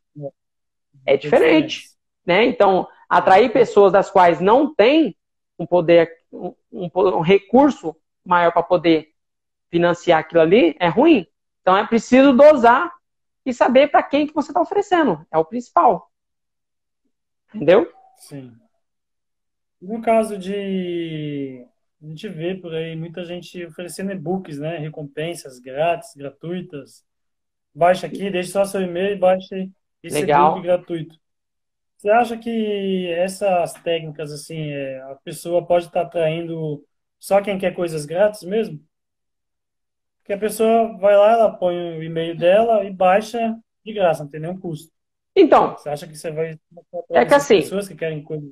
É 1.05 1.17
diferente. 1.17 1.89
Né? 2.25 2.45
Então, 2.45 2.87
atrair 3.09 3.51
pessoas 3.51 3.91
das 3.91 4.09
quais 4.09 4.39
não 4.39 4.73
tem 4.73 5.15
um 5.59 5.65
poder, 5.65 6.09
um, 6.31 6.53
um 6.71 7.19
recurso 7.19 7.95
maior 8.25 8.51
para 8.51 8.63
poder 8.63 9.09
financiar 9.69 10.19
aquilo 10.19 10.41
ali 10.41 10.75
é 10.79 10.87
ruim. 10.87 11.27
Então 11.61 11.77
é 11.77 11.85
preciso 11.85 12.33
dosar 12.33 12.91
e 13.45 13.53
saber 13.53 13.89
para 13.89 14.03
quem 14.03 14.27
que 14.27 14.33
você 14.33 14.51
está 14.51 14.61
oferecendo. 14.61 15.25
É 15.31 15.37
o 15.37 15.45
principal. 15.45 16.11
Entendeu? 17.53 17.91
Sim. 18.17 18.53
No 19.81 20.01
caso 20.01 20.37
de 20.37 21.65
a 22.01 22.07
gente 22.07 22.27
vê 22.27 22.55
por 22.55 22.73
aí 22.73 22.95
muita 22.95 23.23
gente 23.23 23.63
oferecendo 23.65 24.11
e-books, 24.11 24.57
né? 24.57 24.77
Recompensas 24.77 25.59
grátis, 25.59 26.15
gratuitas. 26.15 27.05
Baixa 27.73 28.07
aqui, 28.07 28.29
deixe 28.29 28.51
só 28.51 28.65
seu 28.65 28.81
e-mail 28.81 29.15
e 29.15 29.19
baixe 29.19 29.71
esse 30.01 30.19
Legal. 30.19 30.57
e 30.57 30.61
gratuito. 30.63 31.15
Você 31.97 32.09
acha 32.09 32.37
que 32.37 33.07
essas 33.11 33.73
técnicas, 33.73 34.31
assim, 34.31 34.71
é, 34.71 34.99
a 35.03 35.15
pessoa 35.23 35.65
pode 35.65 35.85
estar 35.85 36.01
atraindo 36.01 36.83
só 37.19 37.39
quem 37.39 37.59
quer 37.59 37.75
coisas 37.75 38.05
grátis 38.05 38.41
mesmo? 38.41 38.83
Porque 40.31 40.45
a 40.45 40.49
pessoa 40.49 40.97
vai 40.97 41.17
lá, 41.17 41.31
ela 41.33 41.51
põe 41.51 41.75
o 41.75 42.01
e-mail 42.01 42.37
dela 42.37 42.85
e 42.85 42.89
baixa 42.89 43.53
de 43.83 43.91
graça, 43.91 44.23
não 44.23 44.31
tem 44.31 44.39
nenhum 44.39 44.57
custo. 44.57 44.89
Então. 45.35 45.75
Você 45.75 45.89
acha 45.89 46.07
que 46.07 46.17
você 46.17 46.31
vai 46.31 46.57
é 47.09 47.25
que 47.25 47.33
assim, 47.33 47.57
pessoas 47.57 47.89
que 47.89 47.95
querem 47.95 48.23
coisas? 48.23 48.49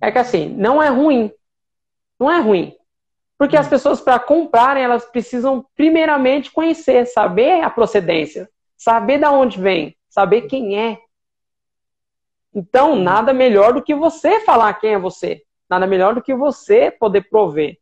É 0.00 0.10
que 0.10 0.18
assim, 0.18 0.48
não 0.48 0.82
é 0.82 0.88
ruim. 0.88 1.30
Não 2.18 2.30
é 2.30 2.40
ruim. 2.40 2.74
Porque 3.36 3.54
hum. 3.54 3.60
as 3.60 3.68
pessoas, 3.68 4.00
para 4.00 4.18
comprarem, 4.18 4.82
elas 4.82 5.04
precisam 5.04 5.62
primeiramente 5.76 6.50
conhecer, 6.50 7.04
saber 7.04 7.62
a 7.62 7.68
procedência, 7.68 8.48
saber 8.74 9.18
da 9.18 9.30
onde 9.30 9.60
vem 9.60 9.94
saber 10.08 10.42
quem 10.42 10.80
é. 10.80 10.98
Então, 12.54 12.96
nada 12.96 13.34
melhor 13.34 13.74
do 13.74 13.82
que 13.82 13.94
você 13.94 14.40
falar 14.40 14.72
quem 14.74 14.94
é 14.94 14.98
você. 14.98 15.42
Nada 15.68 15.86
melhor 15.86 16.14
do 16.14 16.22
que 16.22 16.34
você 16.34 16.90
poder 16.90 17.28
prover 17.28 17.78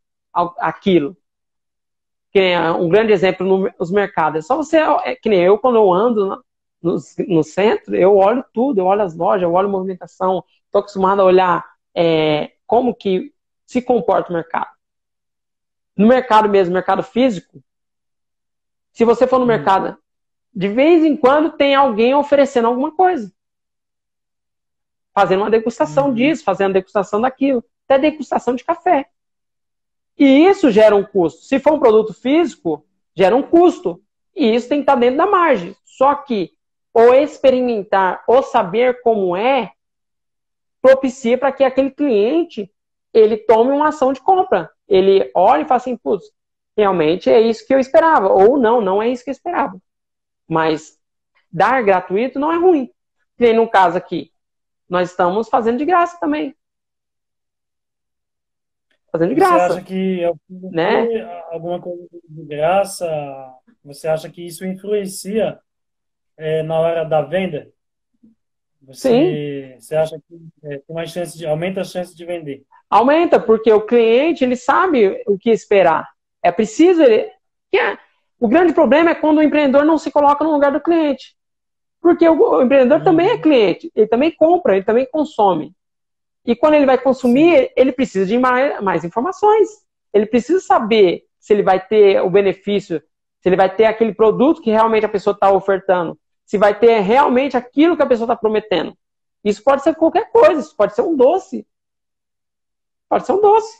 aquilo. 0.59 1.15
É 2.39 2.71
um 2.71 2.89
grande 2.89 3.13
exemplo 3.13 3.71
nos 3.79 3.91
mercados. 3.91 4.39
É 4.39 4.41
só 4.47 4.55
você, 4.55 4.77
é, 4.77 5.15
que 5.15 5.29
nem 5.29 5.41
eu, 5.41 5.57
quando 5.57 5.75
eu 5.75 5.91
ando 5.91 6.43
no, 6.81 6.97
no 7.27 7.43
centro, 7.43 7.95
eu 7.95 8.17
olho 8.17 8.43
tudo, 8.53 8.79
eu 8.79 8.85
olho 8.85 9.01
as 9.01 9.15
lojas, 9.15 9.43
eu 9.43 9.53
olho 9.53 9.67
a 9.67 9.71
movimentação, 9.71 10.43
estou 10.65 10.79
acostumado 10.79 11.21
a 11.21 11.25
olhar 11.25 11.65
é, 11.95 12.51
como 12.65 12.93
que 12.93 13.33
se 13.65 13.81
comporta 13.81 14.29
o 14.29 14.33
mercado. 14.33 14.69
No 15.95 16.07
mercado 16.07 16.47
mesmo, 16.47 16.73
mercado 16.73 17.01
físico, 17.01 17.61
se 18.91 19.03
você 19.03 19.27
for 19.27 19.39
no 19.39 19.45
hum. 19.45 19.47
mercado 19.47 19.97
de 20.57 20.67
vez 20.67 21.05
em 21.05 21.15
quando 21.15 21.51
tem 21.51 21.75
alguém 21.75 22.15
oferecendo 22.15 22.67
alguma 22.67 22.91
coisa. 22.91 23.31
Fazendo 25.13 25.41
uma 25.41 25.51
degustação 25.51 26.07
uhum. 26.07 26.13
disso, 26.15 26.43
fazendo 26.43 26.73
degustação 26.73 27.21
daquilo, 27.21 27.63
até 27.87 27.99
degustação 27.99 28.55
de 28.55 28.63
café. 28.63 29.07
E 30.17 30.45
isso 30.45 30.71
gera 30.71 30.95
um 30.95 31.03
custo. 31.03 31.43
Se 31.43 31.59
for 31.59 31.73
um 31.73 31.79
produto 31.79 32.13
físico, 32.13 32.85
gera 33.15 33.35
um 33.35 33.43
custo. 33.43 34.01
E 34.35 34.53
isso 34.53 34.67
tem 34.67 34.79
que 34.79 34.83
estar 34.83 34.95
dentro 34.95 35.17
da 35.17 35.27
margem. 35.27 35.75
Só 35.85 36.15
que 36.15 36.51
o 36.93 37.13
experimentar, 37.13 38.23
ou 38.27 38.41
saber 38.41 39.01
como 39.01 39.35
é, 39.35 39.71
propicia 40.81 41.37
para 41.37 41.51
que 41.51 41.63
aquele 41.63 41.91
cliente 41.91 42.71
ele 43.13 43.37
tome 43.37 43.71
uma 43.71 43.89
ação 43.89 44.13
de 44.13 44.21
compra. 44.21 44.71
Ele 44.87 45.29
olha 45.35 45.61
e 45.61 45.65
fala 45.65 45.77
assim, 45.77 45.97
putz, 45.97 46.25
realmente 46.75 47.29
é 47.29 47.39
isso 47.39 47.65
que 47.65 47.73
eu 47.73 47.79
esperava. 47.79 48.29
Ou 48.29 48.57
não, 48.57 48.81
não 48.81 49.01
é 49.01 49.09
isso 49.09 49.23
que 49.23 49.29
eu 49.29 49.33
esperava. 49.33 49.79
Mas 50.47 50.97
dar 51.51 51.83
gratuito 51.83 52.39
não 52.39 52.51
é 52.51 52.57
ruim. 52.57 52.89
E 53.39 53.53
no 53.53 53.69
caso 53.69 53.97
aqui, 53.97 54.31
nós 54.89 55.11
estamos 55.11 55.49
fazendo 55.49 55.77
de 55.77 55.85
graça 55.85 56.17
também. 56.19 56.55
Fazendo 59.11 59.29
de 59.29 59.35
graça. 59.35 59.67
Você 59.67 59.73
acha 59.73 59.81
que 59.83 60.21
né? 60.49 61.23
alguma 61.51 61.79
coisa 61.79 62.07
de 62.27 62.43
graça, 62.45 63.07
você 63.83 64.07
acha 64.07 64.29
que 64.29 64.45
isso 64.45 64.65
influencia 64.65 65.59
é, 66.37 66.61
na 66.63 66.79
hora 66.79 67.03
da 67.03 67.21
venda? 67.21 67.69
Você, 68.81 69.09
Sim. 69.09 69.79
Você 69.79 69.95
acha 69.95 70.17
que 70.17 70.39
é, 70.63 70.77
tem 70.77 70.95
mais 70.95 71.11
chance 71.11 71.37
de 71.37 71.45
aumenta 71.45 71.81
a 71.81 71.83
chance 71.83 72.15
de 72.15 72.25
vender? 72.25 72.63
Aumenta 72.89 73.39
porque 73.39 73.71
o 73.71 73.81
cliente 73.81 74.43
ele 74.43 74.55
sabe 74.55 75.21
o 75.27 75.37
que 75.37 75.49
esperar. 75.49 76.07
É 76.41 76.51
preciso 76.51 77.01
ele. 77.03 77.29
É, 77.75 77.97
o 78.39 78.47
grande 78.47 78.73
problema 78.73 79.11
é 79.11 79.15
quando 79.15 79.39
o 79.39 79.43
empreendedor 79.43 79.85
não 79.85 79.97
se 79.97 80.09
coloca 80.09 80.43
no 80.43 80.51
lugar 80.51 80.71
do 80.71 80.79
cliente. 80.79 81.35
Porque 82.01 82.27
o, 82.27 82.61
empreendedor 82.61 82.99
uhum. 82.99 83.03
também 83.03 83.29
é 83.29 83.37
cliente, 83.37 83.91
ele 83.95 84.07
também 84.07 84.31
compra, 84.31 84.75
ele 84.75 84.85
também 84.85 85.05
consome. 85.11 85.73
E 86.47 86.55
quando 86.55 86.75
ele 86.75 86.85
vai 86.85 86.97
consumir, 86.97 87.73
ele 87.75 87.91
precisa 87.91 88.25
de 88.25 88.37
mais, 88.39 88.81
mais 88.81 89.03
informações. 89.03 89.67
Ele 90.13 90.25
precisa 90.25 90.61
saber 90.61 91.25
se 91.37 91.51
ele 91.51 91.61
vai 91.61 91.85
ter 91.85 92.21
o 92.21 92.29
benefício, 92.29 93.03
se 93.41 93.49
ele 93.49 93.57
vai 93.57 93.73
ter 93.75 93.83
aquele 93.83 94.13
produto 94.13 94.61
que 94.61 94.71
realmente 94.71 95.05
a 95.05 95.09
pessoa 95.09 95.33
está 95.33 95.51
ofertando, 95.51 96.17
se 96.45 96.57
vai 96.57 96.79
ter 96.79 97.01
realmente 97.01 97.57
aquilo 97.57 97.97
que 97.97 98.01
a 98.01 98.07
pessoa 98.07 98.23
está 98.23 98.35
prometendo. 98.37 98.97
Isso 99.43 99.61
pode 99.61 99.83
ser 99.83 99.93
qualquer 99.95 100.31
coisa, 100.31 100.61
isso 100.61 100.75
pode 100.75 100.95
ser 100.95 101.01
um 101.01 101.17
doce. 101.17 101.67
Pode 103.09 103.25
ser 103.25 103.33
um 103.33 103.41
doce, 103.41 103.77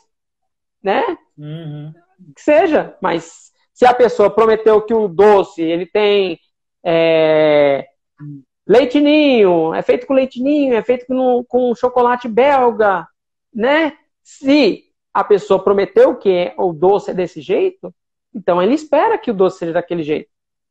né? 0.82 1.02
Uhum. 1.38 1.94
Que 2.36 2.40
seja, 2.42 2.96
mas 3.00 3.50
se 3.72 3.86
a 3.86 3.94
pessoa 3.94 4.28
prometeu 4.28 4.82
que 4.82 4.92
o 4.92 5.08
doce 5.08 5.62
ele 5.62 5.86
tem 5.86 6.38
é, 6.84 7.86
leitinho, 8.68 9.72
é 9.72 9.80
feito 9.80 10.06
com 10.06 10.12
leitinho, 10.12 10.74
é 10.74 10.82
feito 10.82 11.06
com, 11.06 11.42
com 11.44 11.74
chocolate 11.74 12.28
belga, 12.28 13.08
né? 13.52 13.96
Se 14.22 14.84
a 15.12 15.24
pessoa 15.24 15.62
prometeu 15.62 16.14
que 16.16 16.52
o 16.58 16.72
doce 16.72 17.10
é 17.10 17.14
desse 17.14 17.40
jeito, 17.40 17.92
então 18.34 18.62
ele 18.62 18.74
espera 18.74 19.16
que 19.16 19.30
o 19.30 19.34
doce 19.34 19.58
seja 19.58 19.72
daquele 19.72 20.02
jeito. 20.02 20.28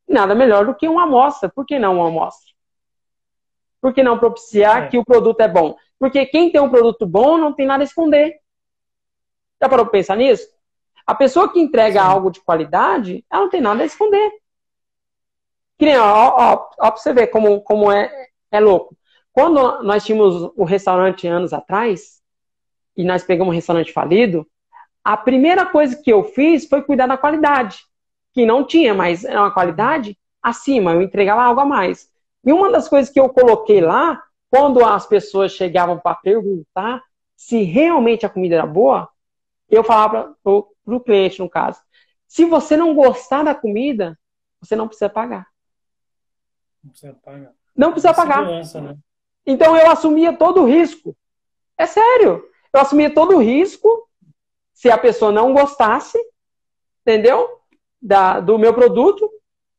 Nada 0.08 0.36
melhor 0.36 0.66
do 0.66 0.76
que 0.76 0.88
uma 0.88 1.04
amostra. 1.04 1.50
Por 1.50 1.66
que 1.66 1.80
não 1.80 1.96
uma 1.96 2.08
amostra? 2.08 2.54
Por 3.82 3.94
que 3.94 4.04
não 4.04 4.20
propiciar 4.20 4.84
é. 4.84 4.88
que 4.88 4.98
o 4.98 5.04
produto 5.04 5.42
é 5.42 5.48
bom? 5.48 5.76
Porque 6.00 6.26
quem 6.28 6.52
tem 6.52 6.62
um 6.62 6.70
produto 6.70 7.06
bom 7.06 7.38
não 7.38 7.52
tem 7.52 7.66
nada 7.66 7.84
a 7.84 7.86
esconder. 7.86 8.36
Já 9.62 9.68
parou 9.68 9.86
para 9.86 9.92
pensar 9.92 10.16
nisso? 10.16 10.48
A 11.06 11.16
pessoa 11.16 11.52
que 11.52 11.60
entrega 11.60 12.02
Sim. 12.02 12.08
algo 12.08 12.30
de 12.30 12.42
qualidade, 12.42 13.26
ela 13.30 13.44
não 13.44 13.50
tem 13.50 13.62
nada 13.62 13.82
a 13.82 13.86
esconder. 13.86 14.32
Que 15.78 15.86
nem, 15.86 15.98
ó, 15.98 16.04
ó, 16.04 16.70
ó, 16.80 16.92
pra 16.92 16.98
você 16.98 17.14
ver 17.14 17.28
como, 17.28 17.62
como 17.62 17.92
é, 17.92 18.12
é 18.52 18.60
louco. 18.60 18.98
Quando 19.32 19.84
nós 19.84 20.04
tínhamos 20.04 20.52
o 20.56 20.64
restaurante 20.64 21.28
anos 21.28 21.54
atrás, 21.54 22.22
e 22.96 23.04
nós 23.04 23.24
pegamos 23.24 23.52
um 23.52 23.56
restaurante 23.56 23.94
falido, 23.94 24.48
a 25.04 25.16
primeira 25.16 25.66
coisa 25.66 25.96
que 25.96 26.12
eu 26.12 26.24
fiz 26.24 26.68
foi 26.68 26.82
cuidar 26.82 27.08
da 27.08 27.18
qualidade. 27.18 27.78
Que 28.34 28.46
não 28.46 28.64
tinha, 28.64 28.94
mas 28.94 29.24
era 29.24 29.40
uma 29.40 29.54
qualidade 29.54 30.18
acima, 30.42 30.94
eu 30.94 31.02
entregava 31.02 31.44
algo 31.44 31.62
a 31.62 31.66
mais. 31.66 32.10
E 32.44 32.52
uma 32.52 32.72
das 32.72 32.88
coisas 32.90 33.12
que 33.12 33.20
eu 33.20 33.30
coloquei 33.30 33.82
lá, 33.82 34.22
quando 34.50 34.84
as 34.84 35.06
pessoas 35.06 35.52
chegavam 35.52 36.00
para 36.00 36.16
perguntar 36.16 37.04
se 37.36 37.62
realmente 37.64 38.26
a 38.26 38.30
comida 38.30 38.56
era 38.56 38.66
boa, 38.66 39.08
eu 39.70 39.84
falava 39.84 40.36
para 40.44 40.52
o 40.86 41.00
cliente, 41.00 41.40
no 41.40 41.50
caso, 41.50 41.80
se 42.28 42.46
você 42.46 42.76
não 42.76 42.96
gostar 42.96 43.44
da 43.44 43.54
comida, 43.54 44.18
você 44.60 44.76
não 44.76 44.88
precisa 44.88 45.10
pagar. 45.10 45.46
Não 46.88 46.92
precisa 46.92 47.14
pagar. 47.14 47.54
Não 47.76 47.92
precisa 47.92 48.14
pagar. 48.14 48.46
Né? 48.46 48.98
Então 49.46 49.78
eu 49.78 49.90
assumia 49.90 50.34
todo 50.34 50.62
o 50.62 50.66
risco. 50.66 51.16
É 51.78 51.86
sério. 51.86 52.44
Eu 52.74 52.82
assumia 52.82 53.14
todo 53.14 53.36
o 53.36 53.42
risco 53.42 54.08
se 54.74 54.90
a 54.90 54.98
pessoa 54.98 55.32
não 55.32 55.54
gostasse, 55.54 56.20
entendeu? 57.02 57.48
Da, 58.02 58.40
do 58.40 58.58
meu 58.58 58.74
produto. 58.74 59.30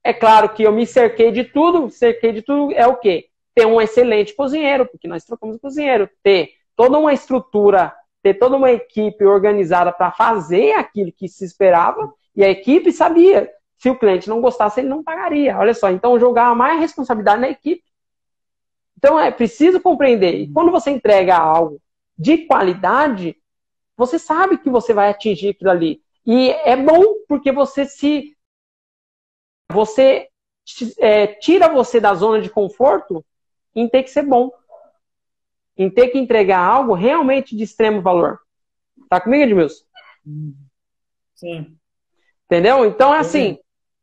É 0.03 0.13
claro 0.13 0.49
que 0.49 0.63
eu 0.63 0.73
me 0.73 0.87
cerquei 0.87 1.31
de 1.31 1.45
tudo. 1.45 1.91
Cerquei 1.91 2.33
de 2.33 2.43
tudo 2.43 2.73
é 2.73 2.87
o 2.87 2.97
quê? 2.97 3.29
Ter 3.55 3.67
um 3.67 3.81
excelente 3.81 4.35
cozinheiro, 4.35 4.87
porque 4.87 5.07
nós 5.07 5.25
trocamos 5.25 5.59
cozinheiro. 5.59 6.09
Ter 6.23 6.53
toda 6.75 6.99
uma 6.99 7.13
estrutura, 7.13 7.95
ter 8.23 8.35
toda 8.35 8.57
uma 8.57 8.71
equipe 8.71 9.25
organizada 9.25 9.93
para 9.93 10.13
fazer 10.13 10.73
aquilo 10.73 11.13
que 11.13 11.29
se 11.29 11.45
esperava. 11.45 12.13
E 12.35 12.45
a 12.45 12.49
equipe 12.49 12.93
sabia 12.93 13.51
se 13.79 13.89
o 13.89 13.99
cliente 13.99 14.29
não 14.29 14.41
gostasse, 14.41 14.81
ele 14.81 14.89
não 14.89 15.05
pagaria. 15.05 15.57
Olha 15.57 15.73
só, 15.73 15.89
então 15.91 16.19
jogar 16.19 16.55
mais 16.55 16.81
responsabilidade 16.81 17.41
na 17.41 17.49
equipe. 17.49 17.85
Então 18.97 19.19
é 19.19 19.31
preciso 19.31 19.81
compreender. 19.81 20.35
E 20.35 20.53
quando 20.53 20.73
você 20.73 20.91
entrega 20.91 21.37
algo 21.37 21.81
de 22.19 22.39
qualidade, 22.39 23.41
você 23.97 24.19
sabe 24.19 24.59
que 24.59 24.69
você 24.69 24.93
vai 24.93 25.09
atingir 25.09 25.51
aquilo 25.51 25.71
ali. 25.71 26.03
E 26.27 26.51
é 26.51 26.77
bom 26.77 27.03
porque 27.29 27.53
você 27.53 27.87
se. 27.87 28.37
Você 29.71 30.29
é, 30.99 31.29
tira 31.29 31.69
você 31.69 32.01
da 32.01 32.15
zona 32.15 32.41
de 32.41 32.51
conforto 32.51 33.25
em 33.77 33.89
ter 33.89 34.03
que 34.03 34.11
ser 34.11 34.23
bom. 34.23 34.51
Em 35.77 35.89
ter 35.89 36.09
que 36.09 36.19
entregar 36.19 36.59
algo 36.59 36.95
realmente 36.95 37.57
de 37.57 37.63
extremo 37.63 38.03
valor. 38.03 38.41
Tá 39.09 39.21
comigo, 39.21 39.45
Edmilson? 39.45 39.85
Sim. 41.37 41.79
Entendeu? 42.47 42.85
Então 42.85 43.15
é 43.15 43.21
assim 43.21 43.59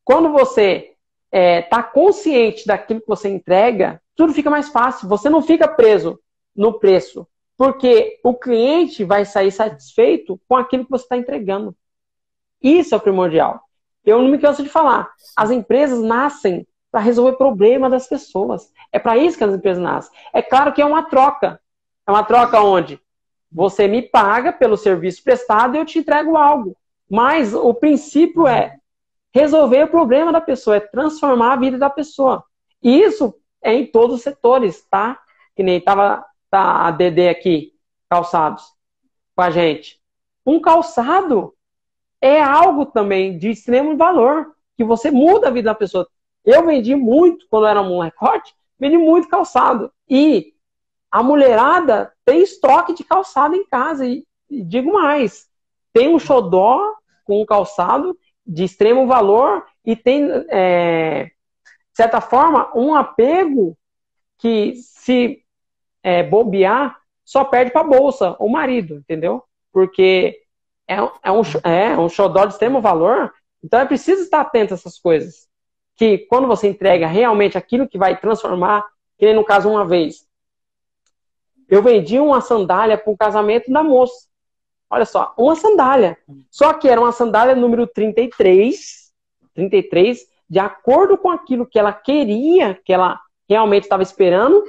quando 0.05 0.31
você 0.31 0.93
está 1.31 1.37
é, 1.37 1.61
tá 1.63 1.83
consciente 1.83 2.65
daquilo 2.65 3.01
que 3.01 3.07
você 3.07 3.27
entrega, 3.27 3.99
tudo 4.15 4.33
fica 4.33 4.49
mais 4.49 4.69
fácil. 4.69 5.09
Você 5.09 5.29
não 5.29 5.41
fica 5.41 5.67
preso 5.67 6.17
no 6.55 6.79
preço, 6.79 7.27
porque 7.57 8.19
o 8.23 8.35
cliente 8.35 9.03
vai 9.03 9.25
sair 9.25 9.51
satisfeito 9.51 10.39
com 10.47 10.55
aquilo 10.55 10.85
que 10.85 10.91
você 10.91 11.03
está 11.03 11.17
entregando. 11.17 11.75
Isso 12.61 12.93
é 12.93 12.97
o 12.97 13.01
primordial. 13.01 13.59
Eu 14.05 14.21
não 14.21 14.29
me 14.29 14.37
canso 14.37 14.63
de 14.63 14.69
falar. 14.69 15.11
As 15.35 15.49
empresas 15.49 15.99
nascem 16.01 16.65
para 16.91 17.01
resolver 17.01 17.37
problema 17.37 17.89
das 17.89 18.07
pessoas. 18.07 18.71
É 18.91 18.99
para 18.99 19.17
isso 19.17 19.37
que 19.37 19.43
as 19.43 19.53
empresas 19.53 19.83
nascem. 19.83 20.17
É 20.31 20.41
claro 20.41 20.71
que 20.71 20.81
é 20.81 20.85
uma 20.85 21.03
troca. 21.03 21.59
É 22.07 22.11
uma 22.11 22.23
troca 22.23 22.61
onde 22.61 23.01
você 23.51 23.87
me 23.87 24.03
paga 24.03 24.53
pelo 24.53 24.77
serviço 24.77 25.23
prestado 25.23 25.75
e 25.75 25.79
eu 25.79 25.85
te 25.85 25.99
entrego 25.99 26.37
algo. 26.37 26.77
Mas 27.09 27.53
o 27.53 27.73
princípio 27.73 28.47
é 28.47 28.77
resolver 29.35 29.83
o 29.83 29.89
problema 29.89 30.31
da 30.31 30.39
pessoa, 30.39 30.77
é 30.77 30.79
transformar 30.79 31.51
a 31.51 31.57
vida 31.57 31.77
da 31.77 31.89
pessoa. 31.89 32.45
E 32.81 33.01
isso 33.01 33.35
é 33.61 33.73
em 33.73 33.85
todos 33.85 34.15
os 34.15 34.21
setores, 34.21 34.87
tá? 34.89 35.19
Que 35.53 35.61
nem 35.61 35.81
tava 35.81 36.25
tá 36.49 36.87
a 36.87 36.91
DD 36.91 37.27
aqui, 37.27 37.73
calçados, 38.09 38.63
com 39.35 39.41
a 39.41 39.51
gente. 39.51 39.99
Um 40.45 40.61
calçado 40.61 41.53
é 42.21 42.41
algo 42.41 42.85
também 42.85 43.37
de 43.37 43.49
extremo 43.49 43.97
valor, 43.97 44.55
que 44.77 44.85
você 44.85 45.11
muda 45.11 45.49
a 45.49 45.51
vida 45.51 45.65
da 45.65 45.75
pessoa. 45.75 46.07
Eu 46.45 46.65
vendi 46.65 46.95
muito, 46.95 47.45
quando 47.49 47.67
era 47.67 47.81
um 47.81 47.89
molecote, 47.89 48.55
vendi 48.79 48.97
muito 48.97 49.27
calçado. 49.27 49.91
E 50.09 50.53
a 51.11 51.21
mulherada 51.21 52.09
tem 52.23 52.41
estoque 52.41 52.93
de 52.93 53.03
calçado 53.03 53.53
em 53.53 53.67
casa. 53.67 54.07
E, 54.07 54.25
e 54.49 54.63
digo 54.63 54.93
mais, 54.93 55.49
tem 55.91 56.07
um 56.07 56.19
xodó 56.19 56.95
com 57.25 57.41
um 57.41 57.45
calçado 57.45 58.17
de 58.45 58.63
extremo 58.63 59.07
valor 59.07 59.65
e 59.83 59.95
tem, 59.95 60.29
é, 60.49 61.25
de 61.25 61.31
certa 61.93 62.21
forma, 62.21 62.71
um 62.75 62.93
apego 62.93 63.77
que, 64.37 64.75
se 64.75 65.43
é, 66.03 66.23
bobear, 66.23 66.97
só 67.23 67.43
perde 67.43 67.71
para 67.71 67.81
a 67.81 67.85
bolsa, 67.85 68.35
o 68.39 68.47
marido, 68.47 68.97
entendeu? 68.97 69.43
Porque 69.71 70.39
é, 70.87 70.95
é, 71.23 71.31
um, 71.31 71.41
é 71.63 71.97
um 71.97 72.07
xodó 72.07 72.45
de 72.45 72.53
extremo 72.53 72.79
valor, 72.79 73.33
então 73.63 73.79
é 73.79 73.85
preciso 73.85 74.21
estar 74.21 74.41
atento 74.41 74.73
a 74.73 74.75
essas 74.75 74.99
coisas. 74.99 75.47
Que 75.95 76.19
quando 76.19 76.47
você 76.47 76.67
entrega 76.67 77.07
realmente 77.07 77.57
aquilo 77.57 77.87
que 77.87 77.97
vai 77.97 78.19
transformar, 78.19 78.85
que 79.17 79.25
nem 79.25 79.33
no 79.33 79.43
caso 79.43 79.69
uma 79.69 79.85
vez, 79.85 80.27
eu 81.67 81.81
vendi 81.81 82.19
uma 82.19 82.41
sandália 82.41 82.97
para 82.97 83.11
o 83.11 83.17
casamento 83.17 83.71
da 83.71 83.81
moça. 83.81 84.27
Olha 84.95 85.03
só, 85.03 85.33
uma 85.37 85.57
sandália. 85.57 86.17
Só 86.49 86.71
que 86.71 86.87
era 86.87 87.01
uma 87.01 87.11
sandália 87.11 87.53
número 87.53 87.85
33, 87.85 89.11
33, 89.53 90.19
de 90.49 90.57
acordo 90.57 91.17
com 91.17 91.29
aquilo 91.29 91.65
que 91.65 91.77
ela 91.77 91.91
queria, 91.91 92.79
que 92.85 92.93
ela 92.93 93.19
realmente 93.49 93.83
estava 93.83 94.03
esperando, 94.03 94.63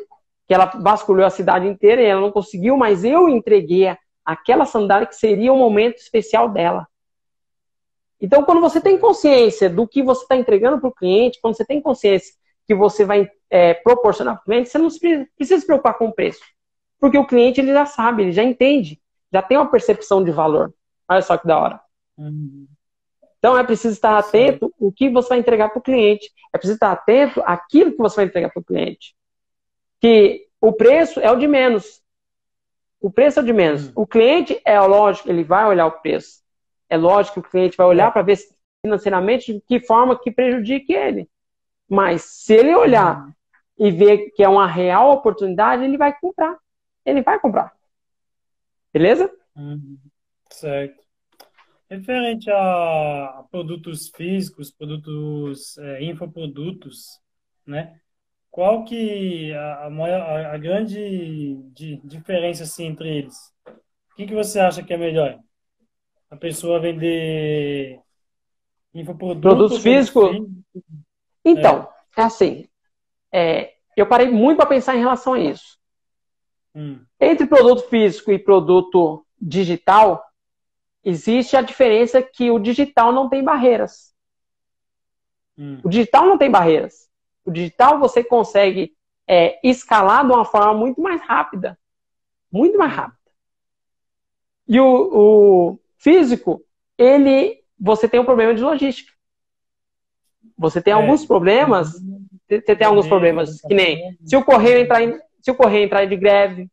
que 0.48 0.52
ela 0.52 0.66
vasculhou 0.80 1.24
a 1.24 1.30
cidade 1.30 1.68
inteira 1.68 2.02
e 2.02 2.06
ela 2.06 2.20
não 2.20 2.32
conseguiu, 2.32 2.76
mas 2.76 3.04
eu 3.04 3.28
entreguei 3.28 3.96
aquela 4.24 4.64
sandália 4.66 5.06
que 5.06 5.14
seria 5.14 5.52
o 5.52 5.56
momento 5.56 5.98
especial 5.98 6.48
dela. 6.48 6.88
Então, 8.20 8.42
quando 8.42 8.60
você 8.60 8.80
tem 8.80 8.98
consciência 8.98 9.70
do 9.70 9.86
que 9.86 10.02
você 10.02 10.22
está 10.22 10.36
entregando 10.36 10.80
para 10.80 10.88
o 10.88 10.94
cliente, 10.94 11.38
quando 11.40 11.56
você 11.56 11.64
tem 11.64 11.80
consciência 11.80 12.34
que 12.66 12.74
você 12.74 13.04
vai 13.04 13.30
é, 13.48 13.74
proporcionar 13.74 14.34
para 14.34 14.42
o 14.42 14.44
cliente, 14.46 14.70
você 14.70 14.78
não 14.78 14.88
precisa 14.88 15.60
se 15.60 15.66
preocupar 15.66 15.96
com 15.96 16.08
o 16.08 16.12
preço. 16.12 16.42
Porque 16.98 17.16
o 17.16 17.26
cliente 17.28 17.60
ele 17.60 17.72
já 17.72 17.86
sabe, 17.86 18.24
ele 18.24 18.32
já 18.32 18.42
entende 18.42 19.00
já 19.32 19.42
tem 19.42 19.56
uma 19.56 19.70
percepção 19.70 20.22
de 20.22 20.30
valor. 20.30 20.72
Olha 21.08 21.22
só 21.22 21.36
que 21.36 21.46
da 21.46 21.58
hora. 21.58 21.80
Uhum. 22.16 22.66
Então 23.38 23.56
é 23.56 23.62
preciso 23.62 23.94
estar 23.94 24.18
atento 24.18 24.72
o 24.78 24.90
que 24.90 25.08
você 25.08 25.28
vai 25.28 25.38
entregar 25.38 25.68
para 25.68 25.78
o 25.78 25.82
cliente. 25.82 26.30
É 26.52 26.58
preciso 26.58 26.76
estar 26.76 26.92
atento 26.92 27.42
àquilo 27.44 27.92
que 27.92 27.98
você 27.98 28.16
vai 28.16 28.24
entregar 28.24 28.50
para 28.50 28.60
o 28.60 28.64
cliente. 28.64 29.14
Que 30.00 30.46
o 30.60 30.72
preço 30.72 31.20
é 31.20 31.30
o 31.30 31.36
de 31.36 31.46
menos. 31.46 32.02
O 33.00 33.10
preço 33.10 33.38
é 33.38 33.42
o 33.42 33.46
de 33.46 33.52
menos. 33.52 33.86
Uhum. 33.88 33.92
O 33.96 34.06
cliente 34.06 34.60
é 34.64 34.80
lógico, 34.80 35.28
ele 35.28 35.44
vai 35.44 35.64
olhar 35.66 35.86
o 35.86 36.00
preço. 36.00 36.42
É 36.88 36.96
lógico 36.96 37.40
que 37.40 37.48
o 37.48 37.50
cliente 37.50 37.76
vai 37.76 37.86
olhar 37.86 38.08
é. 38.08 38.10
para 38.10 38.22
ver 38.22 38.36
financeiramente 38.82 39.52
de 39.52 39.60
que 39.60 39.80
forma 39.80 40.18
que 40.18 40.30
prejudique 40.30 40.92
ele. 40.92 41.28
Mas 41.88 42.22
se 42.22 42.54
ele 42.54 42.74
olhar 42.74 43.26
uhum. 43.26 43.32
e 43.78 43.90
ver 43.90 44.30
que 44.30 44.42
é 44.42 44.48
uma 44.48 44.66
real 44.66 45.12
oportunidade, 45.12 45.84
ele 45.84 45.96
vai 45.96 46.12
comprar. 46.18 46.56
Ele 47.04 47.22
vai 47.22 47.38
comprar. 47.38 47.75
Beleza? 48.96 49.30
Uhum. 49.54 49.98
Certo. 50.50 51.04
Referente 51.90 52.50
a 52.50 53.44
produtos 53.50 54.08
físicos, 54.08 54.70
produtos, 54.70 55.76
é, 55.76 56.02
infoprodutos, 56.02 57.20
né? 57.66 58.00
Qual 58.50 58.86
que 58.86 59.52
a, 59.52 59.90
maior, 59.90 60.46
a 60.46 60.56
grande 60.56 61.56
de, 61.74 62.00
diferença 62.04 62.62
assim, 62.62 62.86
entre 62.86 63.18
eles? 63.18 63.36
O 63.66 64.16
que, 64.16 64.28
que 64.28 64.34
você 64.34 64.60
acha 64.60 64.82
que 64.82 64.94
é 64.94 64.96
melhor? 64.96 65.38
A 66.30 66.36
pessoa 66.36 66.80
vender 66.80 68.00
infoprodutos? 68.94 69.42
Produtos 69.42 69.82
físicos? 69.82 70.36
Então, 71.44 71.86
é, 72.16 72.22
é 72.22 72.24
assim. 72.24 72.66
É, 73.30 73.74
eu 73.94 74.08
parei 74.08 74.30
muito 74.30 74.56
para 74.56 74.64
pensar 74.64 74.96
em 74.96 75.00
relação 75.00 75.34
a 75.34 75.38
isso. 75.38 75.78
Hum. 76.76 77.00
Entre 77.18 77.46
produto 77.46 77.88
físico 77.88 78.30
e 78.30 78.38
produto 78.38 79.24
digital, 79.40 80.22
existe 81.02 81.56
a 81.56 81.62
diferença 81.62 82.22
que 82.22 82.50
o 82.50 82.58
digital 82.58 83.12
não 83.12 83.30
tem 83.30 83.42
barreiras. 83.42 84.14
Hum. 85.56 85.80
O 85.82 85.88
digital 85.88 86.26
não 86.26 86.36
tem 86.36 86.50
barreiras. 86.50 87.08
O 87.46 87.50
digital 87.50 87.98
você 87.98 88.22
consegue 88.22 88.94
é, 89.26 89.58
escalar 89.66 90.26
de 90.26 90.32
uma 90.32 90.44
forma 90.44 90.74
muito 90.74 91.00
mais 91.00 91.22
rápida. 91.22 91.78
Muito 92.52 92.76
mais 92.76 92.92
rápida. 92.92 93.16
E 94.68 94.78
o, 94.78 94.86
o 94.86 95.80
físico, 95.96 96.62
ele, 96.98 97.64
você 97.80 98.06
tem 98.06 98.20
um 98.20 98.24
problema 98.24 98.54
de 98.54 98.62
logística. 98.62 99.12
Você 100.58 100.82
tem 100.82 100.92
é. 100.92 100.96
alguns 100.96 101.24
problemas, 101.24 101.92
você 102.48 102.76
tem 102.76 102.86
alguns 102.86 103.06
problemas, 103.06 103.60
que 103.62 103.74
nem 103.74 104.18
se 104.24 104.36
o 104.36 104.44
correio 104.44 104.78
entrar 104.78 105.02
em, 105.02 105.18
se 105.40 105.50
o 105.50 105.54
correio 105.54 105.84
entrar 105.84 106.04
de 106.06 106.16
greve, 106.16 106.70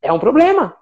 é 0.00 0.12
um 0.12 0.18
problema. 0.18 0.76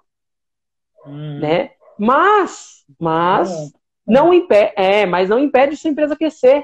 Hum. 1.05 1.39
Né? 1.39 1.71
Mas, 1.97 2.85
mas, 2.99 3.71
não 4.05 4.33
impede, 4.33 4.73
é, 4.75 5.05
mas 5.05 5.29
não 5.29 5.39
impede 5.39 5.77
sua 5.77 5.89
empresa 5.89 6.15
crescer. 6.15 6.63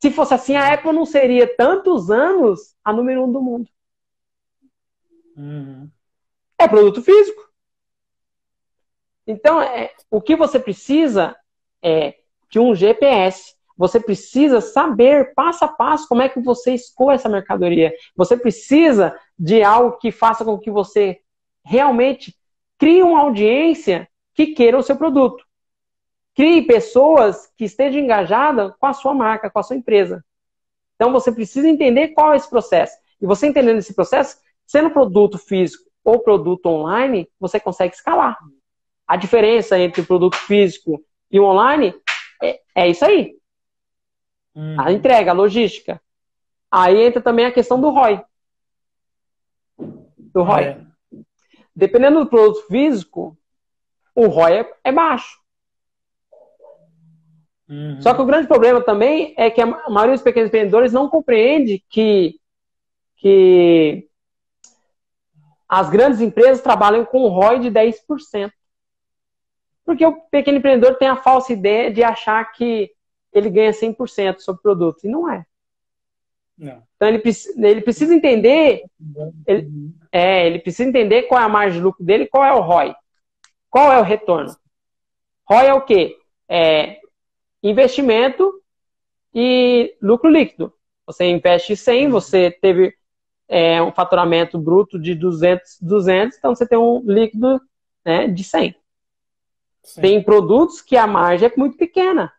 Se 0.00 0.10
fosse 0.10 0.34
assim, 0.34 0.56
a 0.56 0.72
Apple 0.72 0.92
não 0.92 1.04
seria 1.04 1.56
tantos 1.56 2.10
anos 2.10 2.74
a 2.84 2.92
número 2.92 3.24
um 3.24 3.32
do 3.32 3.40
mundo. 3.40 3.68
Uhum. 5.36 5.90
É 6.58 6.66
produto 6.66 7.02
físico. 7.02 7.48
Então, 9.26 9.60
é, 9.60 9.92
o 10.10 10.20
que 10.20 10.34
você 10.34 10.58
precisa 10.58 11.36
é 11.82 12.16
de 12.50 12.58
um 12.58 12.74
GPS. 12.74 13.54
Você 13.78 14.00
precisa 14.00 14.60
saber 14.60 15.32
passo 15.34 15.64
a 15.64 15.68
passo 15.68 16.08
como 16.08 16.20
é 16.20 16.28
que 16.28 16.40
você 16.40 16.74
escolhe 16.74 17.14
essa 17.14 17.28
mercadoria. 17.28 17.94
Você 18.16 18.36
precisa 18.36 19.16
de 19.38 19.62
algo 19.62 19.96
que 19.98 20.10
faça 20.10 20.44
com 20.44 20.58
que 20.58 20.68
você 20.70 21.20
realmente 21.64 22.34
crie 22.76 23.04
uma 23.04 23.20
audiência 23.20 24.08
que 24.34 24.48
queiram 24.48 24.80
o 24.80 24.82
seu 24.82 24.96
produto. 24.96 25.44
Crie 26.34 26.62
pessoas 26.62 27.48
que 27.56 27.64
estejam 27.64 28.00
engajadas 28.00 28.72
com 28.78 28.86
a 28.86 28.92
sua 28.92 29.14
marca, 29.14 29.48
com 29.48 29.60
a 29.60 29.62
sua 29.62 29.76
empresa. 29.76 30.24
Então 30.96 31.12
você 31.12 31.30
precisa 31.30 31.68
entender 31.68 32.08
qual 32.08 32.32
é 32.32 32.36
esse 32.36 32.50
processo. 32.50 32.96
E 33.20 33.26
você 33.26 33.46
entendendo 33.46 33.78
esse 33.78 33.94
processo, 33.94 34.38
sendo 34.66 34.90
produto 34.90 35.38
físico 35.38 35.84
ou 36.02 36.18
produto 36.18 36.66
online, 36.66 37.28
você 37.38 37.60
consegue 37.60 37.94
escalar. 37.94 38.36
A 39.06 39.16
diferença 39.16 39.78
entre 39.78 40.00
o 40.00 40.06
produto 40.06 40.36
físico 40.36 41.00
e 41.30 41.38
o 41.38 41.44
online 41.44 41.94
é, 42.42 42.60
é 42.74 42.88
isso 42.88 43.04
aí. 43.04 43.37
Uhum. 44.58 44.80
A 44.80 44.90
entrega, 44.90 45.30
a 45.30 45.34
logística. 45.34 46.02
Aí 46.68 47.00
entra 47.00 47.22
também 47.22 47.46
a 47.46 47.52
questão 47.52 47.80
do 47.80 47.90
ROI. 47.90 48.20
Do 49.78 50.42
ROI. 50.42 50.64
É. 50.64 50.80
Dependendo 51.74 52.18
do 52.18 52.28
produto 52.28 52.66
físico, 52.66 53.38
o 54.16 54.26
ROI 54.26 54.58
é, 54.58 54.72
é 54.82 54.90
baixo. 54.90 55.38
Uhum. 57.68 58.02
Só 58.02 58.12
que 58.12 58.20
o 58.20 58.26
grande 58.26 58.48
problema 58.48 58.82
também 58.82 59.32
é 59.36 59.48
que 59.48 59.60
a 59.60 59.88
maioria 59.88 60.16
dos 60.16 60.24
pequenos 60.24 60.48
empreendedores 60.48 60.92
não 60.92 61.08
compreende 61.08 61.84
que, 61.88 62.40
que 63.18 64.08
as 65.68 65.88
grandes 65.88 66.20
empresas 66.20 66.60
trabalham 66.60 67.04
com 67.04 67.24
um 67.24 67.28
ROI 67.28 67.60
de 67.60 67.70
10%. 67.70 68.50
Porque 69.84 70.04
o 70.04 70.20
pequeno 70.22 70.58
empreendedor 70.58 70.96
tem 70.96 71.06
a 71.06 71.16
falsa 71.16 71.52
ideia 71.52 71.92
de 71.92 72.02
achar 72.02 72.44
que 72.50 72.90
ele 73.32 73.50
ganha 73.50 73.70
100% 73.70 74.40
sobre 74.40 74.60
o 74.60 74.62
produto. 74.62 75.04
E 75.04 75.08
não 75.08 75.30
é. 75.30 75.44
Não. 76.56 76.82
Então 76.96 77.08
ele, 77.08 77.22
ele 77.58 77.80
precisa 77.80 78.14
entender. 78.14 78.82
Ele, 79.46 79.70
é, 80.10 80.46
ele 80.46 80.58
precisa 80.58 80.88
entender 80.88 81.22
qual 81.24 81.40
é 81.40 81.44
a 81.44 81.48
margem 81.48 81.78
de 81.78 81.84
lucro 81.84 82.04
dele 82.04 82.26
qual 82.26 82.44
é 82.44 82.52
o 82.52 82.60
ROI. 82.60 82.94
Qual 83.70 83.92
é 83.92 83.98
o 83.98 84.04
retorno? 84.04 84.56
ROI 85.48 85.66
é 85.66 85.74
o 85.74 85.82
quê? 85.82 86.18
É 86.48 86.98
investimento 87.62 88.62
e 89.34 89.96
lucro 90.02 90.28
líquido. 90.28 90.72
Você 91.06 91.24
investe 91.26 91.76
100, 91.76 92.08
você 92.08 92.50
teve 92.50 92.94
é, 93.48 93.80
um 93.82 93.92
faturamento 93.92 94.58
bruto 94.58 94.98
de 94.98 95.14
200, 95.14 95.78
200, 95.80 96.36
então 96.36 96.54
você 96.54 96.66
tem 96.66 96.78
um 96.78 97.00
líquido 97.04 97.60
né, 98.04 98.26
de 98.28 98.44
100. 98.44 98.74
Sim. 99.82 100.00
Tem 100.00 100.22
produtos 100.22 100.82
que 100.82 100.96
a 100.96 101.06
margem 101.06 101.48
é 101.48 101.52
muito 101.56 101.78
pequena. 101.78 102.32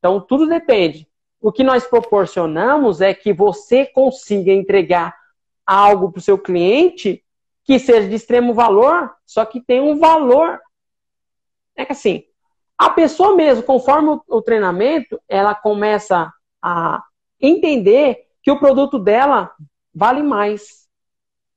Então, 0.00 0.20
tudo 0.20 0.48
depende. 0.48 1.06
O 1.40 1.52
que 1.52 1.62
nós 1.62 1.86
proporcionamos 1.86 3.00
é 3.00 3.14
que 3.14 3.32
você 3.32 3.86
consiga 3.86 4.52
entregar 4.52 5.14
algo 5.64 6.10
para 6.10 6.18
o 6.18 6.22
seu 6.22 6.36
cliente 6.36 7.24
que 7.62 7.78
seja 7.78 8.08
de 8.08 8.16
extremo 8.16 8.52
valor, 8.52 9.14
só 9.24 9.44
que 9.44 9.60
tem 9.60 9.80
um 9.80 9.96
valor. 9.96 10.58
É 11.76 11.84
que 11.84 11.92
assim, 11.92 12.24
a 12.76 12.90
pessoa 12.90 13.36
mesmo, 13.36 13.62
conforme 13.62 14.18
o, 14.26 14.42
treinamento, 14.42 15.20
ela 15.28 15.54
começa 15.54 16.32
a 16.60 17.02
entender 17.40 18.26
que 18.42 18.50
o 18.50 18.58
produto 18.58 18.98
dela 18.98 19.54
vale 19.94 20.22
mais. 20.22 20.88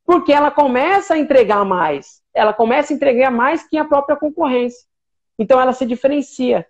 Porque 0.05 0.31
ela 0.31 0.51
começa 0.51 1.13
a 1.13 1.17
entregar 1.17 1.65
mais. 1.65 2.21
Ela 2.33 2.53
começa 2.53 2.93
a 2.93 2.95
entregar 2.95 3.31
mais 3.31 3.67
que 3.67 3.77
a 3.77 3.85
própria 3.85 4.17
concorrência. 4.17 4.85
Então 5.39 5.59
ela 5.59 5.73
se 5.73 5.85
diferencia. 5.85 6.67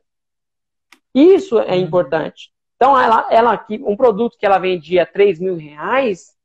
Isso 1.13 1.59
é 1.59 1.73
uhum. 1.73 1.81
importante. 1.81 2.51
Então, 2.75 2.99
ela, 2.99 3.27
ela, 3.31 3.65
um 3.81 3.95
produto 3.95 4.37
que 4.37 4.45
ela 4.45 4.57
vendia 4.57 5.05
3 5.05 5.39
mil 5.39 5.55
reais, 5.55 6.35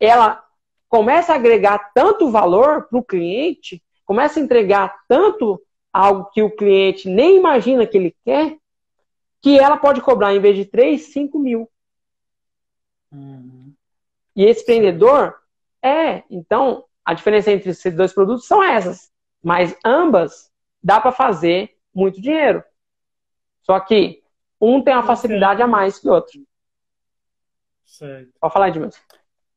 ela 0.00 0.44
começa 0.88 1.32
a 1.32 1.36
agregar 1.36 1.92
tanto 1.94 2.30
valor 2.30 2.88
para 2.88 2.98
o 2.98 3.04
cliente, 3.04 3.82
começa 4.04 4.40
a 4.40 4.42
entregar 4.42 4.96
tanto 5.06 5.60
algo 5.92 6.30
que 6.32 6.42
o 6.42 6.54
cliente 6.54 7.08
nem 7.08 7.36
imagina 7.36 7.86
que 7.86 7.96
ele 7.96 8.16
quer, 8.24 8.56
que 9.40 9.58
ela 9.58 9.76
pode 9.76 10.00
cobrar, 10.00 10.34
em 10.34 10.40
vez 10.40 10.56
de 10.56 10.64
3, 10.64 11.00
5 11.12 11.38
mil. 11.38 11.70
Uhum. 13.12 13.72
E 14.34 14.44
esse 14.44 14.62
empreendedor 14.62 15.34
é, 15.82 16.24
então, 16.30 16.84
a 17.04 17.14
diferença 17.14 17.50
entre 17.50 17.70
esses 17.70 17.94
dois 17.94 18.12
produtos 18.12 18.46
são 18.46 18.62
essas. 18.62 19.10
Mas 19.42 19.76
ambas 19.84 20.50
dá 20.82 21.00
para 21.00 21.12
fazer 21.12 21.76
muito 21.94 22.20
dinheiro. 22.20 22.62
Só 23.68 23.78
que 23.80 24.22
um 24.58 24.82
tem 24.82 24.94
uma 24.94 25.02
facilidade 25.02 25.60
a 25.60 25.66
mais 25.66 25.98
que 25.98 26.08
o 26.08 26.12
outro. 26.12 26.40
Certo. 27.84 28.30
Pode 28.40 28.52
falar, 28.52 28.68
Edmilson. 28.68 29.00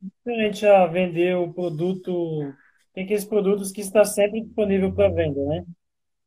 Diferente 0.01 0.65
a 0.65 0.85
vender 0.87 1.37
o 1.37 1.53
produto, 1.53 2.53
tem 2.93 3.05
aqueles 3.05 3.23
produtos 3.23 3.71
que 3.71 3.81
está 3.81 4.03
sempre 4.03 4.41
disponível 4.41 4.93
para 4.93 5.09
venda, 5.09 5.39
né? 5.45 5.63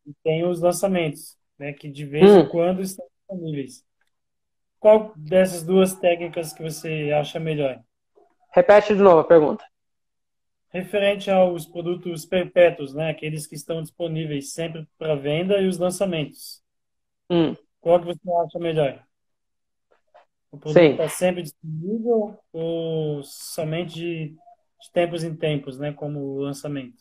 E 0.07 0.15
tem 0.23 0.47
os 0.47 0.61
lançamentos, 0.61 1.37
né? 1.59 1.73
Que 1.73 1.89
de 1.89 2.07
vez 2.07 2.31
em 2.31 2.39
hum. 2.39 2.49
quando 2.49 2.81
estão 2.81 3.07
disponíveis. 3.19 3.85
Qual 4.79 5.13
dessas 5.17 5.63
duas 5.63 5.95
técnicas 5.95 6.53
que 6.53 6.63
você 6.63 7.11
acha 7.13 7.41
melhor? 7.41 7.81
Repete 8.51 8.95
de 8.95 9.03
novo 9.03 9.21
a 9.21 9.25
pergunta. 9.25 9.65
Referente 10.71 11.31
aos 11.31 11.67
produtos 11.67 12.25
perpétuos, 12.25 12.95
né? 12.95 13.11
Aqueles 13.11 13.47
que 13.47 13.55
estão 13.55 13.83
disponíveis 13.83 14.53
sempre 14.53 14.87
para 14.99 15.15
venda 15.15 15.61
e 15.61 15.67
os 15.67 15.79
lançamentos. 15.79 16.63
Hum. 17.31 17.57
Qual 17.85 18.01
que 18.01 18.07
você 18.07 18.33
acha 18.47 18.59
melhor? 18.59 18.99
O 20.51 20.57
produto 20.57 20.83
está 20.83 21.07
sempre 21.07 21.43
disponível 21.43 22.35
ou 22.51 23.23
somente 23.23 23.95
de, 23.95 24.29
de, 24.29 24.91
tempos 24.91 25.23
em 25.23 25.37
tempos, 25.37 25.79
né? 25.79 25.93
Como 25.93 26.39
lançamento? 26.39 26.97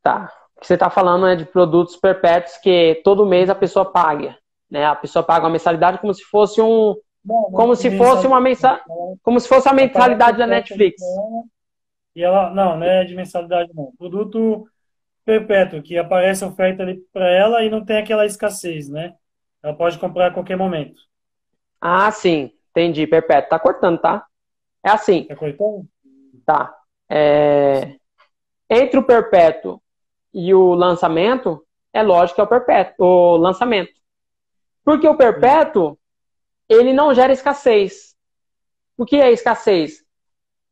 Tá. 0.00 0.32
O 0.54 0.60
que 0.60 0.68
você 0.68 0.74
está 0.74 0.88
falando 0.88 1.26
é 1.26 1.34
de 1.34 1.44
produtos 1.44 1.96
perpétuos 1.96 2.58
que 2.58 3.00
todo 3.02 3.26
mês 3.26 3.50
a 3.50 3.56
pessoa 3.56 3.90
paga. 3.90 4.38
Né? 4.70 4.84
A 4.86 4.94
pessoa 4.94 5.24
paga 5.24 5.46
uma 5.46 5.52
mensalidade 5.52 5.98
como 5.98 6.14
se 6.14 6.22
fosse 6.22 6.60
um. 6.60 6.94
Não, 7.24 7.50
como 7.50 7.74
se 7.74 7.98
fosse 7.98 8.24
uma 8.24 8.40
mensalidade. 8.40 8.88
Como 9.20 9.40
se 9.40 9.48
fosse 9.48 9.68
a 9.68 9.72
mensalidade 9.72 10.38
da 10.38 10.46
Netflix. 10.46 11.02
E 12.14 12.22
ela. 12.22 12.50
Não, 12.50 12.76
não 12.76 12.86
é 12.86 13.04
de 13.04 13.16
mensalidade, 13.16 13.72
não. 13.74 13.92
Produto 13.98 14.64
perpétuo, 15.24 15.82
que 15.82 15.98
aparece 15.98 16.44
a 16.44 16.46
oferta 16.46 16.84
ali 16.84 17.02
para 17.12 17.28
ela 17.28 17.64
e 17.64 17.68
não 17.68 17.84
tem 17.84 17.96
aquela 17.96 18.24
escassez, 18.24 18.88
né? 18.88 19.16
Ela 19.68 19.76
pode 19.76 19.98
comprar 19.98 20.28
a 20.28 20.30
qualquer 20.30 20.56
momento. 20.56 20.98
Ah, 21.78 22.10
sim. 22.10 22.50
Entendi, 22.70 23.06
perpétuo. 23.06 23.50
Tá 23.50 23.58
cortando, 23.58 24.00
tá? 24.00 24.24
É 24.82 24.88
assim. 24.88 25.24
Tá 25.24 25.36
cortando? 25.36 25.86
Tá. 26.46 26.74
É... 27.06 27.96
Entre 28.70 28.98
o 28.98 29.02
perpétuo 29.02 29.78
e 30.32 30.54
o 30.54 30.72
lançamento, 30.72 31.62
é 31.92 32.02
lógico 32.02 32.36
que 32.36 32.40
é 32.40 32.44
o 32.44 32.48
perpétuo, 32.48 33.06
o 33.06 33.36
lançamento. 33.36 33.92
Porque 34.82 35.06
o 35.06 35.16
perpétuo, 35.16 35.98
ele 36.66 36.94
não 36.94 37.12
gera 37.12 37.32
escassez. 37.32 38.16
O 38.96 39.04
que 39.04 39.16
é 39.16 39.30
escassez? 39.30 40.02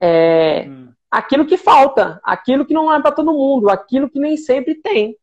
É 0.00 0.66
hum. 0.66 0.90
aquilo 1.10 1.44
que 1.44 1.58
falta, 1.58 2.18
aquilo 2.24 2.64
que 2.64 2.72
não 2.72 2.90
é 2.90 3.00
para 3.02 3.12
todo 3.12 3.34
mundo, 3.34 3.68
aquilo 3.68 4.08
que 4.08 4.18
nem 4.18 4.38
sempre 4.38 4.74
tem. 4.74 5.18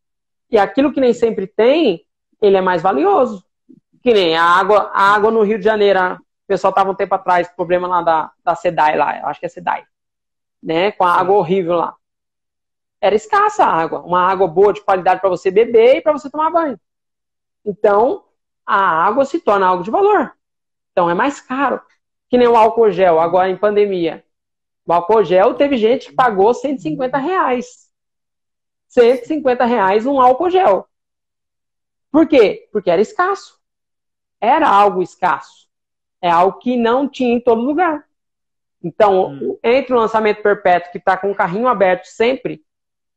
E 0.51 0.59
aquilo 0.59 0.93
que 0.93 1.01
nem 1.01 1.13
sempre 1.13 1.47
tem, 1.47 2.05
ele 2.39 2.55
é 2.55 2.61
mais 2.61 2.83
valioso. 2.83 3.43
Que 4.03 4.13
nem 4.13 4.35
a 4.35 4.43
água, 4.43 4.91
a 4.93 5.15
água 5.15 5.31
no 5.31 5.41
Rio 5.43 5.57
de 5.57 5.63
Janeiro, 5.63 5.99
o 6.15 6.19
pessoal 6.45 6.71
estava 6.71 6.91
um 6.91 6.95
tempo 6.95 7.15
atrás, 7.15 7.49
problema 7.55 7.87
lá 7.87 8.01
da, 8.01 8.31
da 8.43 8.53
SEDAI 8.53 8.97
lá, 8.97 9.19
eu 9.19 9.27
acho 9.27 9.39
que 9.39 9.45
é 9.45 9.49
SEDAI, 9.49 9.85
né? 10.61 10.91
Com 10.91 11.05
a 11.05 11.13
água 11.13 11.37
horrível 11.37 11.77
lá. 11.77 11.95
Era 12.99 13.15
escassa 13.15 13.63
a 13.63 13.73
água, 13.73 14.01
uma 14.01 14.21
água 14.21 14.45
boa 14.45 14.73
de 14.73 14.81
qualidade 14.81 15.21
para 15.21 15.29
você 15.29 15.49
beber 15.49 15.97
e 15.97 16.01
para 16.01 16.11
você 16.11 16.29
tomar 16.29 16.51
banho. 16.51 16.79
Então, 17.65 18.25
a 18.65 18.75
água 18.75 19.23
se 19.23 19.39
torna 19.39 19.67
algo 19.67 19.83
de 19.83 19.91
valor. 19.91 20.33
Então 20.91 21.09
é 21.09 21.13
mais 21.13 21.39
caro. 21.39 21.81
Que 22.29 22.37
nem 22.37 22.47
o 22.47 22.55
álcool 22.55 22.91
gel, 22.91 23.19
agora 23.19 23.49
em 23.49 23.57
pandemia. 23.57 24.23
O 24.85 24.91
álcool 24.91 25.23
gel 25.23 25.53
teve 25.53 25.77
gente 25.77 26.09
que 26.09 26.15
pagou 26.15 26.53
150 26.53 27.17
reais. 27.17 27.89
150 28.87 29.65
reais 29.65 30.05
um 30.05 30.19
álcool 30.19 30.49
gel. 30.49 30.87
Por 32.11 32.27
quê? 32.27 32.67
Porque 32.71 32.91
era 32.91 33.01
escasso. 33.01 33.62
Era 34.43 34.67
algo 34.67 35.01
escasso. 35.01 35.69
É 36.21 36.29
algo 36.29 36.59
que 36.59 36.75
não 36.75 37.07
tinha 37.07 37.33
em 37.33 37.39
todo 37.39 37.61
lugar. 37.61 38.03
Então, 38.83 39.29
hum. 39.29 39.57
entre 39.63 39.93
o 39.93 39.97
lançamento 39.97 40.43
perpétuo, 40.43 40.91
que 40.91 40.97
está 40.97 41.15
com 41.15 41.31
o 41.31 41.35
carrinho 41.35 41.65
aberto 41.65 42.03
sempre, 42.03 42.61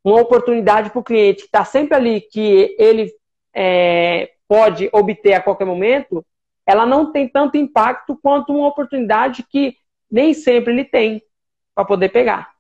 uma 0.05 0.21
oportunidade 0.21 0.89
para 0.89 1.01
o 1.01 1.05
cliente 1.05 1.41
que 1.41 1.47
está 1.47 1.65
sempre 1.65 1.97
ali, 1.97 2.21
que 2.21 2.77
ele 2.79 3.13
é, 3.53 4.35
pode 4.47 4.89
obter 4.93 5.33
a 5.35 5.43
qualquer 5.43 5.65
momento, 5.65 6.25
ela 6.65 6.87
não 6.87 7.11
tem 7.11 7.29
tanto 7.29 7.57
impacto 7.57 8.17
quanto 8.23 8.53
uma 8.53 8.69
oportunidade 8.69 9.43
que 9.43 9.77
nem 10.09 10.33
sempre 10.33 10.73
ele 10.73 10.85
tem 10.85 11.21
para 11.75 11.85
poder 11.85 12.11
pegar. 12.11 12.53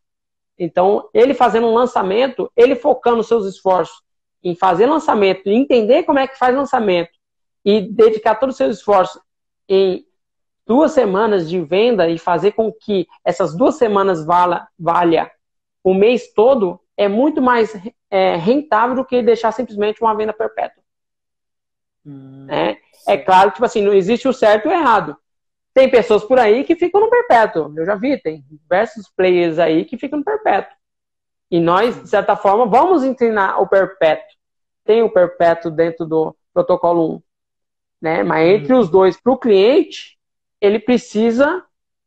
Então, 0.58 1.08
ele 1.14 1.34
fazendo 1.34 1.68
um 1.68 1.74
lançamento, 1.74 2.50
ele 2.56 2.74
focando 2.74 3.22
seus 3.22 3.46
esforços 3.46 4.02
em 4.42 4.56
fazer 4.56 4.86
lançamento, 4.86 5.46
entender 5.46 6.02
como 6.02 6.18
é 6.18 6.26
que 6.26 6.36
faz 6.36 6.52
lançamento 6.52 7.15
e 7.66 7.80
dedicar 7.80 8.36
todos 8.36 8.54
os 8.54 8.56
seus 8.56 8.76
esforços 8.76 9.20
em 9.68 10.06
duas 10.64 10.92
semanas 10.92 11.48
de 11.50 11.60
venda 11.60 12.08
e 12.08 12.16
fazer 12.16 12.52
com 12.52 12.72
que 12.72 13.08
essas 13.24 13.56
duas 13.56 13.74
semanas 13.74 14.24
vala, 14.24 14.68
valha 14.78 15.28
o 15.82 15.92
mês 15.92 16.32
todo, 16.32 16.80
é 16.96 17.08
muito 17.08 17.42
mais 17.42 17.76
é, 18.08 18.36
rentável 18.36 18.94
do 18.94 19.04
que 19.04 19.20
deixar 19.20 19.50
simplesmente 19.50 20.00
uma 20.00 20.14
venda 20.14 20.32
perpétua. 20.32 20.82
Hum, 22.04 22.46
é, 22.48 22.78
é 23.08 23.16
claro 23.16 23.50
que, 23.50 23.56
tipo 23.56 23.66
assim, 23.66 23.82
não 23.82 23.92
existe 23.92 24.28
o 24.28 24.32
certo 24.32 24.66
e 24.66 24.68
o 24.68 24.72
errado. 24.72 25.16
Tem 25.74 25.90
pessoas 25.90 26.24
por 26.24 26.38
aí 26.38 26.62
que 26.62 26.76
ficam 26.76 27.00
no 27.00 27.10
perpétuo. 27.10 27.72
Eu 27.76 27.84
já 27.84 27.96
vi, 27.96 28.20
tem 28.20 28.44
diversos 28.48 29.08
players 29.08 29.58
aí 29.58 29.84
que 29.84 29.98
ficam 29.98 30.20
no 30.20 30.24
perpétuo. 30.24 30.74
E 31.50 31.60
nós, 31.60 32.00
de 32.00 32.08
certa 32.08 32.36
forma, 32.36 32.66
vamos 32.66 33.04
ensinar 33.04 33.60
o 33.60 33.66
perpétuo. 33.66 34.36
Tem 34.84 35.02
o 35.02 35.10
perpétuo 35.10 35.70
dentro 35.70 36.06
do 36.06 36.34
protocolo 36.54 37.16
1. 37.16 37.25
Né? 38.00 38.22
Mas 38.22 38.48
entre 38.48 38.74
hum. 38.74 38.78
os 38.78 38.90
dois, 38.90 39.20
para 39.20 39.32
o 39.32 39.38
cliente, 39.38 40.18
ele 40.60 40.78
precisa, 40.78 41.64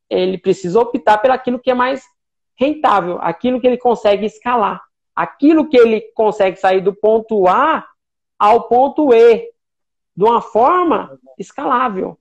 ele 0.09 0.37
precisa 0.37 0.79
optar 0.79 1.17
pelaquilo 1.17 1.59
que 1.59 1.71
é 1.71 1.73
mais 1.73 2.03
rentável, 2.55 3.17
aquilo 3.21 3.59
que 3.59 3.67
ele 3.67 3.77
consegue 3.77 4.25
escalar, 4.25 4.81
aquilo 5.15 5.67
que 5.67 5.77
ele 5.77 6.01
consegue 6.13 6.57
sair 6.57 6.81
do 6.81 6.93
ponto 6.93 7.47
A 7.47 7.87
ao 8.37 8.67
ponto 8.67 9.13
E, 9.13 9.51
de 10.15 10.23
uma 10.23 10.41
forma 10.41 11.19
escalável. 11.37 12.17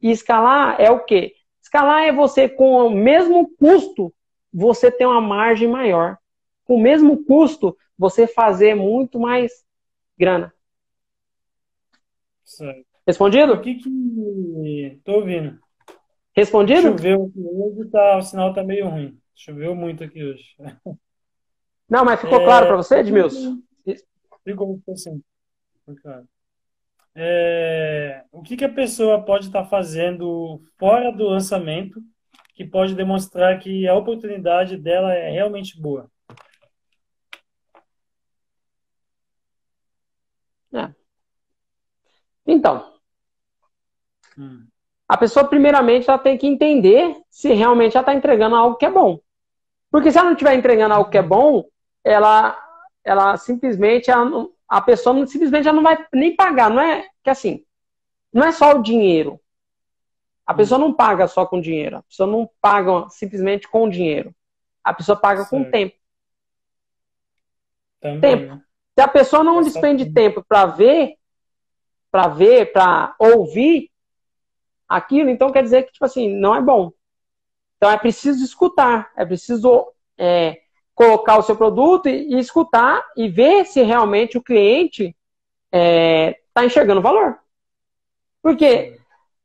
E 0.00 0.10
escalar 0.10 0.80
é 0.80 0.90
o 0.90 1.00
quê? 1.04 1.34
Escalar 1.62 2.02
é 2.02 2.12
você, 2.12 2.48
com 2.48 2.86
o 2.86 2.90
mesmo 2.90 3.48
custo, 3.56 4.12
você 4.52 4.90
ter 4.90 5.06
uma 5.06 5.20
margem 5.20 5.68
maior. 5.68 6.18
Com 6.64 6.76
o 6.76 6.80
mesmo 6.80 7.24
custo, 7.24 7.76
você 7.98 8.26
fazer 8.26 8.74
muito 8.74 9.18
mais 9.18 9.64
grana. 10.18 10.52
Certo. 12.44 12.91
Respondido? 13.06 13.52
O 13.54 13.60
que 13.60 13.74
que... 13.74 15.00
Tô 15.04 15.16
ouvindo. 15.16 15.58
Respondido? 16.34 16.82
Choveu 16.82 17.32
hoje, 17.36 17.90
tá, 17.90 18.16
o 18.16 18.22
sinal 18.22 18.54
tá 18.54 18.62
meio 18.62 18.88
ruim. 18.88 19.18
Choveu 19.34 19.74
muito 19.74 20.04
aqui 20.04 20.24
hoje. 20.24 20.44
Não, 21.88 22.04
mas 22.04 22.20
ficou 22.20 22.40
é... 22.40 22.44
claro 22.44 22.66
para 22.66 22.76
você, 22.76 22.98
Edmilson? 23.00 23.58
Ficou, 24.44 24.78
ficou 24.78 24.96
sim. 24.96 25.22
Ficou 25.74 25.96
claro 26.02 26.26
é, 27.14 28.24
o 28.32 28.42
que, 28.42 28.56
que 28.56 28.64
a 28.64 28.72
pessoa 28.72 29.22
pode 29.24 29.46
estar 29.46 29.64
fazendo 29.66 30.62
fora 30.78 31.12
do 31.12 31.28
lançamento 31.28 32.02
que 32.54 32.64
pode 32.64 32.94
demonstrar 32.94 33.58
que 33.58 33.86
a 33.86 33.94
oportunidade 33.94 34.76
dela 34.76 35.12
é 35.12 35.30
realmente 35.30 35.80
boa? 35.80 36.10
É. 40.74 40.94
Então, 42.46 42.91
hum. 44.38 44.66
a 45.08 45.16
pessoa 45.16 45.46
primeiramente 45.46 46.08
ela 46.08 46.18
tem 46.18 46.36
que 46.36 46.46
entender 46.46 47.16
se 47.30 47.52
realmente 47.52 47.96
ela 47.96 48.02
está 48.02 48.14
entregando 48.14 48.56
algo 48.56 48.76
que 48.76 48.86
é 48.86 48.90
bom. 48.90 49.20
Porque 49.90 50.10
se 50.10 50.18
ela 50.18 50.26
não 50.26 50.32
estiver 50.32 50.54
entregando 50.54 50.94
algo 50.94 51.10
que 51.10 51.18
é 51.18 51.22
bom, 51.22 51.64
ela, 52.02 52.58
ela 53.04 53.36
simplesmente 53.36 54.10
ela 54.10 54.24
não, 54.24 54.50
a 54.66 54.80
pessoa 54.80 55.14
não, 55.14 55.26
simplesmente 55.26 55.64
já 55.64 55.72
não 55.72 55.82
vai 55.82 56.02
nem 56.12 56.34
pagar. 56.34 56.70
Não 56.70 56.80
é 56.80 57.06
que 57.22 57.28
assim, 57.28 57.62
não 58.32 58.46
é 58.46 58.52
só 58.52 58.72
o 58.72 58.82
dinheiro. 58.82 59.38
A 60.46 60.54
pessoa 60.54 60.78
não 60.78 60.92
paga 60.92 61.28
só 61.28 61.46
com 61.46 61.60
dinheiro. 61.60 61.98
A 61.98 62.02
pessoa 62.02 62.26
não 62.26 62.50
paga 62.60 63.08
simplesmente 63.10 63.68
com 63.68 63.88
dinheiro. 63.88 64.34
A 64.82 64.94
pessoa 64.94 65.16
paga 65.16 65.44
com 65.44 65.62
tempo. 65.70 65.94
Também. 68.00 68.20
Tempo. 68.20 68.54
Né? 68.54 68.62
Se 68.94 69.00
a 69.00 69.08
pessoa 69.08 69.44
não 69.44 69.60
é 69.60 69.64
despende 69.64 70.12
tempo 70.12 70.42
para 70.42 70.66
ver, 70.66 71.16
para 72.10 72.28
ver, 72.28 72.72
para 72.72 73.14
ouvir 73.18 73.90
aquilo, 74.96 75.30
então 75.30 75.52
quer 75.52 75.62
dizer 75.62 75.84
que 75.84 75.92
tipo 75.92 76.04
assim 76.04 76.34
não 76.34 76.54
é 76.54 76.60
bom. 76.60 76.92
Então 77.76 77.90
é 77.90 77.96
preciso 77.96 78.44
escutar, 78.44 79.10
é 79.16 79.24
preciso 79.24 79.92
é, 80.16 80.60
colocar 80.94 81.38
o 81.38 81.42
seu 81.42 81.56
produto 81.56 82.08
e, 82.08 82.34
e 82.34 82.38
escutar 82.38 83.04
e 83.16 83.28
ver 83.28 83.66
se 83.66 83.82
realmente 83.82 84.38
o 84.38 84.42
cliente 84.42 85.16
está 85.72 85.78
é, 85.78 86.38
tá 86.54 86.64
enxergando 86.64 87.02
valor. 87.02 87.38
Porque 88.42 88.98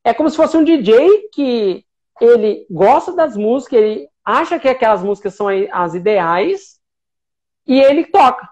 é 0.03 0.13
como 0.13 0.29
se 0.29 0.37
fosse 0.37 0.57
um 0.57 0.63
DJ 0.63 1.29
que 1.33 1.85
ele 2.19 2.65
gosta 2.69 3.13
das 3.13 3.37
músicas, 3.37 3.79
ele 3.79 4.09
acha 4.23 4.59
que 4.59 4.67
aquelas 4.67 5.03
músicas 5.03 5.33
são 5.33 5.47
as 5.71 5.93
ideais 5.93 6.79
e 7.65 7.79
ele 7.79 8.05
toca. 8.05 8.47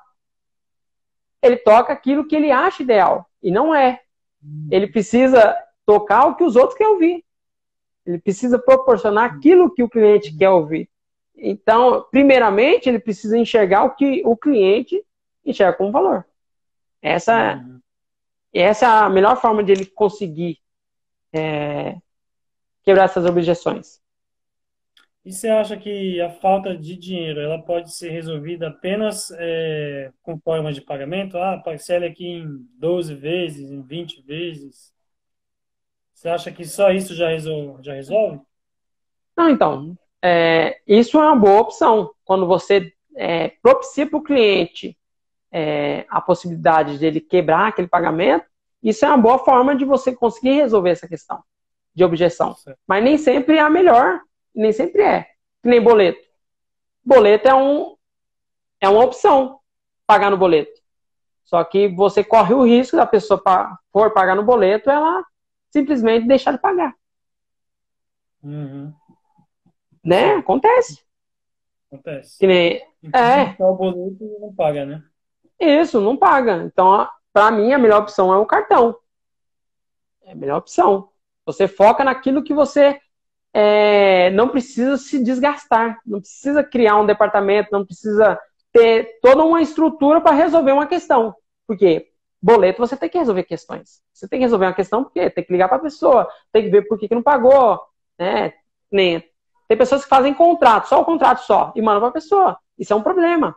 Ele 1.42 1.58
toca 1.58 1.94
aquilo 1.94 2.28
que 2.28 2.36
ele 2.36 2.52
acha 2.52 2.82
ideal 2.82 3.30
e 3.42 3.52
não 3.52 3.74
é. 3.74 4.02
Ele 4.70 4.88
precisa 4.88 5.56
tocar 5.86 6.26
o 6.26 6.36
que 6.36 6.44
os 6.44 6.56
outros 6.56 6.78
querem 6.78 6.94
ouvir. 6.94 7.26
Ele 8.06 8.20
precisa 8.20 8.60
proporcionar 8.60 9.26
aquilo 9.26 9.74
que 9.74 9.84
o 9.84 9.90
cliente 9.90 10.36
quer 10.36 10.50
ouvir. 10.50 10.90
Então, 11.36 12.06
primeiramente, 12.12 12.88
ele 12.88 13.00
precisa 13.00 13.38
enxergar 13.38 13.84
o 13.84 13.96
que 13.96 14.22
o 14.26 14.38
cliente 14.38 15.04
enxerga 15.46 15.78
como 15.78 15.92
valor. 15.92 16.26
Essa, 17.02 17.56
uhum. 17.56 17.80
essa 18.54 18.86
é 18.86 18.90
a 18.90 19.10
melhor 19.10 19.40
forma 19.40 19.64
de 19.64 19.72
ele 19.72 19.86
conseguir 19.86 20.60
é, 21.34 21.98
quebrar 22.84 23.06
essas 23.06 23.26
objeções. 23.26 24.00
E 25.26 25.34
você 25.34 25.50
acha 25.50 25.76
que 25.76 26.22
a 26.22 26.30
falta 26.30 26.78
de 26.78 26.96
dinheiro 26.96 27.40
ela 27.40 27.60
pode 27.60 27.96
ser 27.96 28.12
resolvida 28.12 28.68
apenas 28.68 29.32
é, 29.32 30.12
com 30.22 30.40
forma 30.40 30.72
de 30.72 30.82
pagamento? 30.82 31.36
Ah, 31.36 31.60
parcela 31.66 32.06
aqui 32.06 32.28
em 32.28 32.46
12 32.78 33.16
vezes, 33.16 33.72
em 33.72 33.82
20 33.82 34.22
vezes. 34.22 34.94
Você 36.26 36.30
acha 36.30 36.52
que 36.52 36.66
só 36.66 36.90
isso 36.90 37.14
já 37.14 37.30
resolve? 37.30 37.84
Já 37.84 37.94
resolve? 37.94 38.42
Não, 39.38 39.48
então, 39.48 39.96
é, 40.20 40.82
isso 40.88 41.20
é 41.20 41.22
uma 41.22 41.36
boa 41.36 41.62
opção. 41.62 42.10
Quando 42.24 42.48
você 42.48 42.92
é, 43.16 43.50
propicia 43.62 44.10
para 44.10 44.18
o 44.18 44.24
cliente 44.24 44.98
é, 45.52 46.04
a 46.10 46.20
possibilidade 46.20 46.98
de 46.98 47.06
ele 47.06 47.22
quebrar 47.22 47.68
aquele 47.68 47.88
pagamento, 47.88 48.44
isso 48.82 49.06
é 49.06 49.08
uma 49.08 49.20
boa 49.20 49.38
forma 49.38 49.76
de 49.76 49.86
você 49.86 50.16
conseguir 50.16 50.54
resolver 50.54 50.90
essa 50.90 51.08
questão 51.08 51.44
de 51.94 52.04
objeção. 52.04 52.56
Mas 52.88 53.04
nem 53.04 53.20
sempre 53.20 53.58
é 53.58 53.62
a 53.62 53.70
melhor, 53.70 54.20
nem 54.56 54.72
sempre 54.72 55.04
é. 55.04 55.28
Que 55.62 55.70
nem 55.70 55.80
boleto. 55.80 56.26
Boleto 57.04 57.48
é, 57.48 57.54
um, 57.54 57.96
é 58.82 58.90
uma 58.90 59.04
opção, 59.06 59.60
pagar 60.08 60.32
no 60.32 60.38
boleto. 60.38 60.82
Só 61.44 61.64
que 61.64 61.88
você 61.88 62.24
corre 62.24 62.56
o 62.56 62.66
risco 62.66 62.98
da 62.98 63.06
pessoa 63.06 63.40
for 63.92 64.12
pagar 64.12 64.36
no 64.36 64.42
boleto, 64.42 64.90
ela 64.90 65.24
simplesmente 65.76 66.26
deixar 66.26 66.54
de 66.54 66.60
pagar. 66.60 66.96
Uhum. 68.42 68.94
Né? 70.02 70.36
Acontece. 70.36 71.04
Acontece. 71.92 72.40
Que 72.40 72.48
nem... 72.48 72.82
É. 73.14 73.62
O 73.62 73.74
boleto 73.76 74.38
não 74.40 74.56
paga, 74.56 74.86
né? 74.86 75.04
Isso, 75.60 76.00
não 76.00 76.16
paga. 76.16 76.64
Então, 76.64 77.10
para 77.34 77.52
mim, 77.52 77.74
a 77.74 77.78
melhor 77.78 78.04
opção 78.04 78.34
é 78.34 78.38
o 78.38 78.46
cartão. 78.46 78.98
É 80.24 80.32
a 80.32 80.36
melhor 80.36 80.60
opção. 80.60 81.10
Você 81.46 81.68
foca 81.68 82.06
naquilo 82.06 82.42
que 82.42 82.54
você 82.54 82.98
é, 83.54 84.30
não 84.32 84.48
precisa 84.48 84.98
se 84.98 85.22
desgastar, 85.22 86.00
não 86.06 86.22
precisa 86.22 86.64
criar 86.64 86.98
um 87.00 87.06
departamento, 87.06 87.70
não 87.72 87.86
precisa 87.86 88.40
ter 88.72 89.20
toda 89.22 89.44
uma 89.44 89.62
estrutura 89.62 90.22
para 90.22 90.36
resolver 90.36 90.72
uma 90.72 90.88
questão. 90.88 91.36
Porque 91.68 92.12
boleto 92.42 92.80
você 92.80 92.96
tem 92.96 93.10
que 93.10 93.18
resolver 93.18 93.44
questões. 93.44 94.02
Você 94.14 94.28
tem 94.28 94.40
que 94.40 94.46
resolver 94.46 94.66
uma 94.66 94.74
questão 94.74 95.04
porque 95.04 95.30
tem 95.30 95.44
que 95.44 95.52
ligar 95.52 95.68
para 95.68 95.78
a 95.78 95.82
pessoa, 95.82 96.30
tem 96.52 96.64
que 96.64 96.70
ver 96.70 96.84
por 96.84 96.98
que, 97.00 97.08
que 97.08 97.16
não 97.16 97.24
pagou, 97.24 97.80
né? 98.18 98.54
Nem 98.92 99.24
tem 99.68 99.78
pessoas 99.78 100.04
que 100.04 100.10
fazem 100.10 100.34
contrato, 100.34 100.88
só 100.88 101.02
o 101.02 101.06
contrato 101.06 101.40
só, 101.40 101.74
e 101.76 101.82
mandam 101.82 102.02
para 102.02 102.10
a 102.10 102.14
pessoa. 102.14 102.58
Isso 102.78 102.94
é 102.94 102.96
um 102.96 103.02
problema. 103.02 103.56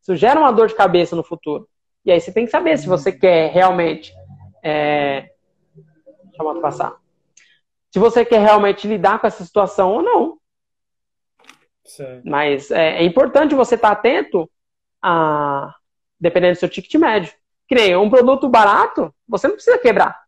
Isso 0.00 0.14
gera 0.16 0.38
uma 0.38 0.52
dor 0.52 0.68
de 0.68 0.74
cabeça 0.74 1.16
no 1.16 1.22
futuro. 1.22 1.68
E 2.04 2.12
aí 2.12 2.20
você 2.20 2.32
tem 2.32 2.44
que 2.44 2.50
saber 2.50 2.76
se 2.78 2.86
você 2.86 3.12
quer 3.12 3.50
realmente. 3.50 4.12
É... 4.62 5.30
Deixa 6.24 6.42
eu 6.42 6.60
passar. 6.60 6.96
Se 7.90 7.98
você 7.98 8.24
quer 8.24 8.40
realmente 8.40 8.86
lidar 8.86 9.18
com 9.18 9.26
essa 9.26 9.44
situação 9.44 9.92
ou 9.92 10.02
não. 10.02 10.38
Mas 12.24 12.70
é, 12.70 12.98
é, 12.98 13.04
importante 13.04 13.54
você 13.54 13.74
estar 13.74 13.90
atento 13.90 14.50
a. 15.02 15.74
Dependendo 16.18 16.54
do 16.54 16.58
seu 16.58 16.68
ticket 16.68 16.94
médio. 16.96 17.32
Que 17.70 17.76
nem 17.76 17.96
um 17.96 18.10
produto 18.10 18.48
barato, 18.48 19.14
você 19.28 19.46
não 19.46 19.54
precisa 19.54 19.78
quebrar. 19.78 20.20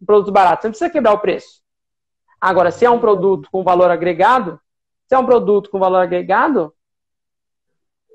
Um 0.00 0.06
produto 0.06 0.32
barato, 0.32 0.62
você 0.62 0.68
não 0.68 0.72
precisa 0.72 0.90
quebrar 0.90 1.12
o 1.12 1.18
preço. 1.18 1.60
Agora, 2.40 2.70
se 2.70 2.86
é 2.86 2.90
um 2.90 2.98
produto 2.98 3.50
com 3.52 3.62
valor 3.62 3.90
agregado, 3.90 4.58
se 5.06 5.14
é 5.14 5.18
um 5.18 5.26
produto 5.26 5.68
com 5.68 5.78
valor 5.78 5.98
agregado, 5.98 6.74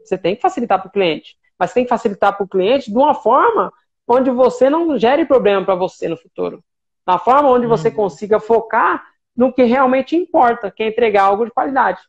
você 0.03 0.18
tem 0.18 0.36
que 0.36 0.41
facilitar 0.41 0.80
para 0.80 0.89
o 0.89 0.91
cliente. 0.91 1.38
Mas 1.59 1.74
tem 1.74 1.84
que 1.84 1.89
facilitar 1.89 2.36
para 2.36 2.43
o 2.43 2.49
cliente 2.49 2.89
de 2.89 2.97
uma 2.97 3.13
forma 3.13 3.72
onde 4.07 4.32
você 4.32 4.68
não 4.68 4.97
gere 4.97 5.24
problema 5.24 5.63
para 5.63 5.76
você 5.76 6.07
no 6.07 6.18
futuro. 6.18 6.63
Na 7.05 7.20
forma 7.20 7.49
onde 7.49 7.68
você 7.68 7.89
uhum. 7.89 7.95
consiga 7.97 8.39
focar 8.39 9.05
no 9.36 9.53
que 9.53 9.61
realmente 9.61 10.15
importa, 10.15 10.72
que 10.72 10.82
é 10.82 10.88
entregar 10.88 11.26
algo 11.26 11.45
de 11.45 11.51
qualidade. 11.51 12.01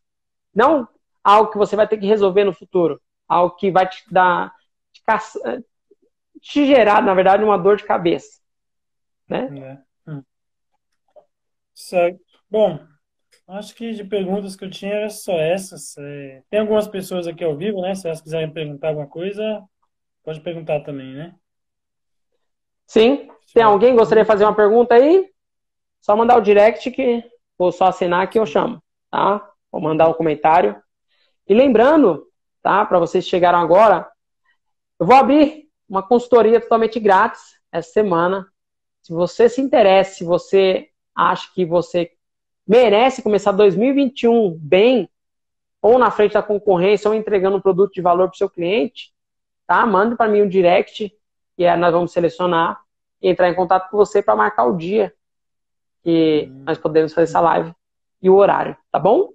Não 0.55 0.89
algo 1.23 1.51
que 1.51 1.59
você 1.59 1.77
vai 1.77 1.87
ter 1.87 1.99
que 1.99 2.07
resolver 2.07 2.45
no 2.45 2.55
futuro. 2.55 2.99
Algo 3.29 3.57
que 3.57 3.71
vai 3.71 3.87
te 3.87 4.03
dar. 4.11 4.55
te, 4.91 5.03
te 6.41 6.67
gerar, 6.67 7.03
na 7.03 7.15
verdade, 7.15 7.45
uma 7.45 7.59
dor 7.59 7.77
de 7.77 7.85
cabeça. 7.85 8.41
Né? 9.29 9.49
É. 10.07 10.11
Hum. 10.11 10.23
Certo. 11.75 12.21
Bom, 12.51 12.79
acho 13.49 13.75
que 13.75 13.93
de 13.93 14.05
perguntas 14.05 14.57
que 14.57 14.65
eu 14.65 14.71
tinha 14.71 14.95
era 14.95 15.11
só 15.11 15.33
essas. 15.33 15.97
É... 15.99 16.43
Tem 16.51 16.61
algumas 16.61 16.89
pessoas 16.89 17.27
aqui 17.27 17.45
ao 17.45 17.57
vivo, 17.57 17.81
né? 17.83 17.95
Se 17.95 18.07
elas 18.07 18.21
quiserem 18.21 18.51
perguntar 18.51 18.89
alguma 18.89 19.07
coisa, 19.07 19.63
pode 20.25 20.41
perguntar 20.41 20.81
também, 20.81 21.15
né? 21.15 21.35
Sim. 22.87 23.29
Tem 23.53 23.63
alguém 23.63 23.91
que 23.93 23.99
gostaria 23.99 24.25
de 24.25 24.29
fazer 24.29 24.45
uma 24.45 24.55
pergunta 24.55 24.95
aí? 24.95 25.31
Só 26.01 26.17
mandar 26.17 26.37
o 26.37 26.43
direct 26.43 26.91
que 26.91 27.23
ou 27.59 27.73
só 27.73 27.87
assinar 27.87 28.29
que 28.31 28.39
eu 28.39 28.47
chamo, 28.47 28.83
tá? 29.11 29.47
Ou 29.71 29.81
mandar 29.81 30.09
um 30.09 30.15
comentário. 30.15 30.81
E 31.47 31.55
lembrando, 31.55 32.27
tá? 32.63 32.85
Para 32.85 32.99
vocês 32.99 33.25
que 33.25 33.31
chegaram 33.31 33.59
agora, 33.59 34.09
eu 35.01 35.07
vou 35.07 35.17
abrir 35.17 35.68
uma 35.89 36.03
consultoria 36.03 36.61
totalmente 36.61 37.01
grátis 37.01 37.59
essa 37.73 37.91
semana. 37.91 38.47
Se 39.03 39.13
você 39.13 39.49
se 39.49 39.61
interessa, 39.61 40.15
se 40.15 40.25
você 40.25 40.91
acha 41.15 41.51
que 41.55 41.65
você 41.65 42.13
merece 42.67 43.23
começar 43.23 43.53
2021 43.53 44.57
bem, 44.59 45.09
ou 45.81 45.99
na 45.99 46.11
frente 46.11 46.35
da 46.35 46.43
concorrência, 46.43 47.09
ou 47.09 47.15
entregando 47.15 47.57
um 47.57 47.61
produto 47.61 47.95
de 47.95 48.03
valor 48.03 48.29
para 48.29 48.35
o 48.35 48.39
seu 48.39 48.51
cliente, 48.51 49.13
tá? 49.67 49.87
Mande 49.87 50.17
para 50.17 50.31
mim 50.31 50.43
um 50.43 50.49
direct 50.49 51.13
e 51.57 51.67
aí 51.67 51.79
nós 51.79 51.93
vamos 51.93 52.13
selecionar 52.13 52.81
e 53.23 53.29
entrar 53.29 53.49
em 53.49 53.55
contato 53.55 53.91
com 53.91 53.97
você 53.97 54.23
para 54.23 54.37
marcar 54.37 54.67
o 54.67 54.77
dia 54.77 55.15
que 56.03 56.49
hum. 56.51 56.63
nós 56.65 56.79
podemos 56.79 57.13
fazer 57.13 57.31
essa 57.31 57.41
live 57.41 57.73
e 58.21 58.29
o 58.29 58.35
horário, 58.35 58.77
tá 58.91 58.99
bom? 58.99 59.33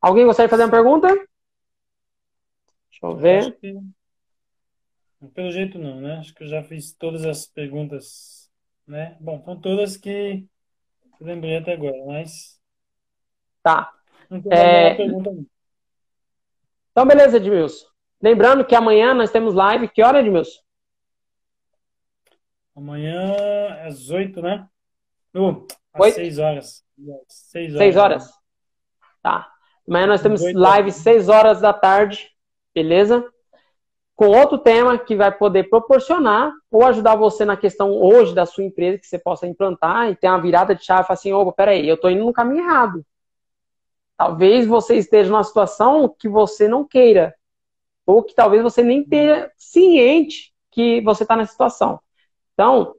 Alguém 0.00 0.26
gostaria 0.26 0.48
de 0.48 0.50
fazer 0.50 0.64
uma 0.64 0.70
pergunta? 0.70 1.08
Deixa 1.08 3.02
eu 3.02 3.16
ver. 3.16 3.58
Pelo 5.28 5.50
jeito 5.50 5.78
não, 5.78 6.00
né? 6.00 6.16
Acho 6.16 6.34
que 6.34 6.44
eu 6.44 6.48
já 6.48 6.62
fiz 6.62 6.92
todas 6.92 7.24
as 7.26 7.46
perguntas, 7.46 8.50
né? 8.86 9.16
Bom, 9.20 9.42
são 9.44 9.60
todas 9.60 9.96
que 9.96 10.46
eu 11.20 11.26
lembrei 11.26 11.58
até 11.58 11.74
agora, 11.74 11.96
mas. 12.06 12.58
Tá. 13.62 13.92
É... 14.50 14.96
Então, 16.90 17.06
beleza, 17.06 17.36
Edmilson. 17.36 17.86
Lembrando 18.22 18.64
que 18.64 18.74
amanhã 18.74 19.12
nós 19.12 19.30
temos 19.30 19.54
live. 19.54 19.88
Que 19.88 20.02
hora, 20.02 20.20
Edmilson? 20.20 20.60
Amanhã 22.74 23.36
às 23.84 24.08
oito, 24.08 24.40
né? 24.40 24.66
Uh, 25.34 25.66
às 25.92 26.14
seis 26.14 26.38
horas. 26.38 26.84
Seis 27.28 27.74
horas. 27.74 27.78
Seis 27.78 27.96
horas. 27.96 28.32
Tá. 29.22 29.52
Amanhã 29.86 30.06
nós 30.06 30.22
temos 30.22 30.40
live 30.54 30.90
seis 30.92 31.28
horas 31.28 31.60
da 31.60 31.72
tarde, 31.72 32.30
beleza? 32.74 33.30
Com 34.20 34.28
outro 34.28 34.58
tema 34.58 34.98
que 34.98 35.16
vai 35.16 35.32
poder 35.32 35.70
proporcionar 35.70 36.52
ou 36.70 36.84
ajudar 36.84 37.16
você 37.16 37.42
na 37.42 37.56
questão 37.56 37.90
hoje 37.90 38.34
da 38.34 38.44
sua 38.44 38.62
empresa 38.62 38.98
que 38.98 39.06
você 39.06 39.18
possa 39.18 39.46
implantar 39.46 40.10
e 40.10 40.14
ter 40.14 40.28
uma 40.28 40.42
virada 40.42 40.74
de 40.74 40.84
chave 40.84 41.06
assim, 41.08 41.32
opa, 41.32 41.50
peraí, 41.52 41.88
eu 41.88 41.94
estou 41.94 42.10
indo 42.10 42.26
no 42.26 42.30
caminho 42.30 42.62
errado. 42.62 43.02
Talvez 44.18 44.66
você 44.66 44.96
esteja 44.96 45.30
numa 45.30 45.42
situação 45.42 46.06
que 46.06 46.28
você 46.28 46.68
não 46.68 46.86
queira. 46.86 47.34
Ou 48.04 48.22
que 48.22 48.34
talvez 48.34 48.62
você 48.62 48.82
nem 48.82 49.02
tenha 49.02 49.50
ciente 49.56 50.52
que 50.70 51.00
você 51.00 51.22
está 51.22 51.34
nessa 51.34 51.52
situação. 51.52 51.98
Então, 52.52 52.94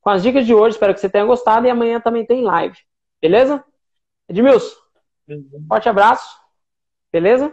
com 0.00 0.08
as 0.08 0.22
dicas 0.22 0.46
de 0.46 0.54
hoje, 0.54 0.76
espero 0.76 0.94
que 0.94 1.00
você 1.00 1.10
tenha 1.10 1.26
gostado 1.26 1.66
e 1.66 1.70
amanhã 1.70 2.00
também 2.00 2.24
tem 2.24 2.42
live. 2.42 2.78
Beleza? 3.20 3.62
Edmilson, 4.26 4.74
forte 5.68 5.90
abraço. 5.90 6.38
Beleza? 7.12 7.52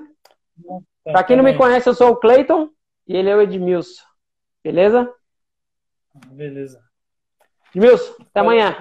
Para 1.03 1.25
quem 1.25 1.35
não 1.35 1.43
me 1.43 1.57
conhece, 1.57 1.89
eu 1.89 1.93
sou 1.93 2.11
o 2.11 2.15
Clayton 2.15 2.69
e 3.11 3.17
ele 3.17 3.29
é 3.29 3.35
o 3.35 3.41
Edmilson. 3.41 4.03
Beleza? 4.63 5.13
Beleza. 6.27 6.81
Edmilson, 7.75 8.15
até 8.21 8.39
amanhã. 8.39 8.77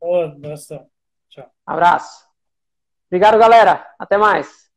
Boa, 0.00 0.24
abração. 0.24 0.88
Tchau. 1.28 1.50
Abraço. 1.66 2.26
Obrigado, 3.08 3.38
galera. 3.38 3.94
Até 3.98 4.16
mais. 4.16 4.70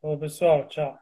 Ô, 0.00 0.16
pessoal. 0.16 0.68
Tchau. 0.68 0.96